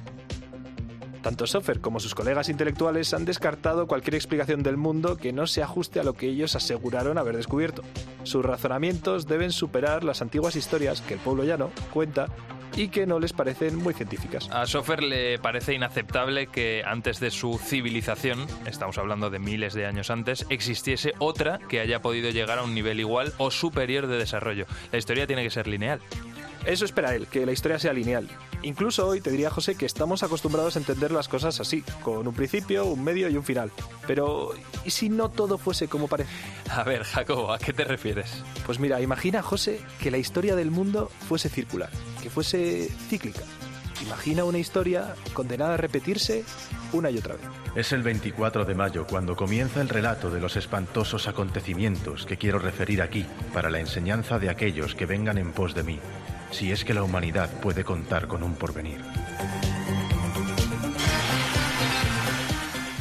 Tanto 1.23 1.47
Sofer 1.47 1.81
como 1.81 2.01
sus 2.01 2.15
colegas 2.15 2.49
intelectuales 2.49 3.13
han 3.13 3.25
descartado 3.25 3.87
cualquier 3.87 4.15
explicación 4.15 4.63
del 4.63 4.77
mundo 4.77 5.17
que 5.17 5.33
no 5.33 5.47
se 5.47 5.63
ajuste 5.63 6.01
a 6.01 6.05
lo 6.05 6.15
que 6.15 6.27
ellos 6.27 6.57
aseguraron 6.57 7.19
haber 7.19 7.37
descubierto. 7.37 7.83
Sus 8.23 8.45
razonamientos 8.45 9.27
deben 9.27 9.53
superar 9.53 10.03
las 10.05 10.23
antiguas 10.23 10.57
historias 10.57 11.01
que 11.03 11.15
el 11.15 11.21
pueblo 11.21 11.45
llano 11.45 11.71
cuenta 11.93 12.29
y 12.77 12.89
que 12.89 13.07
no 13.07 13.19
les 13.19 13.33
parecen 13.33 13.77
muy 13.77 13.95
científicas. 13.95 14.49
A 14.51 14.67
Sofer 14.67 15.03
le 15.03 15.39
parece 15.39 15.75
inaceptable 15.75 16.47
que 16.47 16.83
antes 16.87 17.21
de 17.21 17.31
su 17.31 17.59
civilización, 17.59 18.47
estamos 18.67 18.99
hablando 18.99 19.31
de 19.31 19.39
miles 19.39 19.75
de 19.75 19.87
años 19.87 20.11
antes, 20.11 20.47
existiese 20.51 21.13
otra 21.19 21.59
que 21.69 21.81
haya 21.81 22.01
podido 22.01 22.31
llegar 22.31 22.59
a 22.59 22.63
un 22.63 22.75
nivel 22.75 23.01
igual 23.01 23.33
o 23.39 23.51
superior 23.51 24.07
de 24.07 24.19
desarrollo. 24.19 24.67
La 24.93 24.99
historia 24.99 25.27
tiene 25.27 25.43
que 25.43 25.51
ser 25.51 25.67
lineal. 25.67 26.01
Eso 26.65 26.85
espera 26.85 27.15
él, 27.15 27.27
que 27.27 27.47
la 27.47 27.53
historia 27.53 27.79
sea 27.79 27.93
lineal. 27.93 28.29
Incluso 28.63 29.07
hoy 29.07 29.21
te 29.21 29.31
diría 29.31 29.51
José 29.51 29.75
que 29.75 29.87
estamos 29.87 30.23
acostumbrados 30.23 30.77
a 30.77 30.79
entender 30.79 31.11
las 31.11 31.29
cosas 31.29 31.59
así, 31.61 31.83
con 32.03 32.27
un 32.27 32.35
principio, 32.35 32.85
un 32.85 33.03
medio 33.03 33.29
y 33.29 33.37
un 33.37 33.45
final. 33.45 33.73
Pero, 34.07 34.53
¿y 34.85 34.91
si 34.91 35.09
no 35.09 35.31
todo 35.31 35.57
fuese 35.57 35.89
como 35.89 36.09
parece? 36.09 36.31
A 36.71 36.85
ver, 36.85 37.05
Jacobo, 37.05 37.53
¿a 37.53 37.59
qué 37.59 37.73
te 37.73 37.85
refieres? 37.85 38.45
Pues 38.67 38.79
mira, 38.79 39.01
imagina, 39.01 39.43
José, 39.43 39.81
que 40.01 40.11
la 40.11 40.19
historia 40.19 40.55
del 40.55 40.71
mundo 40.71 41.11
fuese 41.29 41.49
circular, 41.49 41.91
que 42.23 42.29
fuese 42.29 42.91
cíclica. 43.09 43.43
Imagina 44.03 44.45
una 44.45 44.59
historia 44.59 45.15
condenada 45.35 45.75
a 45.75 45.77
repetirse 45.77 46.45
una 46.93 47.11
y 47.11 47.19
otra 47.19 47.35
vez. 47.35 47.45
Es 47.75 47.93
el 47.93 48.03
24 48.03 48.65
de 48.65 48.75
mayo 48.75 49.07
cuando 49.07 49.37
comienza 49.37 49.81
el 49.81 49.89
relato 49.89 50.31
de 50.31 50.41
los 50.41 50.57
espantosos 50.57 51.29
acontecimientos 51.29 52.27
que 52.27 52.37
quiero 52.37 52.59
referir 52.59 53.03
aquí 53.03 53.27
para 53.53 53.71
la 53.71 53.79
enseñanza 53.79 54.39
de 54.39 54.51
aquellos 54.51 54.95
que 54.95 55.07
vengan 55.07 55.39
en 55.39 55.53
pos 55.53 55.75
de 55.75 55.83
mí, 55.83 56.01
si 56.51 56.73
es 56.73 56.85
que 56.85 56.95
la 56.95 57.03
humanidad 57.03 57.51
puede 57.61 57.85
contar 57.85 58.27
con 58.27 58.43
un 58.43 58.55
porvenir. 58.55 59.01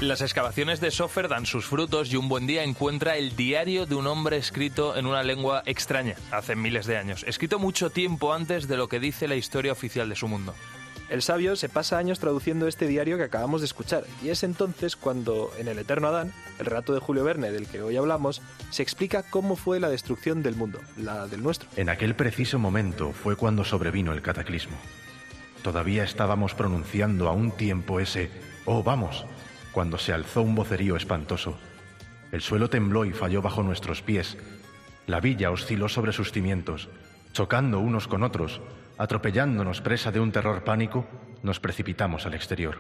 Las 0.02 0.22
excavaciones 0.22 0.80
de 0.80 0.92
Sofer 0.92 1.28
dan 1.28 1.46
sus 1.46 1.66
frutos 1.66 2.12
y 2.12 2.16
un 2.16 2.30
buen 2.30 2.48
día 2.48 2.64
encuentra 2.64 3.18
el 3.18 3.36
diario 3.36 3.86
de 3.86 3.96
un 3.96 4.08
hombre 4.08 4.38
escrito 4.38 4.96
en 4.96 5.06
una 5.06 5.24
lengua 5.24 5.62
extraña, 5.66 6.16
hace 6.32 6.56
miles 6.56 6.86
de 6.86 6.98
años, 6.98 7.26
escrito 7.28 7.60
mucho 7.60 7.90
tiempo 7.90 8.34
antes 8.34 8.70
de 8.70 8.78
lo 8.78 8.88
que 8.88 9.02
dice 9.02 9.28
la 9.28 9.36
historia 9.36 9.74
oficial 9.74 10.08
de 10.08 10.16
su 10.16 10.30
mundo. 10.30 10.56
El 11.10 11.24
sabio 11.24 11.56
se 11.56 11.70
pasa 11.70 11.98
años 11.98 12.20
traduciendo 12.20 12.68
este 12.68 12.88
diario 12.88 13.18
que 13.18 13.24
acabamos 13.24 13.62
de 13.62 13.66
escuchar, 13.66 14.04
y 14.24 14.30
es 14.30 14.44
entonces 14.44 14.96
cuando, 14.96 15.52
en 15.58 15.68
El 15.68 15.80
Eterno 15.80 16.08
Adán, 16.08 16.32
el 16.60 16.68
relato 16.68 16.94
de 16.94 17.00
Julio 17.00 17.24
Verne 17.24 17.52
del 17.52 17.68
que 17.68 17.82
hoy 17.82 17.98
hablamos, 17.98 18.44
se 18.70 18.84
explica 18.84 19.24
cómo 19.24 19.56
fue 19.56 19.80
la 19.80 19.90
destrucción 19.90 20.44
del 20.44 20.56
mundo, 20.56 20.80
la 20.98 21.26
del 21.26 21.42
nuestro. 21.42 21.68
En 21.78 21.90
aquel 21.90 22.16
preciso 22.16 22.60
momento 22.60 23.12
fue 23.12 23.36
cuando 23.36 23.66
sobrevino 23.66 24.14
el 24.14 24.22
cataclismo. 24.22 24.78
Todavía 25.64 26.04
estábamos 26.04 26.54
pronunciando 26.54 27.28
a 27.28 27.32
un 27.32 27.52
tiempo 27.52 28.00
ese 28.00 28.30
Oh, 28.66 28.84
vamos, 28.84 29.26
cuando 29.72 29.98
se 29.98 30.14
alzó 30.14 30.44
un 30.44 30.54
vocerío 30.54 30.96
espantoso. 30.96 31.58
El 32.32 32.42
suelo 32.42 32.70
tembló 32.70 33.04
y 33.06 33.14
falló 33.14 33.42
bajo 33.42 33.64
nuestros 33.64 34.04
pies. 34.04 34.38
La 35.08 35.20
villa 35.20 35.50
osciló 35.50 35.90
sobre 35.90 36.14
sus 36.14 36.32
cimientos, 36.32 36.88
chocando 37.34 37.80
unos 37.80 38.08
con 38.08 38.22
otros, 38.22 38.62
atropellándonos 39.00 39.80
presa 39.82 40.12
de 40.12 40.20
un 40.20 40.32
terror 40.32 40.64
pánico, 40.66 41.08
nos 41.42 41.60
precipitamos 41.62 42.26
al 42.26 42.34
exterior. 42.34 42.78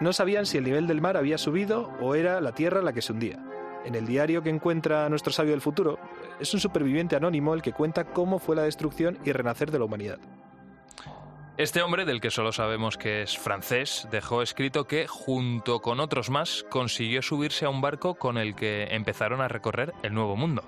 No 0.00 0.12
sabían 0.12 0.44
si 0.44 0.58
el 0.58 0.64
nivel 0.64 0.88
del 0.88 1.00
mar 1.00 1.16
había 1.16 1.38
subido 1.38 1.92
o 2.00 2.16
era 2.16 2.40
la 2.40 2.52
tierra 2.52 2.82
la 2.82 2.92
que 2.92 3.00
se 3.00 3.12
hundía. 3.12 3.38
En 3.84 3.94
el 3.94 4.04
diario 4.04 4.42
que 4.42 4.50
encuentra 4.50 5.08
nuestro 5.08 5.32
sabio 5.32 5.52
del 5.52 5.60
futuro, 5.60 5.98
es 6.40 6.52
un 6.52 6.58
superviviente 6.58 7.14
anónimo 7.14 7.54
el 7.54 7.62
que 7.62 7.72
cuenta 7.72 8.04
cómo 8.04 8.40
fue 8.40 8.56
la 8.56 8.62
destrucción 8.62 9.16
y 9.24 9.30
renacer 9.30 9.70
de 9.70 9.78
la 9.78 9.84
humanidad. 9.84 10.18
Este 11.56 11.82
hombre, 11.82 12.04
del 12.04 12.20
que 12.20 12.32
solo 12.32 12.50
sabemos 12.50 12.98
que 12.98 13.22
es 13.22 13.38
francés, 13.38 14.08
dejó 14.10 14.42
escrito 14.42 14.88
que, 14.88 15.06
junto 15.06 15.78
con 15.78 16.00
otros 16.00 16.28
más, 16.28 16.66
consiguió 16.68 17.22
subirse 17.22 17.64
a 17.64 17.68
un 17.68 17.80
barco 17.80 18.16
con 18.16 18.38
el 18.38 18.56
que 18.56 18.88
empezaron 18.90 19.40
a 19.40 19.46
recorrer 19.46 19.92
el 20.02 20.14
Nuevo 20.14 20.34
Mundo. 20.34 20.64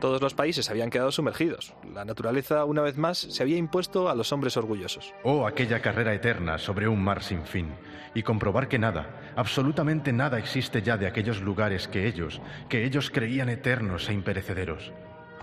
Todos 0.00 0.20
los 0.20 0.34
países 0.34 0.68
habían 0.68 0.90
quedado 0.90 1.12
sumergidos. 1.12 1.74
La 1.94 2.04
naturaleza, 2.04 2.64
una 2.64 2.82
vez 2.82 2.96
más, 2.96 3.18
se 3.18 3.40
había 3.40 3.56
impuesto 3.56 4.08
a 4.08 4.16
los 4.16 4.32
hombres 4.32 4.56
orgullosos. 4.56 5.14
Oh, 5.22 5.46
aquella 5.46 5.80
carrera 5.80 6.12
eterna 6.12 6.58
sobre 6.58 6.88
un 6.88 7.04
mar 7.04 7.22
sin 7.22 7.44
fin, 7.44 7.72
y 8.12 8.24
comprobar 8.24 8.66
que 8.66 8.80
nada, 8.80 9.32
absolutamente 9.36 10.12
nada 10.12 10.40
existe 10.40 10.82
ya 10.82 10.96
de 10.96 11.06
aquellos 11.06 11.40
lugares 11.40 11.86
que 11.86 12.08
ellos, 12.08 12.40
que 12.68 12.84
ellos 12.84 13.10
creían 13.10 13.48
eternos 13.48 14.08
e 14.08 14.12
imperecederos. 14.12 14.92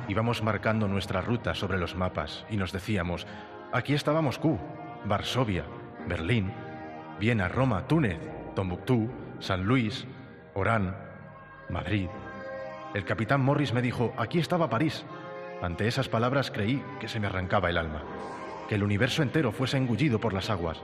Íbamos 0.09 0.43
marcando 0.43 0.89
nuestra 0.89 1.21
ruta 1.21 1.55
sobre 1.55 1.77
los 1.77 1.95
mapas 1.95 2.45
y 2.49 2.57
nos 2.57 2.73
decíamos, 2.73 3.25
aquí 3.73 3.95
estaba 3.95 4.21
Moscú, 4.21 4.57
Varsovia, 5.05 5.65
Berlín, 6.07 6.53
Viena, 7.19 7.47
Roma, 7.47 7.87
Túnez, 7.87 8.19
Tombuctú, 8.55 9.09
San 9.39 9.65
Luis, 9.65 10.05
Orán, 10.53 10.95
Madrid. 11.69 12.07
El 12.93 13.03
capitán 13.03 13.41
Morris 13.41 13.73
me 13.73 13.81
dijo, 13.81 14.13
aquí 14.17 14.39
estaba 14.39 14.69
París. 14.69 15.03
Ante 15.61 15.87
esas 15.87 16.07
palabras 16.07 16.51
creí 16.51 16.83
que 16.99 17.07
se 17.07 17.19
me 17.19 17.27
arrancaba 17.27 17.69
el 17.69 17.77
alma, 17.77 18.03
que 18.69 18.75
el 18.75 18.83
universo 18.83 19.23
entero 19.23 19.51
fuese 19.51 19.77
engullido 19.77 20.19
por 20.19 20.33
las 20.33 20.49
aguas. 20.49 20.81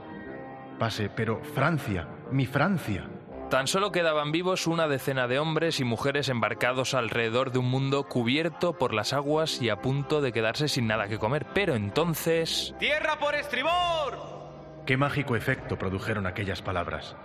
Pase, 0.78 1.10
pero 1.14 1.40
Francia, 1.54 2.08
mi 2.32 2.46
Francia. 2.46 3.04
Tan 3.50 3.66
solo 3.66 3.90
quedaban 3.90 4.30
vivos 4.30 4.68
una 4.68 4.86
decena 4.86 5.26
de 5.26 5.40
hombres 5.40 5.80
y 5.80 5.84
mujeres 5.84 6.28
embarcados 6.28 6.94
alrededor 6.94 7.50
de 7.50 7.58
un 7.58 7.68
mundo 7.68 8.04
cubierto 8.04 8.74
por 8.74 8.94
las 8.94 9.12
aguas 9.12 9.60
y 9.60 9.70
a 9.70 9.82
punto 9.82 10.20
de 10.20 10.32
quedarse 10.32 10.68
sin 10.68 10.86
nada 10.86 11.08
que 11.08 11.18
comer. 11.18 11.46
Pero 11.52 11.74
entonces... 11.74 12.72
¡Tierra 12.78 13.18
por 13.18 13.34
estribor! 13.34 14.80
Qué 14.86 14.96
mágico 14.96 15.34
efecto 15.34 15.76
produjeron 15.76 16.28
aquellas 16.28 16.62
palabras. 16.62 17.16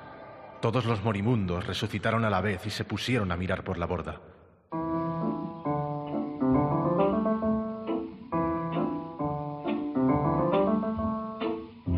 Todos 0.61 0.85
los 0.85 1.03
moribundos 1.03 1.67
resucitaron 1.67 2.25
a 2.25 2.31
la 2.31 2.41
vez 2.41 2.65
y 2.65 2.71
se 2.71 2.85
pusieron 2.85 3.31
a 3.31 3.37
mirar 3.37 3.63
por 3.63 3.77
la 3.77 3.85
borda. 3.85 4.19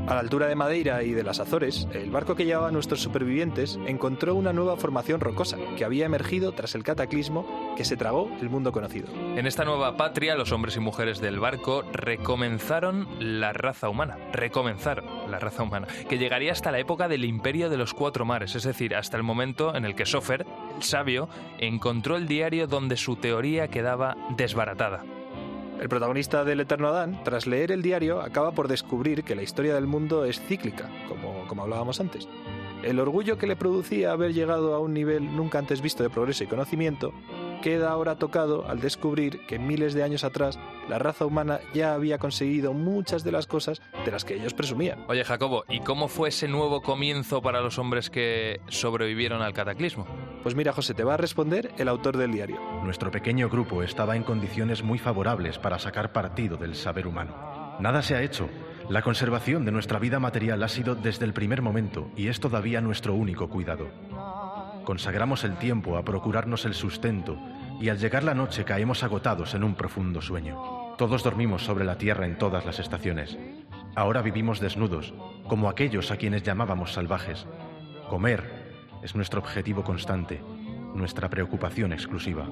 A 0.08 0.14
la 0.14 0.22
altura 0.22 0.48
de 0.48 0.56
Madeira 0.56 1.04
y 1.04 1.12
de 1.12 1.22
las 1.22 1.42
Azores, 1.42 1.86
el 1.92 2.12
barco 2.12 2.34
que 2.34 2.46
llevaba 2.46 2.70
a 2.70 2.72
nuestros 2.72 3.02
supervivientes 3.02 3.78
encontró 3.88 4.36
una 4.36 4.54
nueva 4.54 4.78
formación 4.78 5.20
rocosa 5.20 5.58
que 5.76 5.84
había 5.84 6.06
emergido 6.06 6.54
tras 6.54 6.76
el 6.76 6.84
cataclismo 6.86 7.76
que 7.76 7.84
se 7.84 7.98
tragó 7.98 8.32
el 8.40 8.50
mundo 8.50 8.72
conocido. 8.72 9.10
En 9.36 9.46
esta 9.46 9.66
nueva 9.66 9.98
patria, 9.98 10.36
los 10.36 10.54
hombres 10.54 10.78
y 10.78 10.80
mujeres 10.80 11.20
del 11.20 11.42
barco 11.42 11.82
recomenzaron 11.92 13.06
la 13.20 13.52
raza 13.52 13.90
humana. 13.90 14.18
Recomenzaron 14.32 15.30
la 15.30 15.40
raza 15.40 15.64
humana, 15.64 15.88
que 16.08 16.18
llegaría 16.18 16.54
hasta 16.54 16.72
la 16.72 16.80
época 16.80 17.10
del 17.10 17.26
imperio 17.26 17.70
de 17.70 17.76
los 17.76 17.94
cuatro 17.94 18.24
mares, 18.24 18.56
es 18.56 18.64
decir, 18.64 18.96
hasta 18.96 19.18
el 19.18 19.24
momento 19.24 19.76
en 19.76 19.84
el 19.84 19.94
que 19.94 20.06
Sofer, 20.06 20.46
el 20.74 20.84
sabio, 20.84 21.28
encontró 21.60 22.16
el 22.16 22.30
diario 22.30 22.68
donde 22.68 22.96
su 22.96 23.18
teoría 23.18 23.68
quedaba 23.68 24.16
desbaratada. 24.38 25.04
El 25.80 25.90
protagonista 25.90 26.44
del 26.44 26.60
Eterno 26.60 26.88
Adán, 26.88 27.22
tras 27.24 27.46
leer 27.46 27.72
el 27.72 27.84
diario, 27.84 28.22
acaba 28.22 28.52
por 28.52 28.68
descubrir 28.68 29.24
que 29.24 29.36
la 29.36 29.44
historia 29.44 29.76
del 29.76 29.86
mundo 29.86 30.26
es 30.26 30.42
cíclica, 30.42 30.90
como, 31.08 31.48
como 31.48 31.64
hablábamos 31.64 32.00
antes. 32.00 32.28
El 32.84 33.00
orgullo 33.00 33.38
que 33.38 33.48
le 33.48 33.56
producía 33.56 34.12
haber 34.12 34.34
llegado 34.34 34.74
a 34.74 34.80
un 34.80 34.94
nivel 34.94 35.36
nunca 35.36 35.60
antes 35.60 35.82
visto 35.82 36.04
de 36.04 36.10
progreso 36.10 36.44
y 36.44 36.48
conocimiento 36.48 37.14
queda 37.62 37.90
ahora 37.90 38.16
tocado 38.16 38.68
al 38.68 38.80
descubrir 38.80 39.46
que 39.48 39.60
miles 39.60 39.94
de 39.94 40.04
años 40.04 40.24
atrás 40.24 40.60
la 40.88 41.00
raza 41.00 41.26
humana 41.26 41.60
ya 41.74 41.94
había 41.94 42.18
conseguido 42.18 42.74
muchas 42.74 43.24
de 43.24 43.32
las 43.32 43.48
cosas 43.48 43.82
de 44.06 44.12
las 44.12 44.26
que 44.26 44.36
ellos 44.36 44.54
presumían. 44.54 45.04
Oye, 45.08 45.24
Jacobo, 45.24 45.64
¿y 45.68 45.80
cómo 45.82 46.08
fue 46.08 46.30
ese 46.30 46.48
nuevo 46.48 46.82
comienzo 46.82 47.42
para 47.42 47.62
los 47.62 47.80
hombres 47.80 48.10
que 48.10 48.62
sobrevivieron 48.68 49.42
al 49.42 49.54
cataclismo? 49.54 50.08
Pues 50.44 50.56
mira, 50.56 50.72
José, 50.72 50.94
te 50.94 51.04
va 51.04 51.16
a 51.16 51.18
responder 51.18 51.72
el 51.78 51.88
autor 51.88 52.18
del 52.18 52.32
diario. 52.32 52.60
Nuestro 52.84 53.12
pequeño 53.12 53.50
grupo 53.50 53.84
estaba 53.84 54.16
en 54.16 54.24
condiciones 54.24 54.84
muy 54.84 55.00
favorables 55.00 55.58
para 55.58 55.80
sacar 55.80 56.14
partido 56.14 56.58
del 56.58 56.76
saber 56.76 57.08
humano. 57.08 57.78
Nada 57.80 58.02
se 58.02 58.16
ha 58.16 58.22
hecho. 58.22 58.50
La 58.90 59.02
conservación 59.02 59.66
de 59.66 59.72
nuestra 59.72 60.00
vida 60.00 60.20
material 60.20 60.64
ha 60.64 60.70
sido 60.70 60.96
desde 60.96 61.26
el 61.26 61.34
primer 61.34 61.62
momento 61.62 62.10
y 62.16 62.28
es 62.28 62.40
todavía 62.40 62.80
nuestro 62.80 63.14
único 63.14 63.50
cuidado. 63.50 63.90
Consagramos 64.86 65.44
el 65.44 65.58
tiempo 65.58 65.98
a 65.98 66.06
procurarnos 66.06 66.64
el 66.64 66.74
sustento 66.74 67.38
y 67.82 67.90
al 67.90 68.00
llegar 68.00 68.24
la 68.24 68.34
noche 68.34 68.64
caemos 68.64 69.04
agotados 69.04 69.54
en 69.54 69.64
un 69.66 69.76
profundo 69.76 70.22
sueño. 70.22 70.96
Todos 70.98 71.24
dormimos 71.24 71.64
sobre 71.64 71.84
la 71.84 71.98
tierra 71.98 72.26
en 72.26 72.38
todas 72.38 72.66
las 72.66 72.80
estaciones. 72.80 73.38
Ahora 73.96 74.22
vivimos 74.22 74.60
desnudos, 74.60 75.14
como 75.48 75.70
aquellos 75.70 76.10
a 76.12 76.18
quienes 76.18 76.44
llamábamos 76.44 76.94
salvajes. 76.94 77.46
Comer 78.10 78.57
es 79.08 79.16
nuestro 79.16 79.40
objetivo 79.40 79.86
constante, 79.86 80.42
nuestra 80.94 81.30
preocupación 81.30 81.94
exclusiva. 81.94 82.46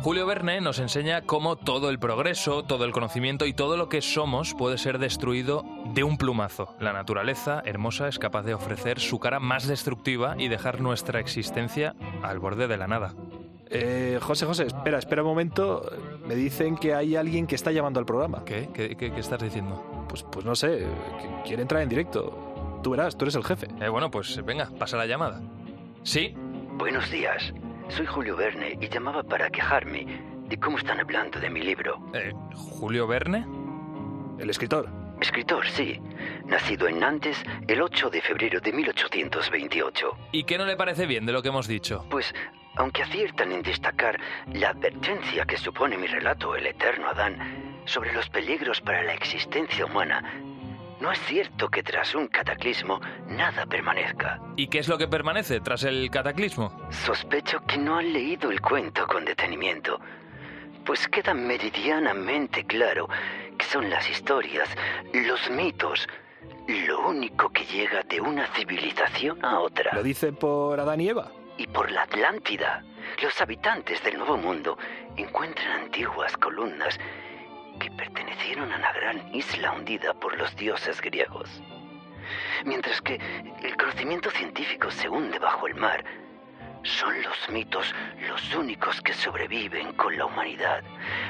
Julio 0.00 0.26
Verne 0.26 0.60
nos 0.60 0.78
enseña 0.78 1.22
cómo 1.22 1.56
todo 1.56 1.90
el 1.90 1.98
progreso, 1.98 2.62
todo 2.62 2.84
el 2.84 2.92
conocimiento 2.92 3.46
y 3.46 3.52
todo 3.52 3.76
lo 3.76 3.88
que 3.88 4.00
somos 4.00 4.54
puede 4.54 4.78
ser 4.78 5.00
destruido 5.00 5.64
de 5.92 6.04
un 6.04 6.18
plumazo. 6.18 6.76
La 6.78 6.92
naturaleza 6.92 7.62
hermosa 7.64 8.06
es 8.06 8.20
capaz 8.20 8.44
de 8.44 8.54
ofrecer 8.54 9.00
su 9.00 9.18
cara 9.18 9.40
más 9.40 9.66
destructiva 9.66 10.36
y 10.38 10.46
dejar 10.46 10.80
nuestra 10.80 11.18
existencia 11.18 11.96
al 12.22 12.38
borde 12.38 12.68
de 12.68 12.76
la 12.76 12.86
nada. 12.86 13.16
Eh, 13.74 14.18
José, 14.20 14.44
José, 14.44 14.66
espera, 14.66 14.98
espera 14.98 15.22
un 15.22 15.28
momento. 15.28 15.90
Me 16.26 16.34
dicen 16.34 16.76
que 16.76 16.94
hay 16.94 17.16
alguien 17.16 17.46
que 17.46 17.54
está 17.54 17.72
llamando 17.72 17.98
al 18.00 18.06
programa. 18.06 18.44
¿Qué? 18.44 18.68
¿Qué, 18.72 18.96
qué- 18.96 19.12
qué 19.12 19.20
estás 19.20 19.42
diciendo? 19.42 20.06
Pues, 20.08 20.22
pues 20.22 20.44
no 20.44 20.54
sé, 20.54 20.86
quiere 21.44 21.62
entrar 21.62 21.82
en 21.82 21.88
directo. 21.88 22.80
Tú 22.82 22.90
verás, 22.90 23.16
tú 23.16 23.24
eres 23.24 23.34
el 23.34 23.44
jefe. 23.44 23.68
Eh, 23.80 23.88
bueno, 23.88 24.10
pues 24.10 24.44
venga, 24.44 24.68
pasa 24.78 24.96
la 24.96 25.06
llamada. 25.06 25.40
Sí, 26.02 26.34
Buenos 26.74 27.10
días. 27.10 27.52
Soy 27.88 28.06
Julio 28.06 28.34
Verne 28.34 28.78
y 28.80 28.88
llamaba 28.88 29.22
para 29.22 29.50
quejarme 29.50 30.06
de 30.48 30.58
cómo 30.58 30.78
están 30.78 30.98
hablando 31.00 31.38
de 31.38 31.50
mi 31.50 31.60
libro. 31.62 31.98
Eh, 32.14 32.32
¿Julio 32.54 33.06
Verne? 33.06 33.46
El 34.38 34.48
escritor. 34.50 34.88
Escritor, 35.20 35.64
sí. 35.68 36.00
Nacido 36.46 36.88
en 36.88 36.98
Nantes 37.00 37.36
el 37.68 37.82
8 37.82 38.08
de 38.10 38.20
febrero 38.22 38.58
de 38.60 38.72
1828. 38.72 40.06
¿Y 40.32 40.44
qué 40.44 40.58
no 40.58 40.64
le 40.64 40.76
parece 40.76 41.06
bien 41.06 41.26
de 41.26 41.32
lo 41.32 41.42
que 41.42 41.48
hemos 41.48 41.68
dicho? 41.68 42.04
Pues, 42.10 42.34
aunque 42.76 43.02
aciertan 43.02 43.52
en 43.52 43.62
destacar 43.62 44.18
la 44.52 44.70
advertencia 44.70 45.44
que 45.44 45.56
supone 45.56 45.98
mi 45.98 46.06
relato 46.06 46.56
El 46.56 46.66
Eterno 46.66 47.08
Adán 47.08 47.82
sobre 47.84 48.12
los 48.12 48.28
peligros 48.30 48.80
para 48.80 49.02
la 49.02 49.14
existencia 49.14 49.84
humana, 49.84 50.40
no 51.00 51.10
es 51.10 51.18
cierto 51.22 51.68
que 51.68 51.82
tras 51.82 52.14
un 52.14 52.28
cataclismo 52.28 53.00
nada 53.26 53.66
permanezca. 53.66 54.40
¿Y 54.56 54.68
qué 54.68 54.78
es 54.78 54.88
lo 54.88 54.98
que 54.98 55.08
permanece 55.08 55.60
tras 55.60 55.82
el 55.82 56.08
cataclismo? 56.10 56.72
Sospecho 56.90 57.60
que 57.66 57.76
no 57.76 57.96
han 57.96 58.12
leído 58.12 58.52
el 58.52 58.60
cuento 58.60 59.06
con 59.08 59.24
detenimiento, 59.24 59.98
pues 60.86 61.08
queda 61.08 61.34
meridianamente 61.34 62.64
claro 62.64 63.08
que 63.58 63.64
son 63.64 63.90
las 63.90 64.08
historias, 64.08 64.68
los 65.12 65.50
mitos, 65.50 66.08
lo 66.68 67.08
único 67.08 67.50
que 67.50 67.64
llega 67.64 68.02
de 68.04 68.20
una 68.20 68.46
civilización 68.54 69.44
a 69.44 69.58
otra. 69.58 69.90
¿Lo 69.94 70.02
dice 70.04 70.32
por 70.32 70.78
Adán 70.78 71.00
y 71.00 71.08
Eva? 71.08 71.32
Y 71.56 71.66
por 71.66 71.90
la 71.90 72.02
Atlántida. 72.02 72.84
Los 73.22 73.40
habitantes 73.40 74.02
del 74.02 74.18
Nuevo 74.18 74.36
Mundo 74.36 74.78
encuentran 75.16 75.82
antiguas 75.82 76.36
columnas 76.36 76.98
que 77.78 77.90
pertenecieron 77.90 78.72
a 78.72 78.76
una 78.76 78.92
gran 78.92 79.34
isla 79.34 79.72
hundida 79.72 80.14
por 80.14 80.36
los 80.38 80.54
dioses 80.56 81.00
griegos. 81.00 81.62
Mientras 82.64 83.00
que 83.00 83.20
el 83.62 83.76
conocimiento 83.76 84.30
científico 84.30 84.90
se 84.90 85.08
hunde 85.08 85.38
bajo 85.38 85.66
el 85.66 85.74
mar, 85.74 86.04
son 86.84 87.22
los 87.22 87.50
mitos 87.50 87.94
los 88.28 88.54
únicos 88.54 89.00
que 89.00 89.12
sobreviven 89.12 89.92
con 89.94 90.16
la 90.16 90.26
humanidad. 90.26 90.82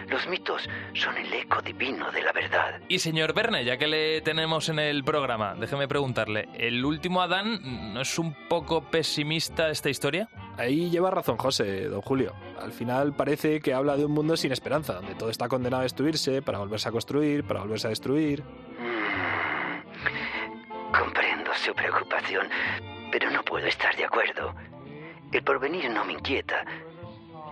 Los 0.08 0.26
mitos 0.26 0.68
son 0.94 1.16
el 1.16 1.32
eco 1.32 1.60
divino 1.62 2.10
de 2.10 2.22
la 2.22 2.32
verdad. 2.32 2.80
Y 2.88 2.98
señor 2.98 3.34
Verne, 3.34 3.64
ya 3.64 3.76
que 3.76 3.86
le 3.86 4.20
tenemos 4.20 4.68
en 4.68 4.78
el 4.78 5.04
programa, 5.04 5.54
déjeme 5.54 5.88
preguntarle, 5.88 6.48
¿el 6.54 6.84
último 6.84 7.22
Adán 7.22 7.92
no 7.92 8.00
es 8.00 8.18
un 8.18 8.34
poco 8.48 8.82
pesimista 8.90 9.70
esta 9.70 9.90
historia? 9.90 10.28
Ahí 10.56 10.90
lleva 10.90 11.10
razón 11.10 11.36
José, 11.36 11.88
don 11.88 12.02
Julio. 12.02 12.34
Al 12.60 12.72
final 12.72 13.14
parece 13.14 13.60
que 13.60 13.74
habla 13.74 13.96
de 13.96 14.04
un 14.04 14.12
mundo 14.12 14.36
sin 14.36 14.52
esperanza, 14.52 14.94
donde 14.94 15.14
todo 15.14 15.30
está 15.30 15.48
condenado 15.48 15.80
a 15.80 15.84
destruirse, 15.84 16.42
para 16.42 16.58
volverse 16.58 16.88
a 16.88 16.92
construir, 16.92 17.44
para 17.44 17.60
volverse 17.60 17.86
a 17.86 17.90
destruir. 17.90 18.42
Comprendo 20.92 21.50
su 21.54 21.74
preocupación, 21.74 22.48
pero 23.10 23.30
no 23.30 23.42
puedo 23.42 23.66
estar 23.66 23.96
de 23.96 24.04
acuerdo. 24.04 24.54
El 25.32 25.42
porvenir 25.42 25.88
no 25.88 26.04
me 26.04 26.12
inquieta. 26.12 26.64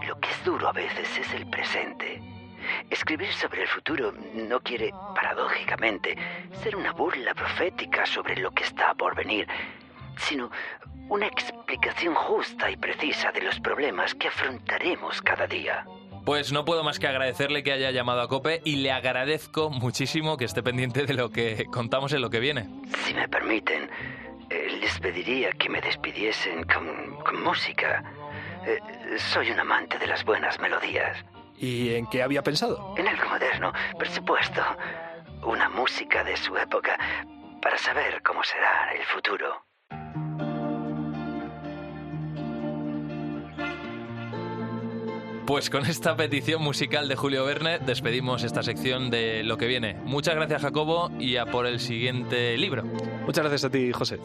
Lo 0.06 0.20
que 0.20 0.30
es 0.30 0.44
duro 0.44 0.68
a 0.68 0.72
veces 0.72 1.08
es 1.18 1.32
el 1.32 1.48
presente. 1.48 2.22
Escribir 2.90 3.32
sobre 3.32 3.62
el 3.62 3.68
futuro 3.68 4.12
no 4.34 4.60
quiere, 4.60 4.92
paradójicamente, 5.14 6.14
ser 6.62 6.76
una 6.76 6.92
burla 6.92 7.34
profética 7.34 8.04
sobre 8.04 8.36
lo 8.36 8.50
que 8.50 8.64
está 8.64 8.92
por 8.94 9.16
venir, 9.16 9.48
sino 10.18 10.50
una 11.08 11.26
explicación 11.26 12.14
justa 12.14 12.70
y 12.70 12.76
precisa 12.76 13.32
de 13.32 13.40
los 13.40 13.58
problemas 13.60 14.14
que 14.14 14.28
afrontaremos 14.28 15.22
cada 15.22 15.46
día. 15.46 15.86
Pues 16.26 16.52
no 16.52 16.66
puedo 16.66 16.84
más 16.84 16.98
que 16.98 17.06
agradecerle 17.06 17.62
que 17.62 17.72
haya 17.72 17.90
llamado 17.90 18.20
a 18.20 18.28
Cope 18.28 18.60
y 18.62 18.76
le 18.76 18.92
agradezco 18.92 19.70
muchísimo 19.70 20.36
que 20.36 20.44
esté 20.44 20.62
pendiente 20.62 21.06
de 21.06 21.14
lo 21.14 21.30
que 21.30 21.64
contamos 21.72 22.12
en 22.12 22.20
lo 22.20 22.28
que 22.28 22.40
viene. 22.40 22.68
Si 23.06 23.14
me 23.14 23.26
permiten, 23.26 23.90
eh, 24.50 24.78
les 24.80 24.98
pediría 24.98 25.52
que 25.52 25.68
me 25.68 25.80
despidiesen 25.80 26.64
con, 26.64 27.16
con 27.24 27.42
música. 27.42 28.02
Eh, 28.66 28.80
soy 29.16 29.50
un 29.50 29.60
amante 29.60 29.98
de 29.98 30.06
las 30.06 30.24
buenas 30.24 30.58
melodías. 30.58 31.16
¿Y 31.56 31.94
en 31.94 32.06
qué 32.06 32.22
había 32.22 32.42
pensado? 32.42 32.94
En 32.96 33.06
algo 33.06 33.28
moderno, 33.28 33.72
por 33.94 34.08
supuesto. 34.08 34.62
Una 35.42 35.68
música 35.68 36.24
de 36.24 36.36
su 36.36 36.56
época 36.56 36.98
para 37.62 37.78
saber 37.78 38.22
cómo 38.22 38.42
será 38.42 38.92
el 38.92 39.04
futuro. 39.04 39.64
Pues 45.50 45.68
con 45.68 45.84
esta 45.84 46.14
petición 46.14 46.62
musical 46.62 47.08
de 47.08 47.16
Julio 47.16 47.44
Verne 47.44 47.80
despedimos 47.80 48.44
esta 48.44 48.62
sección 48.62 49.10
de 49.10 49.42
lo 49.42 49.58
que 49.58 49.66
viene. 49.66 49.94
Muchas 50.04 50.36
gracias 50.36 50.62
Jacobo 50.62 51.10
y 51.18 51.38
a 51.38 51.46
por 51.46 51.66
el 51.66 51.80
siguiente 51.80 52.56
libro. 52.56 52.84
Muchas 53.26 53.42
gracias 53.42 53.64
a 53.64 53.70
ti, 53.70 53.90
José. 53.90 54.20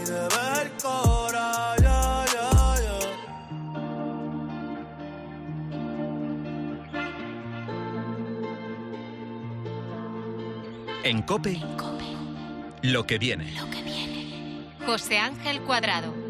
Y 0.00 0.04
de 0.04 0.20
ver 0.20 0.72
cora. 0.82 1.74
Ya, 1.80 2.24
ya, 2.34 2.50
ya. 2.82 2.98
En 11.04 11.22
Cope, 11.22 11.60
lo 12.82 13.06
que 13.06 13.18
viene. 13.18 13.54
José 14.86 15.18
Ángel 15.18 15.60
Cuadrado. 15.62 16.23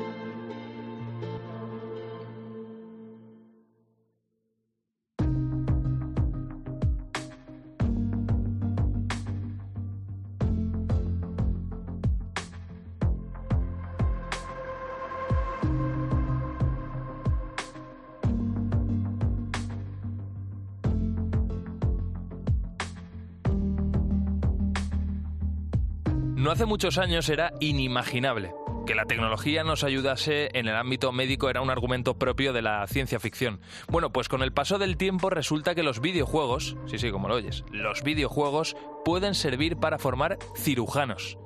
Hace 26.55 26.67
muchos 26.67 26.99
años 26.99 27.29
era 27.31 27.53
inimaginable. 27.59 28.55
Que 28.87 28.95
la 28.95 29.07
tecnología 29.07 29.65
nos 29.65 29.83
ayudase 29.83 30.51
en 30.57 30.69
el 30.69 30.77
ámbito 30.77 31.11
médico 31.11 31.51
era 31.51 31.61
un 31.61 31.69
argumento 31.71 32.17
propio 32.17 32.53
de 32.53 32.63
la 32.63 32.87
ciencia 32.87 33.19
ficción. 33.19 33.61
Bueno, 33.89 34.13
pues 34.13 34.29
con 34.29 34.41
el 34.41 34.53
paso 34.53 34.79
del 34.79 34.97
tiempo 34.97 35.31
resulta 35.31 35.75
que 35.75 35.83
los 35.83 36.01
videojuegos, 36.01 36.77
sí, 36.87 36.99
sí, 36.99 37.11
como 37.11 37.27
lo 37.27 37.35
oyes, 37.35 37.65
los 37.73 38.05
videojuegos 38.05 38.77
pueden 39.05 39.35
servir 39.35 39.79
para 39.79 39.99
formar 39.99 40.39
cirujanos. 40.57 41.39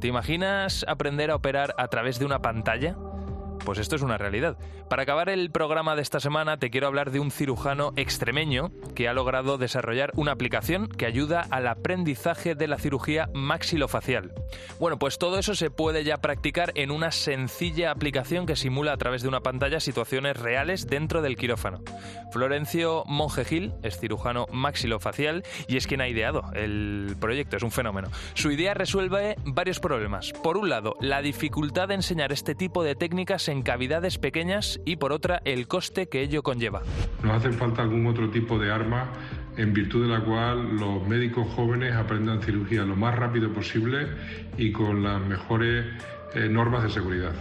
¿Te 0.00 0.08
imaginas 0.08 0.84
aprender 0.86 1.30
a 1.30 1.36
operar 1.36 1.74
a 1.78 1.88
través 1.88 2.18
de 2.18 2.26
una 2.26 2.42
pantalla? 2.42 2.98
Pues 3.64 3.78
esto 3.78 3.96
es 3.96 4.02
una 4.02 4.18
realidad. 4.18 4.58
Para 4.88 5.04
acabar 5.04 5.28
el 5.28 5.50
programa 5.50 5.94
de 5.96 6.02
esta 6.02 6.20
semana 6.20 6.58
te 6.58 6.70
quiero 6.70 6.86
hablar 6.86 7.10
de 7.10 7.20
un 7.20 7.30
cirujano 7.30 7.92
extremeño 7.96 8.72
que 8.94 9.08
ha 9.08 9.12
logrado 9.12 9.56
desarrollar 9.56 10.12
una 10.16 10.32
aplicación 10.32 10.88
que 10.88 11.06
ayuda 11.06 11.46
al 11.50 11.66
aprendizaje 11.66 12.54
de 12.54 12.68
la 12.68 12.78
cirugía 12.78 13.28
maxilofacial. 13.32 14.32
Bueno, 14.80 14.98
pues 14.98 15.18
todo 15.18 15.38
eso 15.38 15.54
se 15.54 15.70
puede 15.70 16.04
ya 16.04 16.18
practicar 16.18 16.72
en 16.74 16.90
una 16.90 17.10
sencilla 17.10 17.90
aplicación 17.90 18.46
que 18.46 18.56
simula 18.56 18.92
a 18.92 18.96
través 18.96 19.22
de 19.22 19.28
una 19.28 19.40
pantalla 19.40 19.80
situaciones 19.80 20.36
reales 20.36 20.86
dentro 20.86 21.22
del 21.22 21.36
quirófano. 21.36 21.82
Florencio 22.32 23.04
Monje-Gil 23.06 23.74
es 23.82 23.98
cirujano 23.98 24.46
maxilofacial 24.50 25.44
y 25.68 25.76
es 25.76 25.86
quien 25.86 26.00
ha 26.00 26.08
ideado 26.08 26.42
el 26.54 27.16
proyecto, 27.20 27.56
es 27.56 27.62
un 27.62 27.70
fenómeno. 27.70 28.08
Su 28.34 28.50
idea 28.50 28.74
resuelve 28.74 29.36
varios 29.44 29.80
problemas. 29.80 30.32
Por 30.32 30.56
un 30.56 30.68
lado, 30.68 30.96
la 31.00 31.22
dificultad 31.22 31.88
de 31.88 31.94
enseñar 31.94 32.32
este 32.32 32.54
tipo 32.54 32.82
de 32.82 32.94
técnicas 32.94 33.48
cavidades 33.60 34.16
pequeñas 34.16 34.80
y 34.86 34.96
por 34.96 35.12
otra, 35.12 35.42
el 35.44 35.68
coste 35.68 36.08
que 36.08 36.22
ello 36.22 36.42
conlleva. 36.42 36.80
Nos 37.22 37.36
hace 37.36 37.52
falta 37.52 37.82
algún 37.82 38.06
otro 38.06 38.30
tipo 38.30 38.58
de 38.58 38.72
arma 38.72 39.12
en 39.58 39.74
virtud 39.74 40.04
de 40.04 40.08
la 40.08 40.24
cual 40.24 40.76
los 40.76 41.06
médicos 41.06 41.46
jóvenes 41.54 41.92
aprendan 41.94 42.40
cirugía 42.40 42.84
lo 42.84 42.96
más 42.96 43.14
rápido 43.14 43.52
posible 43.52 44.06
y 44.56 44.72
con 44.72 45.02
las 45.02 45.20
mejores 45.20 45.84
eh, 46.34 46.48
normas 46.48 46.84
de 46.84 46.88
seguridad 46.88 47.32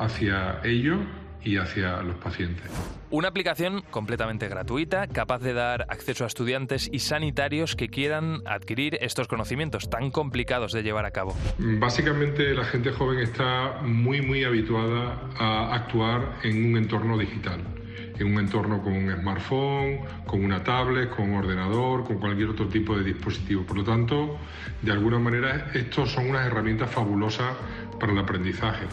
hacia 0.00 0.60
ellos 0.64 0.98
y 1.44 1.56
hacia 1.56 2.02
los 2.02 2.16
pacientes. 2.16 2.64
Una 3.10 3.28
aplicación 3.28 3.82
completamente 3.90 4.48
gratuita, 4.48 5.06
capaz 5.08 5.40
de 5.40 5.52
dar 5.52 5.86
acceso 5.88 6.24
a 6.24 6.26
estudiantes 6.26 6.88
y 6.92 7.00
sanitarios 7.00 7.74
que 7.74 7.88
quieran 7.88 8.42
adquirir 8.46 8.98
estos 9.00 9.26
conocimientos 9.26 9.90
tan 9.90 10.10
complicados 10.10 10.72
de 10.72 10.82
llevar 10.82 11.06
a 11.06 11.10
cabo. 11.10 11.34
Básicamente 11.58 12.54
la 12.54 12.64
gente 12.64 12.92
joven 12.92 13.18
está 13.18 13.80
muy 13.82 14.22
muy 14.22 14.44
habituada 14.44 15.18
a 15.38 15.74
actuar 15.74 16.38
en 16.42 16.70
un 16.70 16.76
entorno 16.76 17.18
digital, 17.18 17.60
en 18.18 18.26
un 18.26 18.38
entorno 18.38 18.82
con 18.82 18.92
un 18.92 19.10
smartphone, 19.12 20.00
con 20.26 20.44
una 20.44 20.62
tablet, 20.62 21.10
con 21.10 21.30
un 21.30 21.38
ordenador, 21.38 22.04
con 22.04 22.18
cualquier 22.18 22.50
otro 22.50 22.68
tipo 22.68 22.96
de 22.96 23.02
dispositivo. 23.02 23.64
Por 23.64 23.78
lo 23.78 23.84
tanto, 23.84 24.38
de 24.82 24.92
alguna 24.92 25.18
manera, 25.18 25.70
estos 25.74 26.12
son 26.12 26.30
unas 26.30 26.46
herramientas 26.46 26.90
fabulosas 26.90 27.56
para 28.00 28.12
el 28.12 28.18
aprendizaje. 28.18 28.86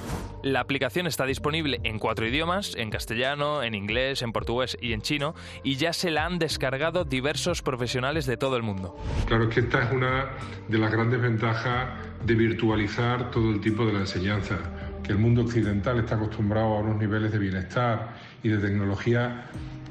La 0.43 0.60
aplicación 0.60 1.08
está 1.08 1.26
disponible 1.26 1.80
en 1.84 1.97
cuatro 1.97 2.28
idiomas, 2.28 2.76
en 2.76 2.91
castellano, 2.91 3.64
en 3.64 3.74
inglés, 3.74 4.22
en 4.22 4.32
portugués 4.32 4.78
y 4.80 4.93
en 4.93 5.01
chino, 5.01 5.34
y 5.64 5.78
ya 5.78 5.93
se 5.93 6.12
la 6.12 6.26
han 6.26 6.38
descargado 6.38 7.05
diversos 7.05 7.64
profesionales 7.64 8.28
de 8.28 8.38
todo 8.38 8.55
el 8.58 8.64
mundo. 8.64 8.95
Claro 9.26 9.49
que 9.49 9.62
esta 9.62 9.84
es 9.84 9.91
una 9.91 10.30
de 10.68 10.78
las 10.78 10.91
grandes 10.91 11.20
ventajas 11.20 11.89
de 12.24 12.36
virtualizar 12.36 13.32
todo 13.32 13.51
el 13.51 13.62
tipo 13.62 13.86
de 13.86 13.93
la 13.93 13.99
enseñanza, 13.99 14.60
que 15.03 15.14
el 15.14 15.18
mundo 15.18 15.41
occidental 15.41 15.99
está 15.99 16.16
acostumbrado 16.16 16.76
a 16.76 16.80
unos 16.80 16.97
niveles 16.97 17.32
de 17.32 17.39
bienestar 17.39 18.16
y 18.43 18.49
de 18.49 18.58
tecnología 18.58 19.45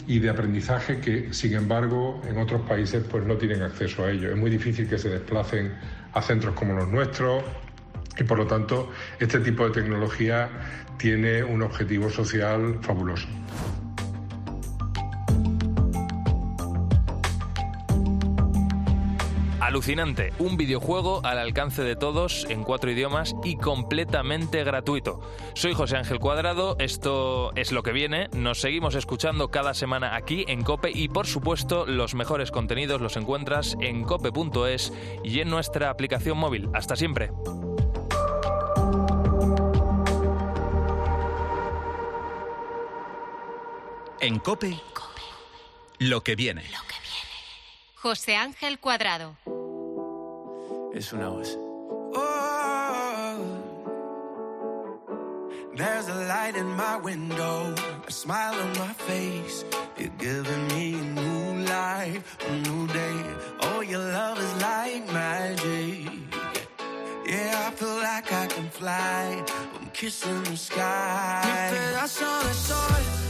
y 0.07 0.21
de 0.21 0.31
aprendizaje 0.31 1.01
que, 1.01 1.33
sin 1.33 1.55
embargo, 1.55 2.21
en 2.29 2.39
otros 2.39 2.63
países 2.63 3.05
pues 3.11 3.25
no 3.25 3.37
tienen 3.37 3.63
acceso 3.63 4.05
a 4.05 4.11
ello. 4.11 4.31
Es 4.31 4.37
muy 4.37 4.51
difícil 4.51 4.89
que 4.89 4.99
se 4.99 5.09
desplacen 5.09 5.73
a 6.13 6.23
centros 6.23 6.55
como 6.55 6.75
los 6.75 6.89
nuestros, 6.89 7.43
y 8.19 8.25
por 8.25 8.39
lo 8.39 8.47
tanto 8.47 8.91
este 9.19 9.41
tipo 9.41 9.65
de 9.65 9.71
tecnología 9.71 10.49
tiene 10.99 11.45
un 11.45 11.63
objetivo 11.63 12.11
social 12.11 12.79
fabuloso. 12.81 13.29
Alucinante, 19.67 20.33
un 20.39 20.57
videojuego 20.57 21.21
al 21.25 21.39
alcance 21.39 21.83
de 21.83 21.97
todos 21.97 22.47
en 22.49 22.63
cuatro 22.63 22.89
idiomas 22.89 23.35
y 23.43 23.57
completamente 23.57 24.63
gratuito. 24.63 25.21
Soy 25.55 25.75
José 25.75 25.97
Ángel 25.97 26.21
Cuadrado, 26.21 26.77
esto 26.79 27.51
es 27.57 27.73
lo 27.73 27.83
que 27.83 27.91
viene, 27.91 28.29
nos 28.33 28.61
seguimos 28.61 28.95
escuchando 28.95 29.49
cada 29.49 29.75
semana 29.75 30.15
aquí 30.15 30.45
en 30.47 30.63
Cope 30.63 30.93
y 30.95 31.09
por 31.09 31.27
supuesto 31.27 31.85
los 31.85 32.15
mejores 32.15 32.53
contenidos 32.53 33.01
los 33.01 33.17
encuentras 33.17 33.77
en 33.81 34.05
cope.es 34.05 34.93
y 35.25 35.41
en 35.41 35.51
nuestra 35.51 35.91
aplicación 35.91 36.39
móvil. 36.39 36.71
Hasta 36.73 36.95
siempre. 36.95 37.33
En 44.21 44.39
Cope, 44.39 44.81
lo 45.99 46.23
que 46.23 46.35
viene. 46.37 46.65
José 47.97 48.37
Ángel 48.37 48.79
Cuadrado. 48.79 49.37
Es 50.95 51.13
una 51.13 51.29
voz. 51.29 51.59
There's 55.77 56.09
a 56.09 56.15
light 56.15 56.57
in 56.57 56.69
my 56.69 56.97
window, 56.97 57.75
a 58.07 58.11
smile 58.11 58.55
on 58.55 58.79
my 58.79 58.95
face. 58.95 59.63
You're 59.99 60.09
giving 60.17 60.69
me 60.69 60.95
a 60.95 61.03
new 61.03 61.67
life, 61.67 62.39
a 62.49 62.53
new 62.53 62.87
day. 62.87 63.21
Oh, 63.61 63.83
your 63.83 64.01
love 64.01 64.39
is 64.39 64.55
like 64.63 65.13
magic. 65.13 66.09
Yeah, 67.27 67.69
I 67.69 67.71
feel 67.73 67.97
like 67.97 68.33
I 68.33 68.47
can 68.47 68.71
fly. 68.71 69.45
I'm 69.79 69.91
kissing 69.93 70.43
the 70.45 70.57
sky. 70.57 71.43
Mi 71.45 71.77
pedazo 71.77 72.41
de 72.43 72.55
sol, 72.55 73.26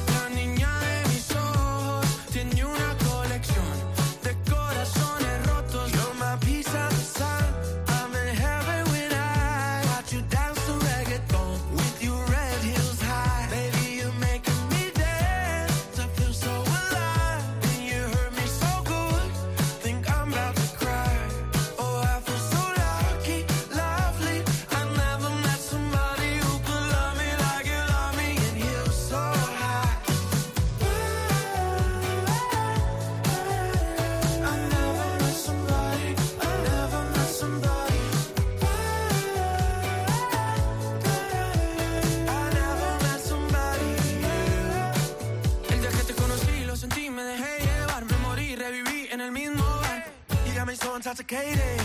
intoxicated. 51.18 51.80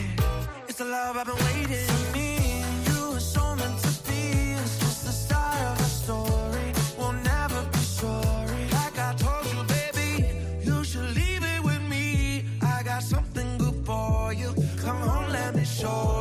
It's 0.68 0.78
the 0.78 0.86
love 0.86 1.18
I've 1.18 1.26
been 1.26 1.36
waiting. 1.36 1.88
For 1.88 2.18
me 2.18 2.64
you 2.88 3.16
are 3.16 3.20
so 3.20 3.56
meant 3.56 3.78
to 3.80 3.90
be. 4.10 4.54
It's 4.60 4.80
just 4.80 5.06
the 5.06 5.12
start 5.12 5.62
of 5.62 5.80
a 5.80 5.84
story. 5.84 6.74
We'll 6.98 7.14
never 7.14 7.64
be 7.72 7.78
sorry. 7.80 8.64
Like 8.72 8.98
I 8.98 9.14
told 9.18 9.46
you, 9.54 9.64
baby, 9.76 10.26
you 10.64 10.84
should 10.84 11.16
leave 11.16 11.44
it 11.44 11.64
with 11.64 11.82
me. 11.90 12.46
I 12.62 12.84
got 12.84 13.04
something 13.04 13.58
good 13.58 13.86
for 13.86 14.34
you. 14.34 14.54
Come 14.82 14.98
home, 14.98 15.32
let 15.32 15.56
me 15.56 15.66
show 15.66 16.21